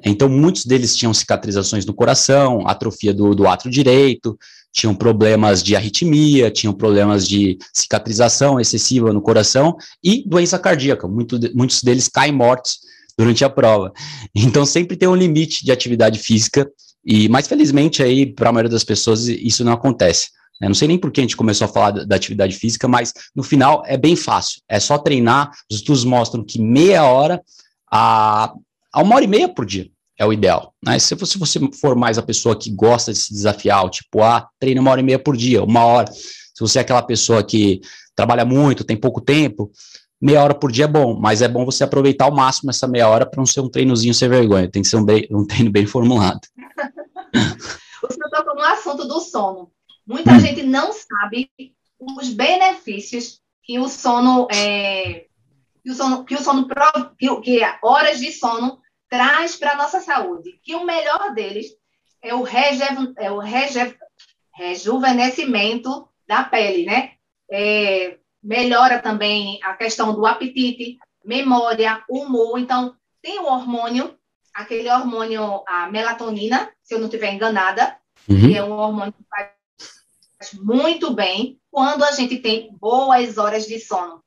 Então, 0.04 0.28
muitos 0.28 0.66
deles 0.66 0.96
tinham 0.96 1.14
cicatrizações 1.14 1.86
no 1.86 1.94
coração, 1.94 2.68
atrofia 2.68 3.14
do, 3.14 3.34
do 3.34 3.48
átrio 3.48 3.72
direito, 3.72 4.38
tinham 4.74 4.94
problemas 4.94 5.64
de 5.64 5.74
arritmia, 5.76 6.52
tinham 6.52 6.74
problemas 6.74 7.26
de 7.26 7.58
cicatrização 7.74 8.60
excessiva 8.60 9.14
no 9.14 9.22
coração 9.22 9.78
e 10.04 10.28
doença 10.28 10.60
cardíaca. 10.60 11.08
Muito, 11.08 11.40
muitos 11.56 11.82
deles 11.82 12.10
caem 12.10 12.34
mortos 12.34 12.80
durante 13.18 13.46
a 13.46 13.50
prova. 13.50 13.94
Então, 14.36 14.66
sempre 14.66 14.98
tem 14.98 15.08
um 15.08 15.16
limite 15.16 15.64
de 15.64 15.72
atividade 15.72 16.20
física, 16.20 16.70
e 17.06 17.30
mas 17.30 17.48
felizmente 17.48 18.04
aí, 18.04 18.26
para 18.26 18.50
a 18.50 18.52
maioria 18.52 18.72
das 18.72 18.84
pessoas, 18.84 19.28
isso 19.28 19.64
não 19.64 19.72
acontece. 19.72 20.30
Eu 20.62 20.70
não 20.70 20.76
sei 20.76 20.88
nem 20.88 20.98
por 20.98 21.12
que 21.12 21.20
a 21.20 21.24
gente 21.24 21.36
começou 21.36 21.66
a 21.66 21.68
falar 21.68 21.92
da, 21.92 22.04
da, 22.06 22.16
atividade 22.16 22.56
física, 22.56 22.88
mas 22.88 23.14
no 23.36 23.44
final 23.44 23.84
é 23.86 23.98
bem 23.98 24.16
fácil. 24.16 24.62
É 24.70 24.80
só 24.80 24.98
treinar. 24.98 25.52
Os 25.70 25.78
estudos 25.78 26.06
mostram 26.06 26.44
que 26.44 26.60
meia 26.60 27.04
hora 27.04 27.42
a, 27.92 28.54
a 28.94 29.02
uma 29.02 29.16
hora 29.16 29.26
e 29.26 29.28
meia 29.28 29.50
por 29.50 29.66
dia 29.66 29.90
é 30.18 30.26
o 30.26 30.32
ideal. 30.32 30.74
Né? 30.84 30.98
Se, 30.98 31.14
você, 31.16 31.34
se 31.34 31.38
você 31.38 31.60
for 31.80 31.96
mais 31.96 32.18
a 32.18 32.24
pessoa 32.24 32.58
que 32.58 32.70
gosta 32.70 33.12
de 33.12 33.20
se 33.20 33.34
desafiar, 33.34 33.90
tipo, 33.90 34.22
ah, 34.22 34.48
treina 34.60 34.80
uma 34.80 34.92
hora 34.92 35.02
e 35.02 35.04
meia 35.04 35.20
por 35.20 35.36
dia, 35.36 35.62
uma 35.64 35.84
hora. 35.84 36.12
Se 36.12 36.62
você 36.62 36.80
é 36.80 36.82
aquela 36.82 37.02
pessoa 37.02 37.44
que 37.44 37.82
trabalha 38.16 38.46
muito, 38.46 38.86
tem 38.86 38.96
pouco 38.96 39.20
tempo, 39.20 39.70
meia 40.22 40.42
hora 40.42 40.54
por 40.54 40.72
dia 40.72 40.86
é 40.86 40.88
bom, 40.88 41.20
mas 41.20 41.42
é 41.42 41.50
bom 41.50 41.66
você 41.66 41.84
aproveitar 41.84 42.26
ao 42.26 42.34
máximo 42.34 42.70
essa 42.70 42.88
meia 42.88 43.10
hora 43.10 43.26
para 43.26 43.38
não 43.38 43.46
ser 43.46 43.60
um 43.60 43.70
treinozinho 43.70 44.14
sem 44.14 44.30
vergonha, 44.30 44.72
tem 44.72 44.82
que 44.82 44.88
ser 44.88 44.96
um, 44.96 45.06
um 45.32 45.46
treino 45.46 45.70
bem 45.70 45.86
formulado. 45.86 46.40
senhor 48.10 48.30
tocou 48.30 48.56
no 48.56 48.62
assunto 48.62 49.08
do 49.08 49.20
sono. 49.20 49.72
Muita 50.06 50.34
hum. 50.34 50.40
gente 50.40 50.64
não 50.64 50.92
sabe 50.94 51.50
os 52.00 52.30
benefícios 52.30 53.42
que 53.64 53.80
o 53.80 53.88
sono 53.88 54.48
é, 54.54 55.26
que 55.84 55.92
o 55.92 55.96
sono 55.96 56.24
que 56.24 56.36
o 56.36 56.40
sono 56.40 56.68
que, 57.18 57.42
que 57.42 57.62
horas 57.82 58.20
de 58.20 58.32
sono 58.32 58.80
traz 59.10 59.56
para 59.56 59.72
a 59.72 59.78
nossa 59.78 60.00
saúde. 60.00 60.60
Que 60.64 60.76
o 60.76 60.86
melhor 60.86 61.34
deles 61.34 61.68
é 62.22 62.34
o, 62.34 62.42
reju, 62.42 63.14
é 63.18 63.32
o 63.32 63.40
reju, 63.40 63.96
rejuvenescimento 64.54 66.08
da 66.28 66.44
pele, 66.44 66.86
né? 66.86 67.14
É, 67.50 68.18
melhora 68.42 69.00
também 69.00 69.60
a 69.64 69.74
questão 69.76 70.14
do 70.14 70.26
apetite, 70.26 70.98
memória, 71.24 72.04
humor. 72.10 72.60
Então, 72.60 72.96
tem 73.22 73.40
o 73.40 73.46
hormônio, 73.46 74.18
aquele 74.54 74.90
hormônio, 74.90 75.64
a 75.68 75.90
melatonina, 75.90 76.72
se 76.82 76.94
eu 76.94 77.00
não 77.00 77.06
estiver 77.06 77.34
enganada, 77.34 77.98
uhum. 78.28 78.40
que 78.40 78.58
é 78.58 78.64
um 78.64 78.72
hormônio 78.72 79.14
que 79.14 79.24
faz 79.30 79.55
muito 80.54 81.14
bem 81.14 81.58
quando 81.72 82.04
a 82.04 82.12
gente 82.12 82.38
tem 82.38 82.70
boas 82.80 83.38
horas 83.38 83.66
de 83.66 83.80
sono. 83.80 84.24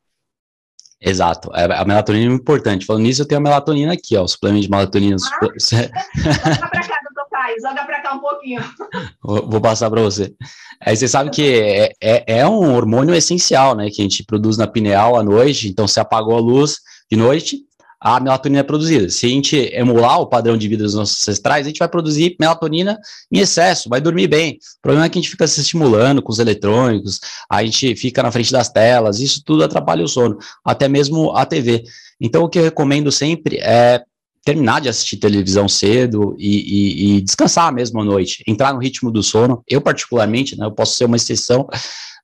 Exato, 1.00 1.50
é, 1.54 1.64
a 1.64 1.85
melatonina 1.85 2.33
é 2.33 2.35
importante. 2.35 2.85
Falando 2.85 3.04
nisso, 3.04 3.22
eu 3.22 3.28
tenho 3.28 3.40
a 3.40 3.42
melatonina 3.42 3.92
aqui, 3.92 4.16
ó, 4.16 4.24
o 4.24 4.28
suplemento 4.28 4.62
de 4.62 4.70
melatonina. 4.70 5.16
Ah, 5.16 5.46
joga 5.57 6.68
pra 6.68 6.88
cá, 6.88 6.98
doutor 7.04 7.31
Caio, 7.31 7.57
joga 7.62 7.85
pra 7.85 8.02
cá 8.02 8.14
um 8.14 8.20
pouquinho. 8.20 8.61
Vou, 9.22 9.48
vou 9.48 9.61
passar 9.61 9.90
para 9.90 10.00
você. 10.00 10.35
Aí 10.81 10.96
você 10.96 11.07
sabe 11.07 11.31
que 11.31 11.42
é, 11.42 11.92
é, 12.00 12.38
é, 12.38 12.46
um 12.46 12.74
hormônio 12.74 13.14
essencial, 13.14 13.74
né, 13.74 13.90
que 13.90 14.00
a 14.00 14.04
gente 14.04 14.24
produz 14.24 14.57
na 14.57 14.66
pineal 14.66 15.16
à 15.16 15.22
noite, 15.22 15.68
então 15.68 15.87
se 15.87 16.00
apagou 16.00 16.37
a 16.37 16.40
luz 16.40 16.78
de 17.11 17.16
noite, 17.16 17.59
a 18.01 18.21
melatonina 18.21 18.61
é 18.61 18.63
produzida. 18.63 19.11
Se 19.11 19.27
a 19.27 19.29
gente 19.29 19.57
emular 19.73 20.21
o 20.21 20.27
padrão 20.27 20.57
de 20.57 20.69
vida 20.69 20.85
dos 20.85 20.95
nossos 20.95 21.21
ancestrais, 21.21 21.67
a 21.67 21.69
gente 21.69 21.79
vai 21.79 21.89
produzir 21.89 22.37
melatonina 22.39 22.99
em 23.31 23.41
excesso, 23.41 23.89
vai 23.89 24.01
dormir 24.01 24.29
bem. 24.29 24.59
O 24.79 24.83
problema 24.83 25.07
é 25.07 25.09
que 25.09 25.19
a 25.19 25.21
gente 25.21 25.31
fica 25.31 25.47
se 25.47 25.61
estimulando 25.61 26.23
com 26.23 26.31
os 26.31 26.39
eletrônicos, 26.39 27.21
a 27.51 27.65
gente 27.65 27.97
fica 27.97 28.23
na 28.23 28.31
frente 28.31 28.53
das 28.53 28.69
telas, 28.69 29.19
isso 29.21 29.43
tudo 29.45 29.65
atrapalha 29.65 30.05
o 30.05 30.09
sono, 30.09 30.39
até 30.65 30.89
mesmo 30.89 31.33
a 31.33 31.45
TV. 31.45 31.85
Então, 32.21 32.45
o 32.45 32.49
que 32.49 32.59
eu 32.59 32.65
recomendo 32.65 33.11
sempre 33.11 33.57
é 33.59 34.03
terminar 34.45 34.81
de 34.81 34.89
assistir 34.89 35.17
televisão 35.19 35.69
cedo 35.69 36.35
e, 36.39 36.57
e, 36.57 37.17
e, 37.17 37.21
descansar 37.21 37.73
mesmo 37.73 38.01
à 38.01 38.05
noite, 38.05 38.43
entrar 38.47 38.73
no 38.73 38.81
ritmo 38.81 39.11
do 39.11 39.23
sono. 39.23 39.63
Eu, 39.69 39.81
particularmente, 39.81 40.57
né, 40.57 40.65
eu 40.65 40.73
posso 40.73 40.95
ser 40.95 41.05
uma 41.05 41.17
exceção, 41.17 41.69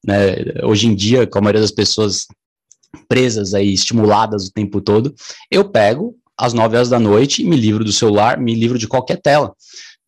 né, 0.02 0.36
hoje 0.62 0.86
em 0.86 0.94
dia, 0.94 1.26
com 1.26 1.38
a 1.38 1.42
maioria 1.42 1.60
das 1.60 1.70
pessoas 1.70 2.26
presas 3.08 3.54
aí, 3.54 3.72
estimuladas 3.72 4.46
o 4.46 4.52
tempo 4.52 4.80
todo, 4.80 5.14
eu 5.50 5.68
pego 5.68 6.16
às 6.36 6.52
9 6.52 6.76
horas 6.76 6.88
da 6.88 6.98
noite, 6.98 7.44
me 7.44 7.56
livro 7.56 7.84
do 7.84 7.92
celular, 7.92 8.38
me 8.38 8.54
livro 8.54 8.78
de 8.78 8.88
qualquer 8.88 9.20
tela. 9.20 9.54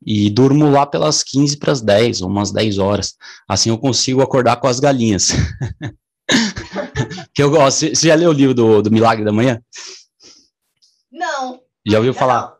E 0.04 0.28
durmo 0.30 0.70
lá 0.70 0.86
pelas 0.86 1.22
15 1.22 1.56
para 1.56 1.72
as 1.72 1.80
10, 1.80 2.22
ou 2.22 2.28
umas 2.28 2.52
10 2.52 2.78
horas. 2.78 3.14
Assim 3.48 3.70
eu 3.70 3.78
consigo 3.78 4.22
acordar 4.22 4.56
com 4.56 4.66
as 4.66 4.78
galinhas. 4.78 5.32
que 7.34 7.42
eu 7.42 7.50
gosto. 7.50 7.88
Você 7.88 8.08
já 8.08 8.14
leu 8.14 8.30
o 8.30 8.32
livro 8.32 8.54
do, 8.54 8.82
do 8.82 8.90
Milagre 8.90 9.24
da 9.24 9.32
Manhã? 9.32 9.60
Não. 11.10 11.60
Já 11.86 11.98
ouviu 11.98 12.12
falar? 12.12 12.54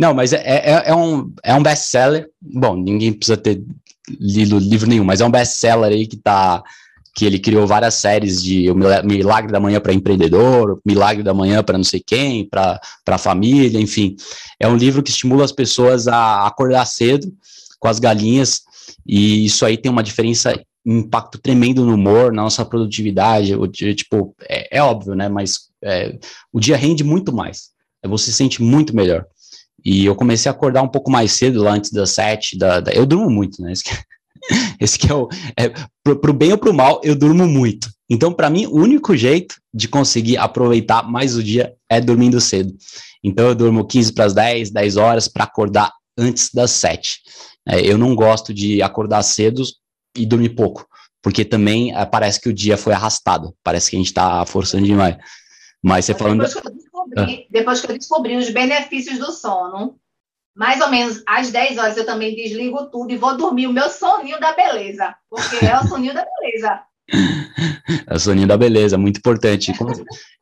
Não, 0.00 0.12
mas 0.12 0.32
é, 0.32 0.42
é, 0.44 0.82
é 0.86 0.94
um, 0.94 1.32
é 1.42 1.54
um 1.54 1.62
best-seller. 1.62 2.28
Bom, 2.40 2.76
ninguém 2.76 3.12
precisa 3.12 3.36
ter 3.36 3.62
lido 4.08 4.58
livro 4.58 4.88
nenhum, 4.88 5.04
mas 5.04 5.20
é 5.20 5.24
um 5.24 5.30
best-seller 5.30 5.92
aí 5.92 6.06
que 6.06 6.16
tá 6.16 6.62
que 7.14 7.24
ele 7.24 7.38
criou 7.38 7.66
várias 7.66 7.94
séries 7.94 8.42
de 8.42 8.66
Milagre 9.04 9.52
da 9.52 9.60
Manhã 9.60 9.80
para 9.80 9.92
empreendedor, 9.92 10.80
Milagre 10.84 11.22
da 11.22 11.32
Manhã 11.32 11.62
para 11.62 11.78
não 11.78 11.84
sei 11.84 12.02
quem, 12.04 12.48
para 12.48 12.80
a 13.06 13.18
família, 13.18 13.80
enfim. 13.80 14.16
É 14.58 14.66
um 14.66 14.76
livro 14.76 15.02
que 15.02 15.10
estimula 15.10 15.44
as 15.44 15.52
pessoas 15.52 16.08
a 16.08 16.46
acordar 16.46 16.84
cedo 16.86 17.32
com 17.78 17.86
as 17.86 18.00
galinhas, 18.00 18.62
e 19.06 19.44
isso 19.44 19.64
aí 19.64 19.76
tem 19.76 19.92
uma 19.92 20.02
diferença, 20.02 20.58
um 20.84 20.98
impacto 20.98 21.38
tremendo 21.38 21.84
no 21.84 21.94
humor, 21.94 22.32
na 22.32 22.42
nossa 22.42 22.64
produtividade. 22.64 23.54
O 23.54 23.68
tipo, 23.68 24.34
é, 24.48 24.78
é 24.78 24.82
óbvio, 24.82 25.14
né? 25.14 25.28
Mas 25.28 25.68
é, 25.82 26.18
o 26.52 26.58
dia 26.58 26.76
rende 26.76 27.04
muito 27.04 27.32
mais. 27.32 27.70
Você 28.04 28.26
se 28.30 28.36
sente 28.36 28.62
muito 28.62 28.94
melhor. 28.94 29.26
E 29.84 30.04
eu 30.04 30.14
comecei 30.14 30.50
a 30.50 30.54
acordar 30.54 30.82
um 30.82 30.88
pouco 30.88 31.10
mais 31.10 31.32
cedo, 31.32 31.62
lá 31.62 31.72
antes 31.72 31.90
das 31.90 32.10
sete. 32.10 32.56
Da, 32.56 32.80
da 32.80 32.92
eu 32.92 33.04
durmo 33.06 33.30
muito, 33.30 33.62
né? 33.62 33.72
Esse 34.80 34.98
que 34.98 35.10
é 35.10 35.14
o. 35.14 35.28
É, 35.58 35.68
pro, 36.02 36.16
pro 36.16 36.32
bem 36.32 36.52
ou 36.52 36.58
pro 36.58 36.74
mal, 36.74 37.00
eu 37.04 37.14
durmo 37.14 37.46
muito. 37.46 37.88
Então, 38.08 38.32
para 38.32 38.50
mim, 38.50 38.66
o 38.66 38.76
único 38.76 39.16
jeito 39.16 39.56
de 39.72 39.88
conseguir 39.88 40.36
aproveitar 40.36 41.02
mais 41.02 41.36
o 41.36 41.42
dia 41.42 41.74
é 41.88 42.00
dormindo 42.00 42.40
cedo. 42.40 42.74
Então, 43.22 43.48
eu 43.48 43.54
durmo 43.54 43.86
15 43.86 44.12
para 44.12 44.26
as 44.26 44.34
10, 44.34 44.70
10 44.70 44.96
horas 44.96 45.28
para 45.28 45.44
acordar 45.44 45.90
antes 46.18 46.50
das 46.52 46.70
7. 46.72 47.20
É, 47.66 47.80
eu 47.80 47.96
não 47.96 48.14
gosto 48.14 48.52
de 48.52 48.82
acordar 48.82 49.22
cedo 49.22 49.62
e 50.16 50.26
dormir 50.26 50.50
pouco, 50.50 50.86
porque 51.22 51.44
também 51.44 51.96
é, 51.96 52.04
parece 52.04 52.40
que 52.40 52.48
o 52.48 52.52
dia 52.52 52.76
foi 52.76 52.92
arrastado, 52.92 53.54
parece 53.64 53.90
que 53.90 53.96
a 53.96 53.98
gente 53.98 54.08
está 54.08 54.44
forçando 54.44 54.84
demais. 54.84 55.16
Mas 55.82 56.04
você 56.04 56.14
falando. 56.14 56.44
Depois 56.44 56.54
que, 56.54 56.70
descobri, 56.70 57.18
ah. 57.18 57.46
depois 57.50 57.80
que 57.80 57.90
eu 57.90 57.98
descobri 57.98 58.36
os 58.36 58.50
benefícios 58.50 59.18
do 59.18 59.32
sono, 59.32 59.98
mais 60.54 60.80
ou 60.80 60.88
menos 60.88 61.22
às 61.26 61.50
10 61.50 61.78
horas 61.78 61.96
eu 61.96 62.06
também 62.06 62.34
desligo 62.34 62.86
tudo 62.86 63.12
e 63.12 63.16
vou 63.16 63.36
dormir 63.36 63.66
o 63.66 63.72
meu 63.72 63.90
soninho 63.90 64.38
da 64.38 64.52
beleza, 64.52 65.14
porque 65.28 65.64
é 65.64 65.78
o 65.78 65.86
soninho 65.86 66.14
da 66.14 66.24
beleza. 66.24 66.80
É 68.06 68.14
o 68.14 68.18
soninho 68.18 68.48
da 68.48 68.56
beleza, 68.56 68.96
muito 68.96 69.18
importante. 69.18 69.70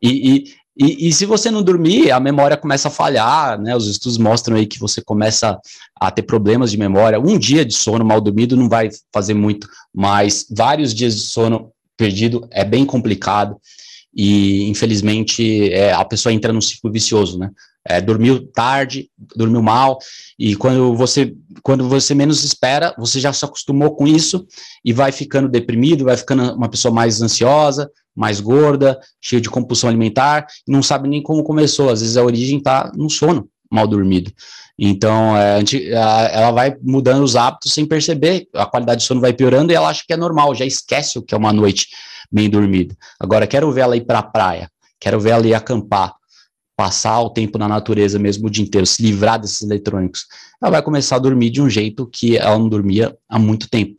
E, 0.01 0.31
e, 0.31 0.45
e, 0.77 1.09
e, 1.09 1.13
se 1.13 1.27
você 1.27 1.51
não 1.51 1.63
dormir, 1.63 2.13
a 2.13 2.21
memória 2.21 2.57
começa 2.57 2.87
a 2.87 2.91
falhar, 2.91 3.61
né? 3.61 3.75
Os 3.77 3.89
estudos 3.89 4.17
mostram 4.17 4.57
aí 4.57 4.65
que 4.65 4.79
você 4.79 5.03
começa 5.03 5.59
a 6.01 6.11
ter 6.11 6.23
problemas 6.23 6.71
de 6.71 6.79
memória. 6.79 7.19
Um 7.19 7.37
dia 7.37 7.65
de 7.65 7.75
sono 7.75 8.05
mal 8.05 8.21
dormido 8.21 8.57
não 8.57 8.69
vai 8.69 8.91
fazer 9.13 9.35
muito, 9.35 9.69
mas 9.93 10.47
vários 10.51 10.95
dias 10.95 11.17
de 11.17 11.23
sono 11.23 11.73
perdido 11.97 12.49
é 12.51 12.65
bem 12.65 12.87
complicado 12.87 13.57
e 14.15 14.69
infelizmente 14.69 15.73
é, 15.73 15.93
a 15.93 16.05
pessoa 16.05 16.33
entra 16.33 16.53
num 16.53 16.61
ciclo 16.61 16.91
vicioso, 16.91 17.39
né? 17.39 17.51
É, 17.85 18.01
dormiu 18.01 18.47
tarde, 18.47 19.11
dormiu 19.35 19.61
mal, 19.61 19.99
e 20.39 20.55
quando 20.55 20.95
você, 20.95 21.35
quando 21.65 21.89
você 21.89 22.15
menos 22.15 22.45
espera, 22.45 22.95
você 22.97 23.19
já 23.19 23.33
se 23.33 23.45
acostumou 23.45 23.97
com 23.97 24.07
isso 24.07 24.47
e 24.85 24.93
vai 24.93 25.11
ficando 25.11 25.49
deprimido, 25.49 26.05
vai 26.05 26.17
ficando 26.17 26.55
uma 26.55 26.69
pessoa 26.69 26.95
mais 26.95 27.21
ansiosa, 27.21 27.91
mais 28.15 28.41
gorda, 28.41 29.01
cheia 29.21 29.41
de 29.41 29.51
compulsão 29.51 29.89
alimentar, 29.89 30.47
não 30.69 30.83
sabe 30.83 31.09
nem 31.09 31.23
como 31.23 31.43
começou. 31.43 31.91
Às 31.91 32.01
vezes 32.01 32.17
a 32.17 32.23
origem 32.23 32.59
está 32.59 32.93
no 32.95 33.11
sono 33.11 33.49
mal 33.71 33.87
dormido. 33.87 34.31
Então, 34.79 35.37
é, 35.37 35.63
ela 36.33 36.51
vai 36.51 36.77
mudando 36.83 37.23
os 37.23 37.37
hábitos 37.37 37.73
sem 37.73 37.87
perceber, 37.87 38.47
a 38.55 38.67
qualidade 38.67 39.01
de 39.01 39.07
sono 39.07 39.21
vai 39.21 39.33
piorando 39.33 39.73
e 39.73 39.75
ela 39.75 39.89
acha 39.89 40.05
que 40.07 40.13
é 40.13 40.17
normal, 40.17 40.55
já 40.55 40.65
esquece 40.65 41.19
o 41.19 41.23
que 41.23 41.35
é 41.35 41.39
uma 41.39 41.53
noite 41.53 41.89
bem 42.31 42.49
dormida. 42.49 42.95
Agora, 43.19 43.47
quero 43.47 43.71
ver 43.73 43.83
ela 43.83 43.97
ir 43.97 44.05
para 44.05 44.19
a 44.19 44.23
praia, 44.23 44.71
quero 45.01 45.21
ver 45.21 45.31
ela 45.31 45.47
ir 45.47 45.55
acampar, 45.55 46.15
passar 46.83 47.21
o 47.21 47.31
tempo 47.31 47.59
na 47.59 47.69
natureza 47.69 48.19
mesmo 48.19 48.49
o 48.49 48.51
dia 48.51 48.65
inteiro, 48.65 48.85
se 48.85 49.01
livrar 49.01 49.39
desses 49.39 49.63
eletrônicos, 49.63 50.27
ela 50.61 50.73
vai 50.73 50.83
começar 50.83 51.15
a 51.15 51.21
dormir 51.21 51.49
de 51.49 51.63
um 51.63 51.71
jeito 51.71 52.09
que 52.09 52.37
ela 52.37 52.59
não 52.59 52.69
dormia 52.69 53.17
há 53.29 53.39
muito 53.39 53.71
tempo. 53.71 53.95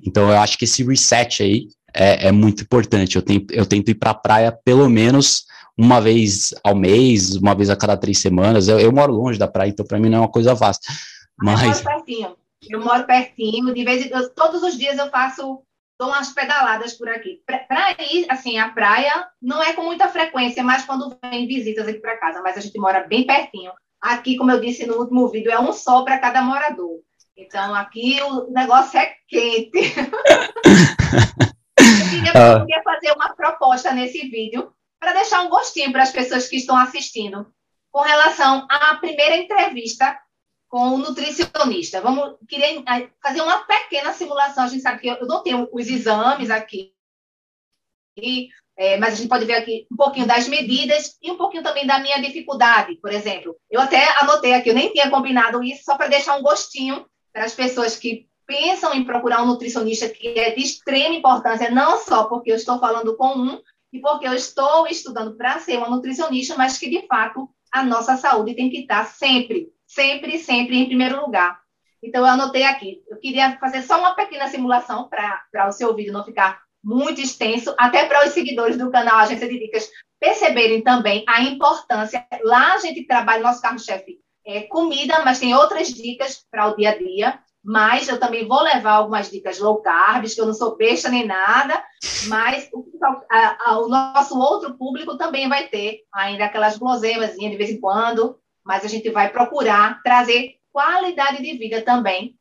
Então, 0.00 0.30
eu 0.30 0.38
acho 0.38 0.56
que 0.56 0.64
esse 0.64 0.84
reset 0.84 1.42
aí 1.42 1.66
é, 1.92 2.28
é 2.28 2.32
muito 2.32 2.62
importante. 2.62 3.16
Eu, 3.16 3.22
tenho, 3.22 3.44
eu 3.50 3.66
tento 3.66 3.90
ir 3.90 3.96
para 3.96 4.10
a 4.10 4.14
praia 4.14 4.56
pelo 4.64 4.88
menos 4.88 5.44
uma 5.76 6.00
vez 6.00 6.54
ao 6.62 6.76
mês, 6.76 7.34
uma 7.34 7.52
vez 7.52 7.68
a 7.68 7.74
cada 7.74 7.96
três 7.96 8.18
semanas. 8.18 8.68
Eu, 8.68 8.78
eu 8.78 8.92
moro 8.92 9.12
longe 9.12 9.36
da 9.36 9.48
praia, 9.48 9.70
então 9.70 9.84
para 9.84 9.98
mim 9.98 10.08
não 10.08 10.18
é 10.18 10.20
uma 10.20 10.30
coisa 10.30 10.54
fácil. 10.54 10.82
Mas... 11.36 11.62
Eu 11.62 11.66
moro 11.66 11.82
pertinho. 11.82 12.36
Eu 12.70 12.80
moro 12.80 13.06
pertinho. 13.08 13.74
De 13.74 13.84
vez 13.84 14.06
em 14.06 14.08
quando, 14.08 14.30
todos 14.30 14.62
os 14.62 14.78
dias 14.78 14.96
eu 14.98 15.10
faço 15.10 15.63
dou 15.98 16.08
umas 16.08 16.32
pedaladas 16.32 16.94
por 16.94 17.08
aqui. 17.08 17.40
Para 17.46 17.96
ir, 18.12 18.26
assim, 18.28 18.58
a 18.58 18.68
praia 18.68 19.28
não 19.40 19.62
é 19.62 19.72
com 19.72 19.82
muita 19.82 20.08
frequência, 20.08 20.62
mas 20.62 20.84
quando 20.84 21.16
vem 21.22 21.46
visitas 21.46 21.86
aqui 21.86 21.98
para 21.98 22.18
casa, 22.18 22.42
mas 22.42 22.56
a 22.56 22.60
gente 22.60 22.78
mora 22.78 23.06
bem 23.06 23.26
pertinho. 23.26 23.72
Aqui, 24.00 24.36
como 24.36 24.50
eu 24.50 24.60
disse 24.60 24.86
no 24.86 24.96
último 24.96 25.28
vídeo, 25.28 25.50
é 25.50 25.58
um 25.58 25.72
sol 25.72 26.04
para 26.04 26.18
cada 26.18 26.42
morador. 26.42 27.00
Então, 27.36 27.74
aqui 27.74 28.20
o 28.22 28.50
negócio 28.50 28.98
é 28.98 29.14
quente. 29.28 29.72
eu, 31.78 32.10
queria, 32.10 32.32
eu 32.32 32.66
queria 32.66 32.82
fazer 32.82 33.12
uma 33.12 33.34
proposta 33.34 33.92
nesse 33.92 34.28
vídeo 34.28 34.72
para 35.00 35.14
deixar 35.14 35.42
um 35.42 35.48
gostinho 35.48 35.90
para 35.92 36.02
as 36.02 36.10
pessoas 36.10 36.48
que 36.48 36.56
estão 36.56 36.76
assistindo 36.76 37.46
com 37.90 38.00
relação 38.00 38.66
à 38.70 38.96
primeira 38.96 39.36
entrevista 39.36 40.18
com 40.74 40.96
o 40.96 40.98
nutricionista. 40.98 42.00
Vamos 42.00 42.36
queria 42.48 42.80
eh, 42.80 43.08
fazer 43.22 43.40
uma 43.40 43.58
pequena 43.58 44.12
simulação. 44.12 44.64
A 44.64 44.66
gente 44.66 44.82
sabe 44.82 45.00
que 45.00 45.06
eu 45.06 45.24
não 45.24 45.40
tenho 45.40 45.68
os 45.72 45.86
exames 45.86 46.50
aqui, 46.50 46.92
é, 48.76 48.96
mas 48.96 49.14
a 49.14 49.16
gente 49.16 49.28
pode 49.28 49.44
ver 49.44 49.54
aqui 49.54 49.86
um 49.88 49.94
pouquinho 49.94 50.26
das 50.26 50.48
medidas 50.48 51.16
e 51.22 51.30
um 51.30 51.36
pouquinho 51.36 51.62
também 51.62 51.86
da 51.86 52.00
minha 52.00 52.20
dificuldade, 52.20 52.96
por 52.96 53.12
exemplo. 53.12 53.54
Eu 53.70 53.80
até 53.80 54.18
anotei 54.18 54.52
aqui, 54.52 54.70
eu 54.70 54.74
nem 54.74 54.92
tinha 54.92 55.08
combinado 55.08 55.62
isso, 55.62 55.84
só 55.84 55.96
para 55.96 56.08
deixar 56.08 56.36
um 56.36 56.42
gostinho 56.42 57.06
para 57.32 57.44
as 57.44 57.54
pessoas 57.54 57.94
que 57.94 58.26
pensam 58.44 58.92
em 58.94 59.04
procurar 59.04 59.44
um 59.44 59.46
nutricionista 59.46 60.08
que 60.08 60.26
é 60.36 60.56
de 60.56 60.60
extrema 60.60 61.14
importância, 61.14 61.70
não 61.70 62.00
só 62.00 62.24
porque 62.24 62.50
eu 62.50 62.56
estou 62.56 62.80
falando 62.80 63.16
com 63.16 63.28
um 63.28 63.62
e 63.92 64.00
porque 64.00 64.26
eu 64.26 64.34
estou 64.34 64.88
estudando 64.88 65.36
para 65.36 65.60
ser 65.60 65.78
uma 65.78 65.88
nutricionista, 65.88 66.56
mas 66.56 66.78
que 66.78 66.90
de 66.90 67.06
fato 67.06 67.48
a 67.70 67.84
nossa 67.84 68.16
saúde 68.16 68.56
tem 68.56 68.68
que 68.70 68.78
estar 68.78 69.04
sempre 69.04 69.72
sempre, 69.94 70.38
sempre 70.38 70.76
em 70.76 70.86
primeiro 70.86 71.20
lugar. 71.20 71.58
Então, 72.02 72.20
eu 72.22 72.26
anotei 72.26 72.64
aqui. 72.64 73.02
Eu 73.08 73.18
queria 73.18 73.58
fazer 73.58 73.82
só 73.82 73.98
uma 73.98 74.14
pequena 74.14 74.48
simulação 74.48 75.08
para 75.08 75.68
o 75.68 75.72
seu 75.72 75.94
vídeo 75.94 76.12
não 76.12 76.24
ficar 76.24 76.62
muito 76.82 77.20
extenso, 77.20 77.74
até 77.78 78.04
para 78.04 78.26
os 78.26 78.34
seguidores 78.34 78.76
do 78.76 78.90
canal 78.90 79.16
Agência 79.16 79.48
de 79.48 79.58
Dicas 79.58 79.88
perceberem 80.20 80.82
também 80.82 81.24
a 81.26 81.42
importância. 81.42 82.26
Lá 82.42 82.74
a 82.74 82.78
gente 82.78 83.06
trabalha, 83.06 83.42
nosso 83.42 83.62
carro-chefe 83.62 84.18
é 84.46 84.62
comida, 84.62 85.22
mas 85.24 85.38
tem 85.38 85.54
outras 85.54 85.88
dicas 85.88 86.44
para 86.50 86.68
o 86.68 86.76
dia 86.76 86.90
a 86.90 86.98
dia. 86.98 87.38
Mas 87.66 88.08
eu 88.08 88.20
também 88.20 88.46
vou 88.46 88.60
levar 88.60 88.92
algumas 88.92 89.30
dicas 89.30 89.58
low 89.58 89.80
carb, 89.80 90.26
que 90.26 90.38
eu 90.38 90.44
não 90.44 90.52
sou 90.52 90.76
besta 90.76 91.08
nem 91.08 91.26
nada, 91.26 91.82
mas 92.28 92.68
o, 92.74 92.84
a, 93.30 93.70
a, 93.70 93.78
o 93.78 93.88
nosso 93.88 94.38
outro 94.38 94.76
público 94.76 95.16
também 95.16 95.48
vai 95.48 95.68
ter 95.68 96.00
ainda 96.12 96.44
aquelas 96.44 96.76
guloseimas 96.76 97.34
de 97.34 97.56
vez 97.56 97.70
em 97.70 97.80
quando, 97.80 98.38
mas 98.64 98.84
a 98.84 98.88
gente 98.88 99.10
vai 99.10 99.30
procurar 99.30 100.02
trazer 100.02 100.56
qualidade 100.72 101.42
de 101.42 101.56
vida 101.56 101.82
também 101.82 102.36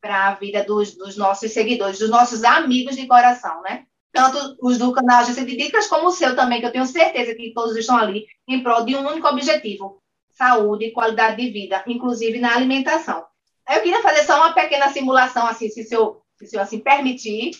para 0.00 0.28
a 0.28 0.34
vida 0.34 0.62
dos, 0.62 0.96
dos, 0.96 1.16
nossos 1.16 1.52
seguidores, 1.52 1.98
dos 1.98 2.10
nossos 2.10 2.44
amigos 2.44 2.94
de 2.96 3.06
coração, 3.06 3.62
né? 3.62 3.84
Tanto 4.12 4.56
os 4.62 4.78
do 4.78 4.92
canal 4.92 5.20
Agência 5.20 5.44
de 5.44 5.56
Dicas, 5.56 5.88
como 5.88 6.08
o 6.08 6.12
seu 6.12 6.36
também, 6.36 6.60
que 6.60 6.66
eu 6.66 6.72
tenho 6.72 6.86
certeza 6.86 7.34
que 7.34 7.52
todos 7.52 7.74
estão 7.76 7.96
ali 7.96 8.26
em 8.46 8.62
prol 8.62 8.84
de 8.84 8.94
um 8.94 9.06
único 9.06 9.26
objetivo: 9.26 10.00
saúde 10.30 10.86
e 10.86 10.92
qualidade 10.92 11.36
de 11.42 11.50
vida, 11.50 11.82
inclusive 11.86 12.38
na 12.38 12.54
alimentação. 12.54 13.24
Eu 13.68 13.80
queria 13.80 14.02
fazer 14.02 14.24
só 14.24 14.36
uma 14.36 14.52
pequena 14.52 14.90
simulação, 14.90 15.46
assim, 15.46 15.68
se 15.68 15.80
o 15.80 15.84
senhor, 15.84 16.22
se 16.36 16.44
o 16.44 16.48
senhor 16.48 16.62
assim, 16.62 16.78
permitir. 16.78 17.52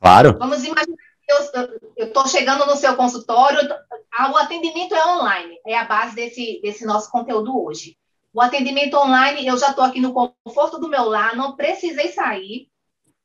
Claro. 0.00 0.36
Vamos 0.38 0.64
imaginar 0.64 0.96
eu 1.96 2.06
estou 2.06 2.26
chegando 2.26 2.66
no 2.66 2.76
seu 2.76 2.96
consultório, 2.96 3.60
o 4.32 4.36
atendimento 4.36 4.94
é 4.94 5.06
online, 5.06 5.58
é 5.66 5.76
a 5.76 5.84
base 5.84 6.14
desse, 6.14 6.60
desse 6.62 6.84
nosso 6.84 7.10
conteúdo 7.10 7.56
hoje. 7.64 7.96
O 8.32 8.40
atendimento 8.40 8.96
online, 8.96 9.46
eu 9.46 9.58
já 9.58 9.70
estou 9.70 9.84
aqui 9.84 10.00
no 10.00 10.12
conforto 10.12 10.78
do 10.78 10.88
meu 10.88 11.04
lar, 11.04 11.36
não 11.36 11.56
precisei 11.56 12.08
sair, 12.08 12.68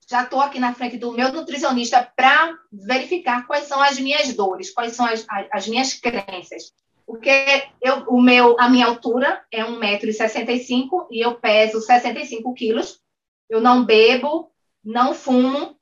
já 0.07 0.23
estou 0.23 0.39
aqui 0.39 0.59
na 0.59 0.73
frente 0.73 0.97
do 0.97 1.11
meu 1.11 1.31
nutricionista 1.31 2.11
para 2.15 2.55
verificar 2.71 3.45
quais 3.47 3.65
são 3.65 3.81
as 3.81 3.99
minhas 3.99 4.33
dores, 4.33 4.71
quais 4.71 4.93
são 4.93 5.05
as, 5.05 5.25
as, 5.51 5.67
minhas 5.67 5.93
crenças. 5.93 6.73
Porque 7.05 7.67
eu, 7.81 8.03
o 8.07 8.21
meu, 8.21 8.55
a 8.59 8.69
minha 8.69 8.85
altura 8.85 9.43
é 9.51 9.63
1,65m 9.63 11.07
e 11.11 11.25
eu 11.25 11.35
peso 11.35 11.81
65 11.81 12.53
quilos. 12.53 12.99
Eu 13.49 13.61
não 13.61 13.83
bebo, 13.83 14.51
não 14.83 15.13
fumo, 15.13 15.74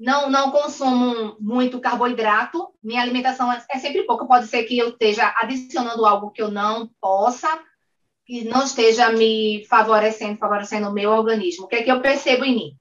não, 0.00 0.30
não 0.30 0.50
consumo 0.50 1.36
muito 1.38 1.78
carboidrato. 1.78 2.72
Minha 2.82 3.02
alimentação 3.02 3.52
é, 3.52 3.62
é 3.70 3.78
sempre 3.78 4.04
pouca. 4.04 4.24
Pode 4.24 4.46
ser 4.46 4.64
que 4.64 4.78
eu 4.78 4.88
esteja 4.88 5.34
adicionando 5.36 6.06
algo 6.06 6.30
que 6.30 6.40
eu 6.40 6.50
não 6.50 6.88
possa, 6.98 7.46
que 8.24 8.44
não 8.44 8.64
esteja 8.64 9.12
me 9.12 9.66
favorecendo, 9.68 10.38
favorecendo 10.38 10.88
o 10.88 10.92
meu 10.92 11.10
organismo. 11.10 11.66
O 11.66 11.68
que 11.68 11.76
é 11.76 11.82
que 11.82 11.92
eu 11.92 12.00
percebo 12.00 12.46
em 12.46 12.54
mim? 12.54 12.76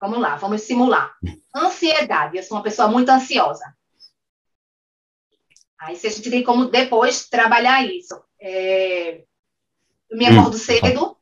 Vamos 0.00 0.18
lá, 0.18 0.36
vamos 0.36 0.62
simular. 0.62 1.14
Ansiedade. 1.54 2.38
Eu 2.38 2.42
sou 2.42 2.56
uma 2.56 2.62
pessoa 2.62 2.88
muito 2.88 3.10
ansiosa. 3.10 3.64
Aí 5.78 5.94
a 5.94 6.08
gente 6.08 6.30
tem 6.30 6.42
como 6.42 6.64
depois 6.70 7.28
trabalhar 7.28 7.84
isso. 7.86 8.18
É... 8.40 9.22
Eu 10.10 10.16
me 10.16 10.26
acordo 10.26 10.56
hum. 10.56 10.58
cedo. 10.58 11.16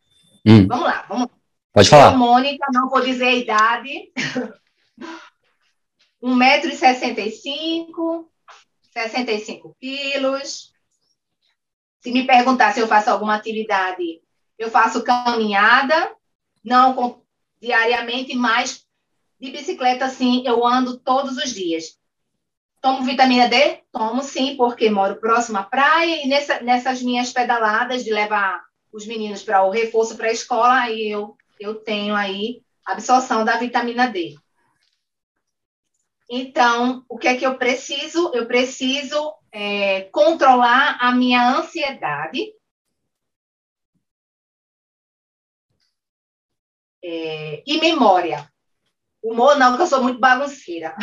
Hum. 0.46 0.68
Vamos 0.68 0.84
lá, 0.84 1.04
vamos. 1.08 1.26
Pode 1.72 1.88
falar. 1.88 2.12
Eu, 2.12 2.18
Mônica, 2.18 2.64
não 2.72 2.88
vou 2.88 3.00
dizer 3.00 3.26
a 3.26 3.34
idade. 3.34 4.12
1,65m, 6.22 8.26
65 8.92 9.76
quilos. 9.80 10.72
Se 12.00 12.12
me 12.12 12.26
perguntar 12.26 12.72
se 12.72 12.80
eu 12.80 12.86
faço 12.86 13.10
alguma 13.10 13.34
atividade, 13.34 14.22
eu 14.58 14.70
faço 14.70 15.02
caminhada, 15.02 16.14
não 16.64 17.22
diariamente, 17.60 18.34
mas 18.34 18.86
de 19.40 19.50
bicicleta, 19.50 20.08
sim, 20.08 20.42
eu 20.46 20.64
ando 20.64 20.98
todos 20.98 21.36
os 21.36 21.52
dias. 21.52 21.98
Tomo 22.80 23.04
vitamina 23.04 23.48
D? 23.48 23.82
Tomo 23.92 24.22
sim, 24.22 24.56
porque 24.56 24.90
moro 24.90 25.16
próximo 25.16 25.58
à 25.58 25.62
praia 25.62 26.24
e 26.24 26.28
nessa, 26.28 26.60
nessas 26.60 27.02
minhas 27.02 27.32
pedaladas 27.32 28.04
de 28.04 28.12
levar 28.12 28.62
os 28.92 29.06
meninos 29.06 29.42
para 29.42 29.64
o 29.64 29.70
reforço 29.70 30.16
para 30.16 30.28
a 30.28 30.32
escola, 30.32 30.80
aí 30.80 31.08
eu, 31.08 31.36
eu 31.58 31.76
tenho 31.76 32.14
aí 32.14 32.62
absorção 32.84 33.44
da 33.44 33.56
vitamina 33.56 34.08
D. 34.08 34.36
Então, 36.34 37.04
o 37.10 37.18
que 37.18 37.28
é 37.28 37.36
que 37.36 37.44
eu 37.44 37.58
preciso? 37.58 38.30
Eu 38.32 38.46
preciso 38.46 39.34
é, 39.52 40.08
controlar 40.10 40.96
a 40.98 41.12
minha 41.12 41.58
ansiedade. 41.58 42.54
É, 47.04 47.62
e 47.66 47.78
memória. 47.78 48.50
Humor 49.22 49.58
não, 49.58 49.76
que 49.76 49.82
eu 49.82 49.86
sou 49.86 50.02
muito 50.02 50.18
bagunceira. 50.18 50.96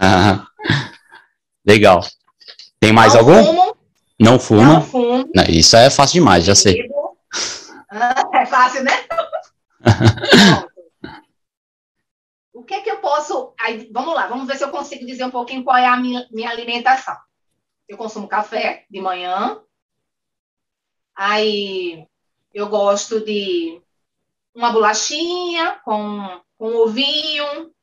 Ah, 0.00 0.46
legal. 1.62 2.00
Tem 2.80 2.90
mais 2.90 3.12
não 3.12 3.20
algum? 3.20 3.44
Fumo, 3.44 3.76
não 4.18 4.40
fuma? 4.40 4.64
Não 4.64 4.80
fumo. 4.80 5.30
Isso 5.46 5.76
é 5.76 5.90
fácil 5.90 6.20
demais, 6.20 6.44
já 6.44 6.54
sei. 6.54 6.88
É 8.34 8.44
fácil, 8.44 8.84
né? 8.84 8.92
o 12.52 12.62
que 12.62 12.74
é 12.74 12.82
que 12.82 12.90
eu 12.90 12.97
posso. 13.08 13.54
Aí, 13.58 13.88
vamos 13.90 14.14
lá, 14.14 14.26
vamos 14.26 14.46
ver 14.46 14.56
se 14.56 14.64
eu 14.64 14.70
consigo 14.70 15.06
dizer 15.06 15.24
um 15.24 15.30
pouquinho 15.30 15.64
qual 15.64 15.76
é 15.76 15.86
a 15.86 15.96
minha, 15.96 16.28
minha 16.30 16.50
alimentação. 16.50 17.16
Eu 17.88 17.96
consumo 17.96 18.28
café 18.28 18.84
de 18.90 19.00
manhã. 19.00 19.62
Aí 21.14 22.06
eu 22.52 22.68
gosto 22.68 23.24
de 23.24 23.80
uma 24.54 24.70
bolachinha 24.70 25.80
com, 25.84 26.42
com 26.58 26.76
ovinho, 26.76 27.74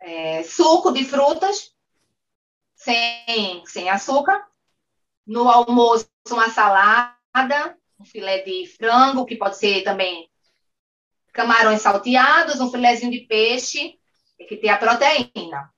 é, 0.00 0.42
suco 0.44 0.92
de 0.92 1.04
frutas 1.04 1.74
sem, 2.76 3.66
sem 3.66 3.90
açúcar. 3.90 4.46
No 5.26 5.48
almoço, 5.48 6.08
uma 6.30 6.50
salada, 6.50 7.78
um 7.98 8.04
filé 8.04 8.42
de 8.42 8.66
frango, 8.76 9.26
que 9.26 9.36
pode 9.36 9.56
ser 9.56 9.82
também 9.82 10.31
camarões 11.32 11.82
salteados, 11.82 12.60
um 12.60 12.70
filézinho 12.70 13.10
de 13.10 13.20
peixe, 13.20 13.98
que 14.48 14.56
tem 14.56 14.70
a 14.70 14.76
proteína. 14.76 15.72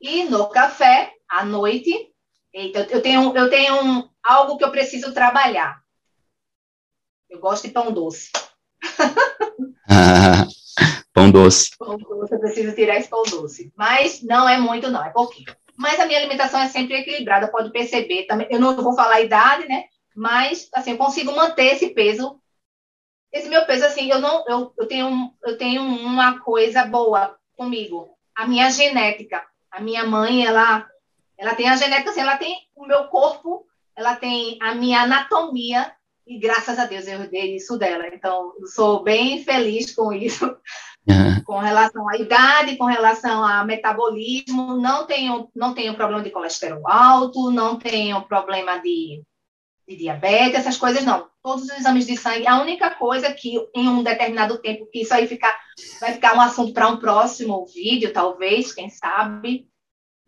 E 0.00 0.24
no 0.24 0.48
café, 0.48 1.12
à 1.28 1.44
noite, 1.44 2.12
eita, 2.52 2.86
eu 2.90 3.00
tenho, 3.00 3.36
eu 3.36 3.48
tenho 3.48 3.82
um, 3.82 4.08
algo 4.22 4.56
que 4.56 4.64
eu 4.64 4.70
preciso 4.70 5.12
trabalhar. 5.12 5.80
Eu 7.28 7.40
gosto 7.40 7.66
de 7.66 7.72
pão 7.72 7.92
doce. 7.92 8.30
Pão 11.12 11.30
doce. 11.30 11.70
Pão 11.78 11.96
doce, 11.96 12.34
eu 12.34 12.38
preciso 12.38 12.74
tirar 12.74 12.96
esse 12.96 13.08
pão 13.08 13.22
doce. 13.22 13.72
Mas 13.74 14.22
não 14.22 14.46
é 14.46 14.58
muito, 14.58 14.90
não, 14.90 15.02
é 15.02 15.08
pouquinho. 15.08 15.46
Mas 15.74 15.98
a 15.98 16.04
minha 16.04 16.18
alimentação 16.18 16.60
é 16.60 16.68
sempre 16.68 16.96
equilibrada, 16.96 17.48
pode 17.48 17.70
perceber. 17.70 18.26
Também, 18.26 18.46
eu 18.50 18.60
não 18.60 18.76
vou 18.76 18.94
falar 18.94 19.14
a 19.14 19.20
idade, 19.22 19.66
né? 19.66 19.84
Mas, 20.14 20.68
assim, 20.74 20.90
eu 20.92 20.98
consigo 20.98 21.34
manter 21.34 21.74
esse 21.74 21.88
peso. 21.90 22.38
Esse 23.32 23.48
meu 23.48 23.66
peso, 23.66 23.84
assim, 23.84 24.10
eu 24.10 24.20
não, 24.20 24.44
eu, 24.46 24.72
eu, 24.78 24.86
tenho, 24.86 25.32
eu 25.44 25.58
tenho 25.58 25.82
uma 25.82 26.40
coisa 26.40 26.84
boa 26.84 27.36
comigo. 27.56 28.10
A 28.34 28.46
minha 28.46 28.70
genética. 28.70 29.44
A 29.70 29.80
minha 29.80 30.04
mãe, 30.06 30.46
ela, 30.46 30.86
ela 31.36 31.54
tem 31.54 31.68
a 31.68 31.76
genética, 31.76 32.10
assim, 32.10 32.20
ela 32.20 32.36
tem 32.36 32.56
o 32.74 32.86
meu 32.86 33.04
corpo, 33.08 33.66
ela 33.94 34.16
tem 34.16 34.58
a 34.62 34.74
minha 34.74 35.02
anatomia 35.02 35.92
e 36.26 36.38
graças 36.38 36.78
a 36.78 36.86
Deus 36.86 37.06
eu 37.06 37.20
herdei 37.20 37.56
isso 37.56 37.78
dela. 37.78 38.08
Então, 38.08 38.52
eu 38.58 38.66
sou 38.66 39.02
bem 39.02 39.44
feliz 39.44 39.94
com 39.94 40.12
isso. 40.12 40.44
Uhum. 41.08 41.44
Com 41.44 41.58
relação 41.58 42.08
à 42.08 42.16
idade, 42.16 42.76
com 42.76 42.84
relação 42.84 43.44
a 43.44 43.64
metabolismo, 43.64 44.76
não 44.76 45.06
tenho, 45.06 45.48
não 45.54 45.72
tenho 45.72 45.94
problema 45.94 46.22
de 46.22 46.30
colesterol 46.30 46.82
alto, 46.88 47.50
não 47.52 47.78
tenho 47.78 48.20
problema 48.22 48.78
de, 48.78 49.22
de 49.88 49.96
diabetes, 49.96 50.58
essas 50.58 50.76
coisas 50.76 51.04
não. 51.04 51.28
Todos 51.42 51.64
os 51.64 51.70
exames 51.70 52.06
de 52.06 52.16
sangue, 52.16 52.46
a 52.46 52.60
única 52.60 52.90
coisa 52.90 53.32
que 53.32 53.56
em 53.74 53.88
um 53.88 54.02
determinado 54.02 54.58
tempo, 54.58 54.86
que 54.86 55.02
isso 55.02 55.14
aí 55.14 55.28
fica, 55.28 55.52
vai 56.00 56.12
ficar 56.12 56.34
um 56.36 56.40
assunto 56.40 56.72
para 56.72 56.88
um 56.88 56.98
próximo 56.98 57.64
vídeo, 57.66 58.12
talvez, 58.12 58.72
quem 58.72 58.90
sabe. 58.90 59.68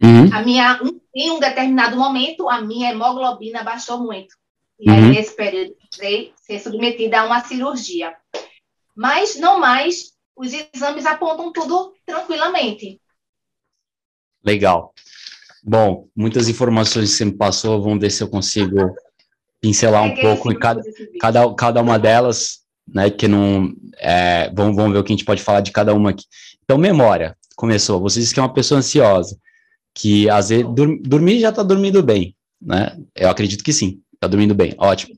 Uhum. 0.00 0.32
A 0.32 0.42
minha, 0.42 0.80
em 1.14 1.30
um 1.32 1.40
determinado 1.40 1.96
momento, 1.96 2.48
a 2.48 2.60
minha 2.60 2.90
hemoglobina 2.90 3.64
baixou 3.64 3.98
muito. 3.98 4.36
E 4.78 4.88
uhum. 4.88 4.96
aí, 4.96 5.02
nesse 5.10 5.34
período, 5.34 5.74
precisei 5.74 6.32
ser 6.36 6.60
submetida 6.60 7.20
a 7.20 7.26
uma 7.26 7.42
cirurgia. 7.42 8.14
Mas 8.94 9.36
não 9.36 9.58
mais 9.58 10.12
os 10.36 10.52
exames 10.52 11.04
apontam 11.04 11.52
tudo 11.52 11.94
tranquilamente. 12.06 13.00
Legal. 14.44 14.94
Bom, 15.64 16.08
muitas 16.14 16.48
informações 16.48 17.10
que 17.10 17.16
você 17.16 17.24
me 17.24 17.36
passou, 17.36 17.82
vamos 17.82 17.98
ver 17.98 18.10
se 18.10 18.22
eu 18.22 18.28
consigo 18.28 18.94
pincelar 19.60 20.02
um 20.02 20.14
pouco 20.14 20.50
em 20.52 20.58
cada, 20.58 20.82
cada, 21.20 21.54
cada 21.54 21.80
uma 21.80 21.98
delas, 21.98 22.58
né? 22.86 23.10
Que 23.10 23.28
não. 23.28 23.72
É, 23.98 24.50
vamos, 24.54 24.76
vamos 24.76 24.92
ver 24.92 24.98
o 24.98 25.04
que 25.04 25.12
a 25.12 25.16
gente 25.16 25.24
pode 25.24 25.42
falar 25.42 25.60
de 25.60 25.72
cada 25.72 25.94
uma 25.94 26.10
aqui. 26.10 26.24
Então, 26.64 26.78
memória. 26.78 27.36
Começou. 27.56 28.00
Você 28.00 28.20
disse 28.20 28.32
que 28.32 28.38
é 28.38 28.42
uma 28.42 28.52
pessoa 28.52 28.78
ansiosa, 28.78 29.36
que 29.92 30.30
às 30.30 30.50
vezes 30.50 30.64
dormir 31.02 31.40
já 31.40 31.48
está 31.48 31.62
dormindo 31.62 32.00
bem, 32.02 32.36
né? 32.62 32.96
Eu 33.16 33.28
acredito 33.28 33.64
que 33.64 33.72
sim, 33.72 34.00
está 34.14 34.28
dormindo 34.28 34.54
bem, 34.54 34.74
ótimo. 34.78 35.16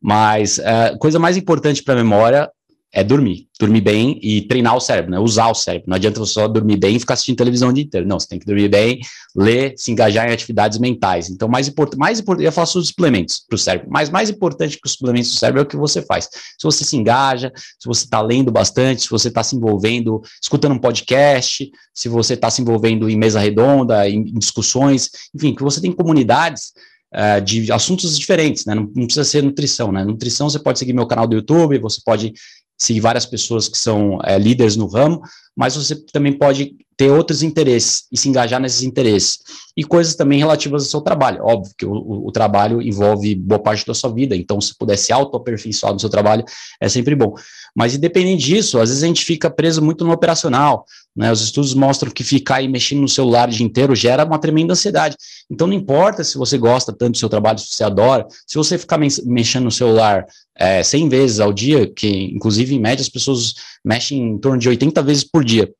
Mas 0.00 0.60
a 0.60 0.70
é, 0.70 0.98
coisa 0.98 1.18
mais 1.18 1.38
importante 1.38 1.82
para 1.82 1.94
a 1.94 2.02
memória 2.04 2.50
é 2.90 3.04
dormir, 3.04 3.46
dormir 3.60 3.82
bem 3.82 4.18
e 4.22 4.42
treinar 4.42 4.74
o 4.74 4.80
cérebro, 4.80 5.10
né? 5.10 5.18
Usar 5.18 5.48
o 5.50 5.54
cérebro. 5.54 5.90
Não 5.90 5.96
adianta 5.96 6.18
você 6.18 6.32
só 6.32 6.48
dormir 6.48 6.78
bem 6.78 6.96
e 6.96 7.00
ficar 7.00 7.14
assistindo 7.14 7.36
televisão 7.36 7.68
o 7.68 7.72
dia 7.72 7.84
inteiro. 7.84 8.06
Não, 8.06 8.18
você 8.18 8.26
tem 8.26 8.38
que 8.38 8.46
dormir 8.46 8.68
bem, 8.68 9.00
ler, 9.36 9.74
se 9.76 9.92
engajar 9.92 10.26
em 10.26 10.32
atividades 10.32 10.78
mentais. 10.78 11.28
Então, 11.28 11.48
mais 11.48 11.68
importante, 11.68 11.98
mais 11.98 12.18
importante, 12.18 12.46
eu 12.46 12.66
sobre 12.66 12.82
os 12.82 12.88
suplementos 12.88 13.44
para 13.46 13.56
o 13.56 13.58
cérebro, 13.58 13.88
mas 13.90 14.08
mais 14.08 14.30
importante 14.30 14.78
que 14.80 14.86
os 14.86 14.92
suplementos 14.92 15.32
do 15.32 15.38
cérebro 15.38 15.60
é 15.60 15.64
o 15.64 15.66
que 15.66 15.76
você 15.76 16.00
faz. 16.00 16.30
Se 16.30 16.62
você 16.62 16.82
se 16.82 16.96
engaja, 16.96 17.52
se 17.56 17.86
você 17.86 18.04
está 18.04 18.22
lendo 18.22 18.50
bastante, 18.50 19.02
se 19.02 19.10
você 19.10 19.28
está 19.28 19.42
se 19.42 19.54
envolvendo, 19.54 20.22
escutando 20.42 20.72
um 20.72 20.78
podcast, 20.78 21.70
se 21.94 22.08
você 22.08 22.34
está 22.34 22.48
se 22.50 22.62
envolvendo 22.62 23.08
em 23.10 23.16
mesa 23.16 23.38
redonda, 23.38 24.08
em, 24.08 24.20
em 24.20 24.38
discussões, 24.38 25.10
enfim, 25.34 25.54
que 25.54 25.62
você 25.62 25.80
tem 25.80 25.92
comunidades 25.92 26.72
Uh, 27.10 27.40
de 27.40 27.72
assuntos 27.72 28.18
diferentes, 28.18 28.66
né? 28.66 28.74
Não, 28.74 28.82
não, 28.82 29.06
precisa 29.06 29.24
ser 29.24 29.42
nutrição, 29.42 29.90
né? 29.90 30.04
Nutrição 30.04 30.50
você 30.50 30.58
pode 30.58 30.78
seguir 30.78 30.92
meu 30.92 31.06
canal 31.06 31.26
do 31.26 31.36
YouTube, 31.36 31.78
você 31.78 32.02
pode 32.04 32.34
seguir 32.78 33.00
várias 33.00 33.26
pessoas 33.26 33.68
que 33.68 33.76
são 33.76 34.20
é, 34.24 34.38
líderes 34.38 34.76
no 34.76 34.86
ramo, 34.86 35.20
mas 35.58 35.74
você 35.74 35.96
também 35.96 36.32
pode 36.32 36.76
ter 36.96 37.10
outros 37.10 37.42
interesses 37.42 38.04
e 38.12 38.16
se 38.16 38.28
engajar 38.28 38.60
nesses 38.60 38.84
interesses. 38.84 39.38
E 39.76 39.82
coisas 39.82 40.14
também 40.14 40.38
relativas 40.38 40.84
ao 40.84 40.88
seu 40.88 41.00
trabalho. 41.00 41.42
Óbvio 41.42 41.74
que 41.76 41.84
o, 41.84 42.26
o, 42.26 42.30
trabalho 42.30 42.80
envolve 42.80 43.34
boa 43.34 43.60
parte 43.60 43.84
da 43.84 43.92
sua 43.92 44.12
vida, 44.12 44.36
então 44.36 44.60
se 44.60 44.76
puder 44.76 44.96
se 44.96 45.12
auto-aperfeiçoar 45.12 45.92
no 45.92 45.98
seu 45.98 46.08
trabalho, 46.08 46.44
é 46.80 46.88
sempre 46.88 47.16
bom. 47.16 47.34
Mas 47.74 47.94
independente 47.94 48.44
disso, 48.44 48.78
às 48.78 48.88
vezes 48.88 49.02
a 49.02 49.06
gente 49.06 49.24
fica 49.24 49.50
preso 49.50 49.82
muito 49.82 50.04
no 50.04 50.12
operacional, 50.12 50.84
né? 51.18 51.32
Os 51.32 51.42
estudos 51.42 51.74
mostram 51.74 52.12
que 52.12 52.22
ficar 52.22 52.56
aí 52.56 52.68
mexendo 52.68 53.00
no 53.00 53.08
celular 53.08 53.48
o 53.48 53.52
dia 53.52 53.66
inteiro 53.66 53.94
gera 53.96 54.24
uma 54.24 54.38
tremenda 54.38 54.72
ansiedade. 54.72 55.16
Então 55.50 55.66
não 55.66 55.74
importa 55.74 56.22
se 56.22 56.38
você 56.38 56.56
gosta 56.56 56.92
tanto 56.92 57.12
do 57.12 57.18
seu 57.18 57.28
trabalho, 57.28 57.58
se 57.58 57.66
você 57.70 57.82
adora, 57.82 58.26
se 58.46 58.56
você 58.56 58.78
ficar 58.78 58.98
mexendo 58.98 59.64
no 59.64 59.70
celular 59.70 60.24
é, 60.56 60.82
100 60.82 61.08
vezes 61.08 61.40
ao 61.40 61.52
dia, 61.52 61.92
que 61.92 62.08
inclusive 62.32 62.74
em 62.74 62.80
média 62.80 63.02
as 63.02 63.08
pessoas 63.08 63.54
mexem 63.84 64.18
em 64.18 64.38
torno 64.38 64.58
de 64.58 64.68
80 64.68 65.02
vezes 65.02 65.24
por 65.24 65.44
dia, 65.48 65.72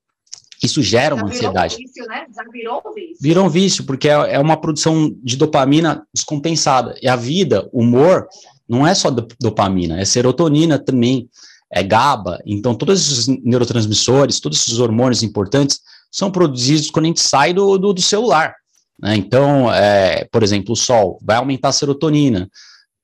Isso 0.63 0.83
gera 0.83 1.15
Já 1.15 1.23
uma 1.23 1.31
ansiedade. 1.31 1.77
Vício, 1.77 2.05
né? 2.07 2.27
Já 2.35 2.43
virou 2.51 2.83
um 2.85 2.95
vício. 2.95 3.17
Virou 3.21 3.47
um 3.47 3.49
vício, 3.49 3.85
porque 3.85 4.09
é, 4.09 4.35
é 4.35 4.39
uma 4.39 4.57
produção 4.57 5.15
de 5.23 5.37
dopamina 5.37 6.05
descompensada. 6.13 6.97
E 7.01 7.09
a 7.09 7.15
vida, 7.15 7.69
o 7.73 7.81
humor, 7.83 8.27
não 8.69 8.87
é 8.87 8.95
só 8.95 9.11
dopamina, 9.41 10.01
é 10.01 10.05
serotonina 10.05 10.79
também, 10.79 11.29
é 11.71 11.83
GABA. 11.83 12.41
Então, 12.45 12.75
todos 12.75 13.01
esses 13.01 13.27
neurotransmissores, 13.27 14.41
todos 14.41 14.61
esses 14.61 14.79
hormônios 14.79 15.23
importantes 15.23 15.81
são 16.11 16.31
produzidos 16.31 16.91
quando 16.91 17.05
a 17.05 17.09
gente 17.09 17.21
sai 17.21 17.53
do, 17.53 17.79
do, 17.79 17.93
do 17.93 18.03
celular. 18.03 18.55
Né? 18.99 19.17
Então, 19.17 19.73
é, 19.73 20.27
por 20.33 20.43
exemplo, 20.43 20.73
o 20.73 20.77
sol 20.77 21.19
vai 21.23 21.37
aumentar 21.37 21.69
a 21.69 21.73
serotonina, 21.73 22.49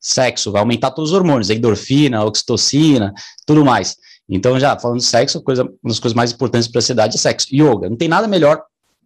sexo 0.01 0.51
vai 0.51 0.61
aumentar 0.61 0.91
todos 0.91 1.13
os 1.13 1.17
hormônios, 1.17 1.51
a 1.51 1.55
endorfina, 1.55 2.19
a 2.19 2.25
oxitocina, 2.25 3.13
tudo 3.47 3.65
mais. 3.65 3.97
Então, 4.29 4.59
já 4.59 4.79
falando 4.79 4.99
de 4.99 5.05
sexo, 5.05 5.43
coisa, 5.43 5.65
uma 5.65 5.73
das 5.85 5.99
coisas 5.99 6.15
mais 6.15 6.33
importantes 6.33 6.69
para 6.69 6.79
a 6.79 6.83
sociedade 6.83 7.17
é 7.17 7.19
sexo. 7.19 7.49
Yoga. 7.53 7.89
Não 7.89 7.97
tem 7.97 8.09
nada 8.09 8.27
melhor 8.27 8.63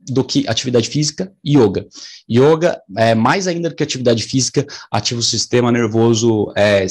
do 0.09 0.25
que 0.25 0.47
atividade 0.49 0.89
física 0.89 1.33
yoga. 1.47 1.87
Yoga, 2.31 2.81
é, 2.97 3.15
mais 3.15 3.47
ainda 3.47 3.69
do 3.69 3.75
que 3.75 3.83
atividade 3.83 4.23
física, 4.23 4.67
ativa 4.91 5.21
o 5.21 5.23
sistema 5.23 5.71
nervoso 5.71 6.53
é, 6.57 6.87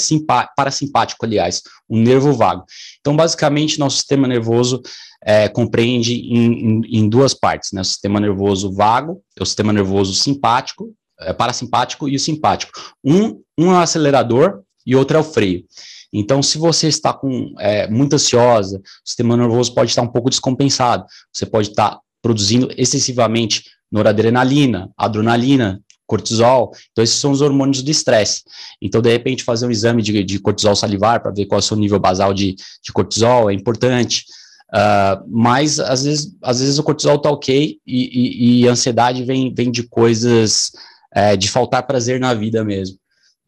parasimpático, 0.55 1.25
aliás, 1.25 1.61
o 1.87 1.97
nervo 1.97 2.33
vago. 2.33 2.65
Então, 2.99 3.15
basicamente, 3.15 3.79
nosso 3.79 3.97
sistema 3.97 4.27
nervoso 4.27 4.81
é, 5.23 5.47
compreende 5.47 6.13
em, 6.13 6.53
em, 6.53 6.81
em, 6.99 7.09
duas 7.09 7.33
partes, 7.33 7.71
né? 7.71 7.81
O 7.81 7.85
sistema 7.85 8.19
nervoso 8.19 8.71
vago, 8.73 9.21
o 9.39 9.45
sistema 9.45 9.73
nervoso 9.73 10.13
simpático, 10.13 10.93
é, 11.19 11.33
parasimpático 11.33 12.07
e 12.07 12.15
o 12.15 12.19
simpático. 12.19 12.71
Um, 13.03 13.41
um 13.57 13.71
é 13.71 13.75
o 13.75 13.79
acelerador 13.79 14.61
e 14.85 14.95
outro 14.95 15.17
é 15.17 15.19
o 15.19 15.23
freio. 15.23 15.65
Então, 16.11 16.41
se 16.41 16.57
você 16.57 16.87
está 16.87 17.13
com 17.13 17.53
é, 17.59 17.89
muito 17.89 18.13
ansiosa, 18.13 18.77
o 18.77 18.81
sistema 19.07 19.35
nervoso 19.35 19.73
pode 19.73 19.91
estar 19.91 20.01
um 20.01 20.07
pouco 20.07 20.29
descompensado. 20.29 21.05
Você 21.31 21.45
pode 21.45 21.69
estar 21.69 21.99
produzindo 22.21 22.69
excessivamente 22.77 23.63
noradrenalina, 23.91 24.89
adrenalina, 24.97 25.81
cortisol. 26.05 26.71
Então, 26.91 27.03
esses 27.03 27.17
são 27.17 27.31
os 27.31 27.41
hormônios 27.41 27.83
do 27.83 27.91
estresse. 27.91 28.43
Então, 28.81 29.01
de 29.01 29.11
repente, 29.11 29.43
fazer 29.43 29.67
um 29.67 29.71
exame 29.71 30.01
de, 30.01 30.23
de 30.23 30.39
cortisol 30.39 30.75
salivar 30.75 31.21
para 31.21 31.31
ver 31.31 31.45
qual 31.45 31.59
é 31.59 31.59
o 31.59 31.63
seu 31.63 31.77
nível 31.77 31.99
basal 31.99 32.33
de, 32.33 32.55
de 32.55 32.91
cortisol 32.93 33.51
é 33.51 33.53
importante. 33.53 34.25
Uh, 34.69 35.23
mas, 35.27 35.79
às 35.79 36.03
vezes, 36.03 36.35
às 36.41 36.59
vezes 36.59 36.77
o 36.77 36.83
cortisol 36.83 37.15
está 37.15 37.29
ok 37.29 37.77
e, 37.85 37.95
e, 37.95 38.61
e, 38.61 38.67
a 38.67 38.71
ansiedade 38.71 39.23
vem, 39.23 39.53
vem 39.53 39.71
de 39.71 39.83
coisas 39.83 40.71
é, 41.13 41.37
de 41.37 41.49
faltar 41.49 41.85
prazer 41.85 42.19
na 42.19 42.33
vida 42.33 42.63
mesmo. 42.63 42.97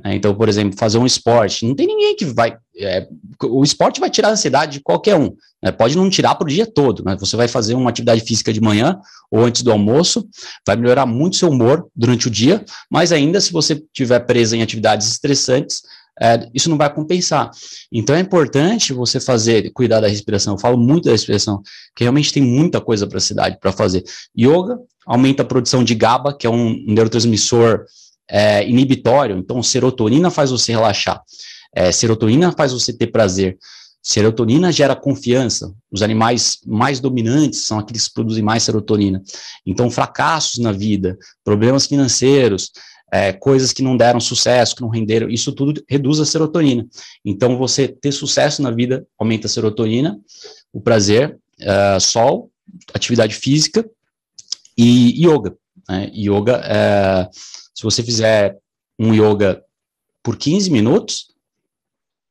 É, 0.03 0.15
então, 0.15 0.33
por 0.33 0.47
exemplo, 0.47 0.77
fazer 0.77 0.97
um 0.97 1.05
esporte, 1.05 1.65
não 1.65 1.75
tem 1.75 1.85
ninguém 1.85 2.15
que 2.15 2.25
vai. 2.25 2.57
É, 2.77 3.07
o 3.43 3.63
esporte 3.63 3.99
vai 3.99 4.09
tirar 4.09 4.29
a 4.29 4.31
ansiedade 4.31 4.73
de 4.73 4.79
qualquer 4.79 5.15
um. 5.15 5.35
Né? 5.61 5.71
Pode 5.71 5.97
não 5.97 6.09
tirar 6.09 6.35
para 6.35 6.45
o 6.45 6.49
dia 6.49 6.65
todo, 6.65 7.03
você 7.19 7.35
vai 7.35 7.49
fazer 7.49 7.73
uma 7.73 7.89
atividade 7.89 8.21
física 8.21 8.53
de 8.53 8.61
manhã 8.61 8.97
ou 9.29 9.43
antes 9.43 9.61
do 9.61 9.71
almoço, 9.71 10.25
vai 10.65 10.77
melhorar 10.77 11.05
muito 11.05 11.35
seu 11.35 11.49
humor 11.49 11.87
durante 11.93 12.27
o 12.27 12.31
dia, 12.31 12.63
mas 12.89 13.11
ainda 13.11 13.41
se 13.41 13.51
você 13.51 13.73
estiver 13.73 14.19
preso 14.21 14.55
em 14.55 14.61
atividades 14.61 15.07
estressantes, 15.07 15.81
é, 16.21 16.49
isso 16.53 16.69
não 16.69 16.77
vai 16.77 16.93
compensar. 16.93 17.49
Então 17.91 18.15
é 18.15 18.19
importante 18.19 18.93
você 18.93 19.19
fazer, 19.19 19.71
cuidar 19.71 20.01
da 20.01 20.07
respiração. 20.07 20.53
Eu 20.53 20.59
falo 20.59 20.77
muito 20.77 21.05
da 21.05 21.11
respiração, 21.11 21.61
porque 21.89 22.03
realmente 22.03 22.33
tem 22.33 22.43
muita 22.43 22.79
coisa 22.81 23.07
para 23.07 23.17
a 23.17 23.21
cidade 23.21 23.57
para 23.59 23.71
fazer. 23.71 24.03
Yoga 24.37 24.79
aumenta 25.05 25.43
a 25.43 25.45
produção 25.45 25.83
de 25.83 25.95
GABA, 25.95 26.37
que 26.37 26.45
é 26.45 26.49
um 26.49 26.83
neurotransmissor 26.87 27.85
é, 28.29 28.67
inibitório, 28.67 29.37
então 29.37 29.61
serotonina 29.63 30.29
faz 30.29 30.51
você 30.51 30.71
relaxar, 30.71 31.21
é, 31.73 31.91
serotonina 31.91 32.51
faz 32.51 32.71
você 32.71 32.93
ter 32.93 33.07
prazer, 33.07 33.57
serotonina 34.01 34.71
gera 34.71 34.95
confiança, 34.95 35.73
os 35.91 36.01
animais 36.01 36.59
mais 36.65 36.99
dominantes 36.99 37.65
são 37.65 37.79
aqueles 37.79 38.07
que 38.07 38.13
produzem 38.13 38.43
mais 38.43 38.63
serotonina, 38.63 39.21
então 39.65 39.89
fracassos 39.89 40.59
na 40.59 40.71
vida, 40.71 41.17
problemas 41.43 41.87
financeiros, 41.87 42.71
é, 43.11 43.33
coisas 43.33 43.73
que 43.73 43.81
não 43.81 43.97
deram 43.97 44.19
sucesso, 44.19 44.75
que 44.75 44.81
não 44.81 44.89
renderam, 44.89 45.29
isso 45.29 45.51
tudo 45.51 45.83
reduz 45.89 46.19
a 46.19 46.25
serotonina, 46.25 46.85
então 47.25 47.57
você 47.57 47.87
ter 47.87 48.11
sucesso 48.11 48.61
na 48.61 48.69
vida 48.69 49.05
aumenta 49.17 49.47
a 49.47 49.49
serotonina, 49.49 50.19
o 50.71 50.79
prazer, 50.79 51.37
é, 51.59 51.99
sol, 51.99 52.51
atividade 52.93 53.33
física 53.33 53.83
e 54.77 55.25
yoga, 55.25 55.57
né? 55.89 56.11
yoga 56.13 56.61
é 56.63 57.27
se 57.79 57.83
você 57.83 58.03
fizer 58.03 58.57
um 58.99 59.13
yoga 59.13 59.63
por 60.21 60.35
15 60.35 60.69
minutos, 60.69 61.27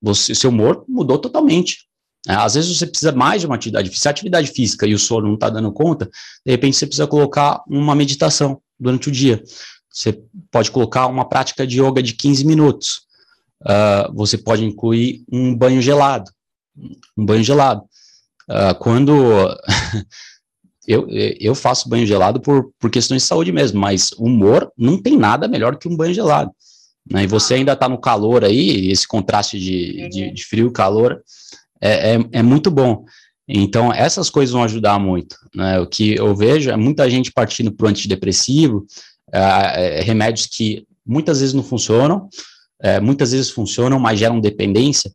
você, 0.00 0.34
seu 0.34 0.50
humor 0.50 0.84
mudou 0.86 1.16
totalmente. 1.16 1.88
É, 2.28 2.34
às 2.34 2.52
vezes 2.52 2.76
você 2.76 2.86
precisa 2.86 3.12
mais 3.12 3.40
de 3.40 3.46
uma 3.46 3.56
atividade 3.56 3.88
física. 3.88 4.02
Se 4.02 4.08
a 4.08 4.10
atividade 4.10 4.48
física 4.48 4.86
e 4.86 4.92
o 4.92 4.98
sono 4.98 5.26
não 5.26 5.36
está 5.36 5.48
dando 5.48 5.72
conta, 5.72 6.04
de 6.44 6.52
repente 6.52 6.76
você 6.76 6.84
precisa 6.84 7.06
colocar 7.06 7.62
uma 7.66 7.94
meditação 7.94 8.60
durante 8.78 9.08
o 9.08 9.10
dia. 9.10 9.42
Você 9.90 10.22
pode 10.50 10.70
colocar 10.70 11.06
uma 11.06 11.26
prática 11.26 11.66
de 11.66 11.80
yoga 11.80 12.02
de 12.02 12.12
15 12.12 12.44
minutos. 12.44 13.06
Uh, 13.62 14.12
você 14.14 14.36
pode 14.36 14.66
incluir 14.66 15.24
um 15.32 15.56
banho 15.56 15.80
gelado. 15.80 16.30
Um 17.16 17.24
banho 17.24 17.42
gelado. 17.42 17.80
Uh, 18.50 18.74
quando 18.78 19.14
eu, 20.88 21.06
eu 21.38 21.54
faço 21.54 21.88
banho 21.88 22.06
gelado 22.06 22.40
por, 22.40 22.72
por 22.80 22.90
questões 22.90 23.22
de 23.22 23.28
saúde 23.28 23.52
mesmo, 23.52 23.78
mas 23.78 24.10
humor 24.12 24.72
não 24.76 25.00
tem 25.00 25.18
nada 25.18 25.46
melhor 25.46 25.76
que 25.76 25.86
um 25.86 25.94
banho 25.94 26.14
gelado. 26.14 26.50
Né? 27.10 27.24
E 27.24 27.26
você 27.26 27.54
ainda 27.54 27.74
está 27.74 27.88
no 27.90 27.98
calor 27.98 28.42
aí, 28.42 28.90
esse 28.90 29.06
contraste 29.06 29.58
de, 29.58 30.08
de, 30.08 30.30
de 30.32 30.44
frio 30.46 30.68
e 30.68 30.72
calor 30.72 31.22
é, 31.78 32.14
é, 32.14 32.20
é, 32.32 32.42
muito 32.42 32.70
bom. 32.70 33.04
Então, 33.46 33.92
essas 33.92 34.30
coisas 34.30 34.52
vão 34.52 34.64
ajudar 34.64 34.98
muito. 34.98 35.36
Né? 35.54 35.78
O 35.78 35.86
que 35.86 36.14
eu 36.16 36.34
vejo 36.34 36.70
é 36.70 36.76
muita 36.76 37.08
gente 37.10 37.30
partindo 37.30 37.70
para 37.70 37.86
o 37.86 37.88
antidepressivo, 37.90 38.86
é, 39.30 39.98
é, 39.98 40.00
remédios 40.00 40.46
que 40.46 40.86
muitas 41.04 41.40
vezes 41.40 41.54
não 41.54 41.62
funcionam, 41.62 42.30
é, 42.80 42.98
muitas 42.98 43.32
vezes 43.32 43.50
funcionam, 43.50 43.98
mas 43.98 44.18
geram 44.18 44.40
dependência, 44.40 45.12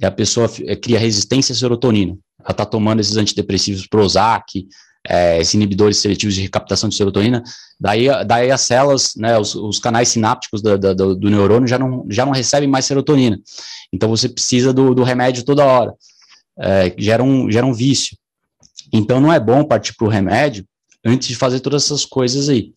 e 0.00 0.06
a 0.06 0.10
pessoa 0.10 0.50
é, 0.64 0.74
cria 0.74 0.98
resistência 0.98 1.52
à 1.52 1.56
serotonina. 1.56 2.16
Ela 2.40 2.52
está 2.52 2.64
tomando 2.64 3.00
esses 3.00 3.18
antidepressivos 3.18 3.86
Prozac, 3.86 4.66
é, 5.10 5.42
inibidores 5.52 5.98
seletivos 5.98 6.36
de 6.36 6.42
recaptação 6.42 6.88
de 6.88 6.94
serotonina, 6.94 7.42
daí, 7.80 8.06
daí 8.24 8.48
as 8.52 8.60
células, 8.60 9.14
né, 9.16 9.36
os, 9.36 9.56
os 9.56 9.80
canais 9.80 10.08
sinápticos 10.08 10.62
do, 10.62 10.78
do, 10.78 11.16
do, 11.16 11.28
neurônio 11.28 11.66
já 11.66 11.76
não, 11.76 12.06
já 12.08 12.24
não 12.24 12.32
recebem 12.32 12.68
mais 12.68 12.84
serotonina. 12.84 13.36
Então 13.92 14.08
você 14.08 14.28
precisa 14.28 14.72
do, 14.72 14.94
do 14.94 15.02
remédio 15.02 15.44
toda 15.44 15.64
hora, 15.66 15.92
é, 16.56 16.94
gera, 16.96 17.24
um, 17.24 17.50
gera 17.50 17.66
um 17.66 17.74
vício. 17.74 18.16
Então 18.92 19.20
não 19.20 19.32
é 19.32 19.40
bom 19.40 19.64
partir 19.64 19.94
para 19.96 20.06
o 20.06 20.10
remédio 20.10 20.64
antes 21.04 21.26
de 21.26 21.34
fazer 21.34 21.58
todas 21.58 21.84
essas 21.84 22.04
coisas 22.04 22.48
aí. 22.48 22.72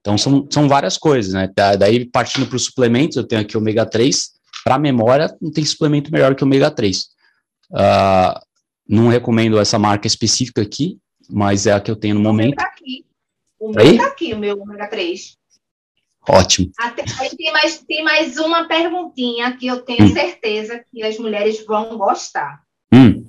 Então 0.00 0.16
são, 0.16 0.46
são 0.50 0.66
várias 0.68 0.96
coisas, 0.96 1.34
né? 1.34 1.50
Daí 1.78 2.06
partindo 2.06 2.46
para 2.46 2.56
os 2.56 2.64
suplementos, 2.64 3.18
eu 3.18 3.24
tenho 3.24 3.42
aqui 3.42 3.58
ômega 3.58 3.84
3, 3.84 4.30
para 4.64 4.78
memória 4.78 5.36
não 5.40 5.50
tem 5.50 5.64
suplemento 5.64 6.10
melhor 6.10 6.34
que 6.34 6.44
ômega 6.44 6.70
3. 6.70 6.98
Uh, 6.98 7.74
ah, 7.74 8.42
não 8.88 9.08
recomendo 9.08 9.58
essa 9.58 9.78
marca 9.78 10.06
específica 10.06 10.62
aqui, 10.62 10.98
mas 11.28 11.66
é 11.66 11.72
a 11.72 11.80
que 11.80 11.90
eu 11.90 11.96
tenho 11.96 12.14
no 12.14 12.20
momento. 12.20 12.56
Meu 12.56 12.56
tá 12.56 12.64
aqui. 12.64 13.06
O 13.58 13.70
meu 13.70 13.96
tá 13.96 14.06
aqui, 14.06 14.34
o 14.34 14.38
meu 14.38 14.60
ômega 14.60 14.88
3. 14.88 15.38
Ótimo. 16.28 16.72
Até, 16.78 17.04
aí 17.20 17.36
tem 17.36 17.52
mais, 17.52 17.78
tem 17.84 18.02
mais 18.02 18.36
uma 18.36 18.66
perguntinha 18.66 19.56
que 19.56 19.66
eu 19.66 19.82
tenho 19.82 20.04
hum. 20.04 20.12
certeza 20.12 20.84
que 20.90 21.02
as 21.02 21.18
mulheres 21.18 21.64
vão 21.64 21.96
gostar. 21.96 22.62
Hum. 22.92 23.28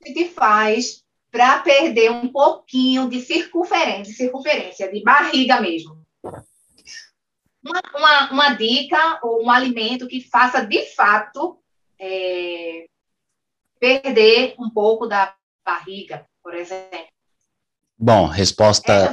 O 0.00 0.14
que 0.14 0.26
faz 0.26 1.02
para 1.30 1.58
perder 1.60 2.10
um 2.10 2.28
pouquinho 2.28 3.08
de 3.08 3.20
circunferência, 3.20 4.14
circunferência, 4.14 4.90
de 4.90 5.02
barriga 5.02 5.60
mesmo? 5.60 6.00
Uma, 7.62 7.82
uma, 7.94 8.32
uma 8.32 8.54
dica 8.54 9.20
ou 9.22 9.44
um 9.44 9.50
alimento 9.50 10.08
que 10.08 10.20
faça 10.20 10.64
de 10.64 10.86
fato 10.94 11.58
é, 11.98 12.86
perder 13.78 14.54
um 14.58 14.70
pouco 14.70 15.06
da 15.06 15.34
barriga, 15.64 16.26
por 16.42 16.54
exemplo. 16.54 17.09
Bom, 18.00 18.26
resposta. 18.26 19.12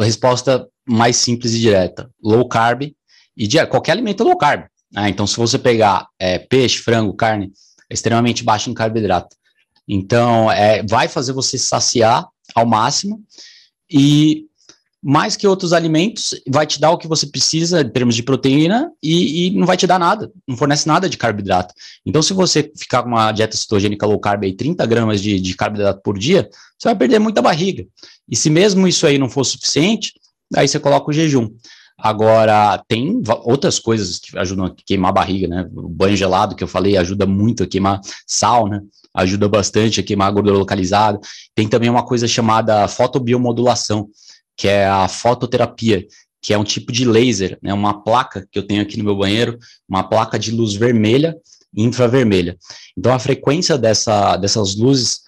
Resposta 0.00 0.68
mais 0.84 1.16
simples 1.16 1.54
e 1.54 1.60
direta: 1.60 2.10
low 2.20 2.48
carb 2.48 2.92
e 3.36 3.66
qualquer 3.66 3.92
alimento 3.92 4.24
é 4.24 4.26
low 4.26 4.36
carb. 4.36 4.66
Né? 4.92 5.08
Então, 5.10 5.26
se 5.26 5.36
você 5.36 5.58
pegar 5.58 6.08
é, 6.18 6.38
peixe, 6.38 6.78
frango, 6.78 7.14
carne, 7.14 7.52
é 7.88 7.94
extremamente 7.94 8.42
baixo 8.42 8.68
em 8.68 8.74
carboidrato. 8.74 9.36
Então, 9.86 10.50
é, 10.50 10.82
vai 10.82 11.06
fazer 11.06 11.32
você 11.32 11.56
saciar 11.56 12.26
ao 12.54 12.66
máximo 12.66 13.22
e 13.90 14.47
mais 15.02 15.36
que 15.36 15.46
outros 15.46 15.72
alimentos, 15.72 16.34
vai 16.48 16.66
te 16.66 16.80
dar 16.80 16.90
o 16.90 16.98
que 16.98 17.06
você 17.06 17.26
precisa 17.26 17.82
em 17.82 17.88
termos 17.88 18.16
de 18.16 18.22
proteína 18.22 18.90
e, 19.02 19.46
e, 19.46 19.50
não 19.50 19.66
vai 19.66 19.76
te 19.76 19.86
dar 19.86 19.98
nada, 19.98 20.30
não 20.46 20.56
fornece 20.56 20.88
nada 20.88 21.08
de 21.08 21.16
carboidrato. 21.16 21.72
Então, 22.04 22.20
se 22.20 22.32
você 22.32 22.70
ficar 22.76 23.02
com 23.02 23.10
uma 23.10 23.30
dieta 23.30 23.56
cetogênica 23.56 24.06
low 24.06 24.18
carb 24.18 24.44
aí, 24.44 24.52
30 24.52 24.84
gramas 24.86 25.22
de, 25.22 25.38
de 25.38 25.54
carboidrato 25.54 26.00
por 26.02 26.18
dia, 26.18 26.48
você 26.76 26.88
vai 26.88 26.96
perder 26.96 27.20
muita 27.20 27.40
barriga. 27.40 27.86
E 28.28 28.34
se 28.34 28.50
mesmo 28.50 28.88
isso 28.88 29.06
aí 29.06 29.18
não 29.18 29.28
for 29.28 29.44
suficiente, 29.44 30.12
aí 30.56 30.66
você 30.66 30.80
coloca 30.80 31.10
o 31.10 31.12
jejum. 31.12 31.48
Agora, 31.96 32.82
tem 32.86 33.20
outras 33.44 33.78
coisas 33.78 34.18
que 34.18 34.38
ajudam 34.38 34.66
a 34.66 34.74
queimar 34.86 35.10
a 35.10 35.14
barriga, 35.14 35.48
né? 35.48 35.68
O 35.74 35.88
banho 35.88 36.16
gelado 36.16 36.54
que 36.54 36.62
eu 36.62 36.68
falei 36.68 36.96
ajuda 36.96 37.26
muito 37.26 37.64
a 37.64 37.66
queimar 37.66 38.00
sal, 38.24 38.68
né? 38.68 38.80
ajuda 39.14 39.48
bastante 39.48 40.00
a 40.00 40.02
queimar 40.02 40.28
a 40.28 40.30
gordura 40.30 40.56
localizada. 40.56 41.18
Tem 41.54 41.68
também 41.68 41.90
uma 41.90 42.04
coisa 42.04 42.28
chamada 42.28 42.86
fotobiomodulação, 42.86 44.08
que 44.58 44.66
é 44.66 44.86
a 44.86 45.06
fototerapia, 45.06 46.04
que 46.42 46.52
é 46.52 46.58
um 46.58 46.64
tipo 46.64 46.90
de 46.90 47.04
laser, 47.04 47.56
né, 47.62 47.72
uma 47.72 48.02
placa 48.02 48.46
que 48.50 48.58
eu 48.58 48.66
tenho 48.66 48.82
aqui 48.82 48.98
no 48.98 49.04
meu 49.04 49.16
banheiro, 49.16 49.56
uma 49.88 50.02
placa 50.02 50.36
de 50.38 50.50
luz 50.50 50.74
vermelha 50.74 51.36
e 51.72 51.84
infravermelha. 51.84 52.58
Então, 52.96 53.12
a 53.12 53.18
frequência 53.18 53.78
dessa, 53.78 54.36
dessas 54.36 54.76
luzes 54.76 55.20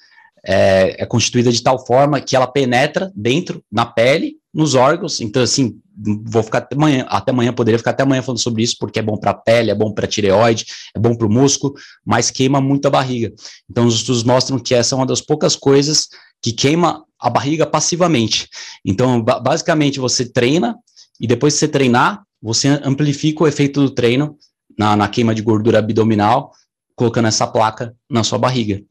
é, 0.44 1.02
é 1.02 1.06
constituída 1.06 1.52
de 1.52 1.62
tal 1.62 1.84
forma 1.86 2.20
que 2.20 2.34
ela 2.34 2.46
penetra 2.46 3.12
dentro, 3.14 3.62
na 3.70 3.86
pele, 3.86 4.36
nos 4.52 4.74
órgãos. 4.74 5.20
Então, 5.20 5.42
assim, 5.42 5.78
vou 6.24 6.42
ficar 6.42 6.58
até 6.58 6.74
amanhã, 6.74 7.06
até 7.08 7.30
amanhã, 7.30 7.52
poderia 7.52 7.78
ficar 7.78 7.90
até 7.90 8.02
amanhã 8.02 8.22
falando 8.22 8.40
sobre 8.40 8.62
isso, 8.62 8.76
porque 8.80 8.98
é 8.98 9.02
bom 9.02 9.16
para 9.16 9.30
a 9.30 9.34
pele, 9.34 9.70
é 9.70 9.74
bom 9.74 9.92
para 9.92 10.06
a 10.06 10.08
tireoide, 10.08 10.66
é 10.96 10.98
bom 10.98 11.14
para 11.14 11.26
o 11.26 11.30
músculo, 11.30 11.74
mas 12.04 12.30
queima 12.30 12.60
muito 12.60 12.86
a 12.86 12.90
barriga. 12.90 13.32
Então, 13.70 13.86
os 13.86 13.96
estudos 13.96 14.24
mostram 14.24 14.58
que 14.58 14.74
essa 14.74 14.94
é 14.94 14.96
uma 14.96 15.06
das 15.06 15.20
poucas 15.20 15.54
coisas 15.54 16.08
que 16.42 16.52
queima 16.52 17.04
a 17.18 17.28
barriga 17.28 17.66
passivamente. 17.66 18.48
Então, 18.84 19.22
basicamente, 19.22 20.00
você 20.00 20.24
treina 20.24 20.76
e 21.20 21.26
depois 21.26 21.52
de 21.52 21.58
você 21.60 21.68
treinar, 21.68 22.22
você 22.40 22.68
amplifica 22.82 23.44
o 23.44 23.48
efeito 23.48 23.80
do 23.80 23.90
treino 23.90 24.36
na, 24.78 24.96
na 24.96 25.08
queima 25.08 25.34
de 25.34 25.42
gordura 25.42 25.78
abdominal, 25.78 26.52
colocando 26.96 27.28
essa 27.28 27.46
placa 27.46 27.94
na 28.08 28.24
sua 28.24 28.38
barriga. 28.38 28.82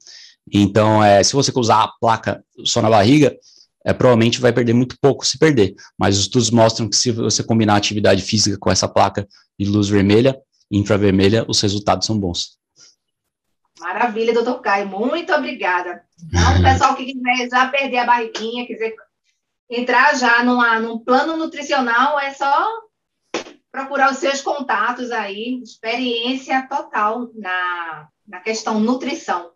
Então, 0.52 1.04
é, 1.04 1.24
se 1.24 1.34
você 1.34 1.52
usar 1.56 1.84
a 1.84 1.92
placa 2.00 2.44
só 2.64 2.82
na 2.82 2.90
barriga, 2.90 3.36
é, 3.84 3.94
provavelmente 3.94 4.40
vai 4.40 4.54
perder 4.54 4.74
muito 4.74 4.96
pouco 5.02 5.26
se 5.26 5.38
perder. 5.38 5.76
Mas 5.98 6.16
os 6.16 6.24
estudos 6.24 6.52
mostram 6.52 6.88
que 6.88 6.96
se 6.96 7.12
você 7.12 7.44
combinar 7.44 7.76
atividade 7.76 8.22
física 8.22 8.58
com 8.58 8.72
essa 8.72 8.88
placa 8.88 9.28
de 9.58 9.66
luz 9.66 9.90
vermelha 9.90 10.38
e 10.70 10.78
infravermelha, 10.78 11.46
os 11.48 11.60
resultados 11.62 12.06
são 12.06 12.20
bons. 12.20 12.59
Maravilha, 13.80 14.34
doutor 14.34 14.60
Caio. 14.62 14.88
Muito 14.88 15.34
obrigada. 15.34 16.04
Então, 16.28 16.62
pessoal 16.62 16.96
que 16.96 17.06
quiser 17.06 17.50
já 17.50 17.68
perder 17.70 18.00
a 18.00 18.06
barriguinha, 18.06 18.68
quiser 18.68 18.94
entrar 19.70 20.16
já 20.16 20.44
numa, 20.44 20.80
num 20.80 21.00
plano 21.00 21.38
nutricional, 21.38 22.20
é 22.20 22.34
só 22.34 22.68
procurar 23.72 24.12
os 24.12 24.18
seus 24.18 24.42
contatos 24.42 25.12
aí, 25.12 25.62
experiência 25.62 26.68
total 26.68 27.30
na, 27.36 28.08
na 28.28 28.40
questão 28.40 28.80
nutrição. 28.80 29.52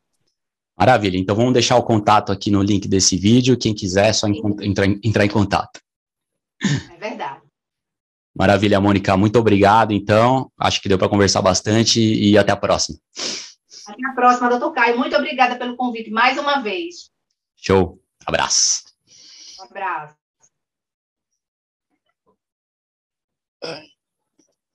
Maravilha, 0.78 1.18
então 1.18 1.36
vamos 1.36 1.54
deixar 1.54 1.78
o 1.78 1.84
contato 1.84 2.32
aqui 2.32 2.50
no 2.50 2.62
link 2.62 2.88
desse 2.88 3.18
vídeo, 3.18 3.58
quem 3.58 3.74
quiser 3.74 4.10
é 4.10 4.14
só 4.14 4.28
entrar, 4.28 4.88
entrar 5.04 5.26
em 5.26 5.30
contato. 5.30 5.80
É 6.62 6.98
verdade. 6.98 7.42
Maravilha, 8.36 8.82
Mônica, 8.82 9.16
muito 9.16 9.38
obrigado, 9.38 9.94
então, 9.94 10.52
acho 10.58 10.82
que 10.82 10.90
deu 10.90 10.98
para 10.98 11.10
conversar 11.10 11.42
bastante 11.42 12.00
e 12.02 12.38
até 12.38 12.52
a 12.52 12.58
próxima. 12.58 12.98
Até 13.88 14.08
a 14.08 14.14
próxima, 14.14 14.50
doutor 14.50 14.72
Caio, 14.72 14.98
muito 14.98 15.16
obrigada 15.16 15.58
pelo 15.58 15.76
convite 15.76 16.10
mais 16.10 16.38
uma 16.38 16.62
vez. 16.62 17.12
Show, 17.56 18.02
abraço. 18.26 18.84
Um 19.60 19.64
abraço. 19.64 20.16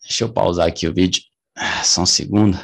Deixa 0.03 0.25
eu 0.25 0.33
pausar 0.33 0.67
aqui 0.67 0.89
o 0.89 0.95
vídeo, 0.95 1.23
só 1.85 2.03
um 2.03 2.07
segundo. 2.07 2.57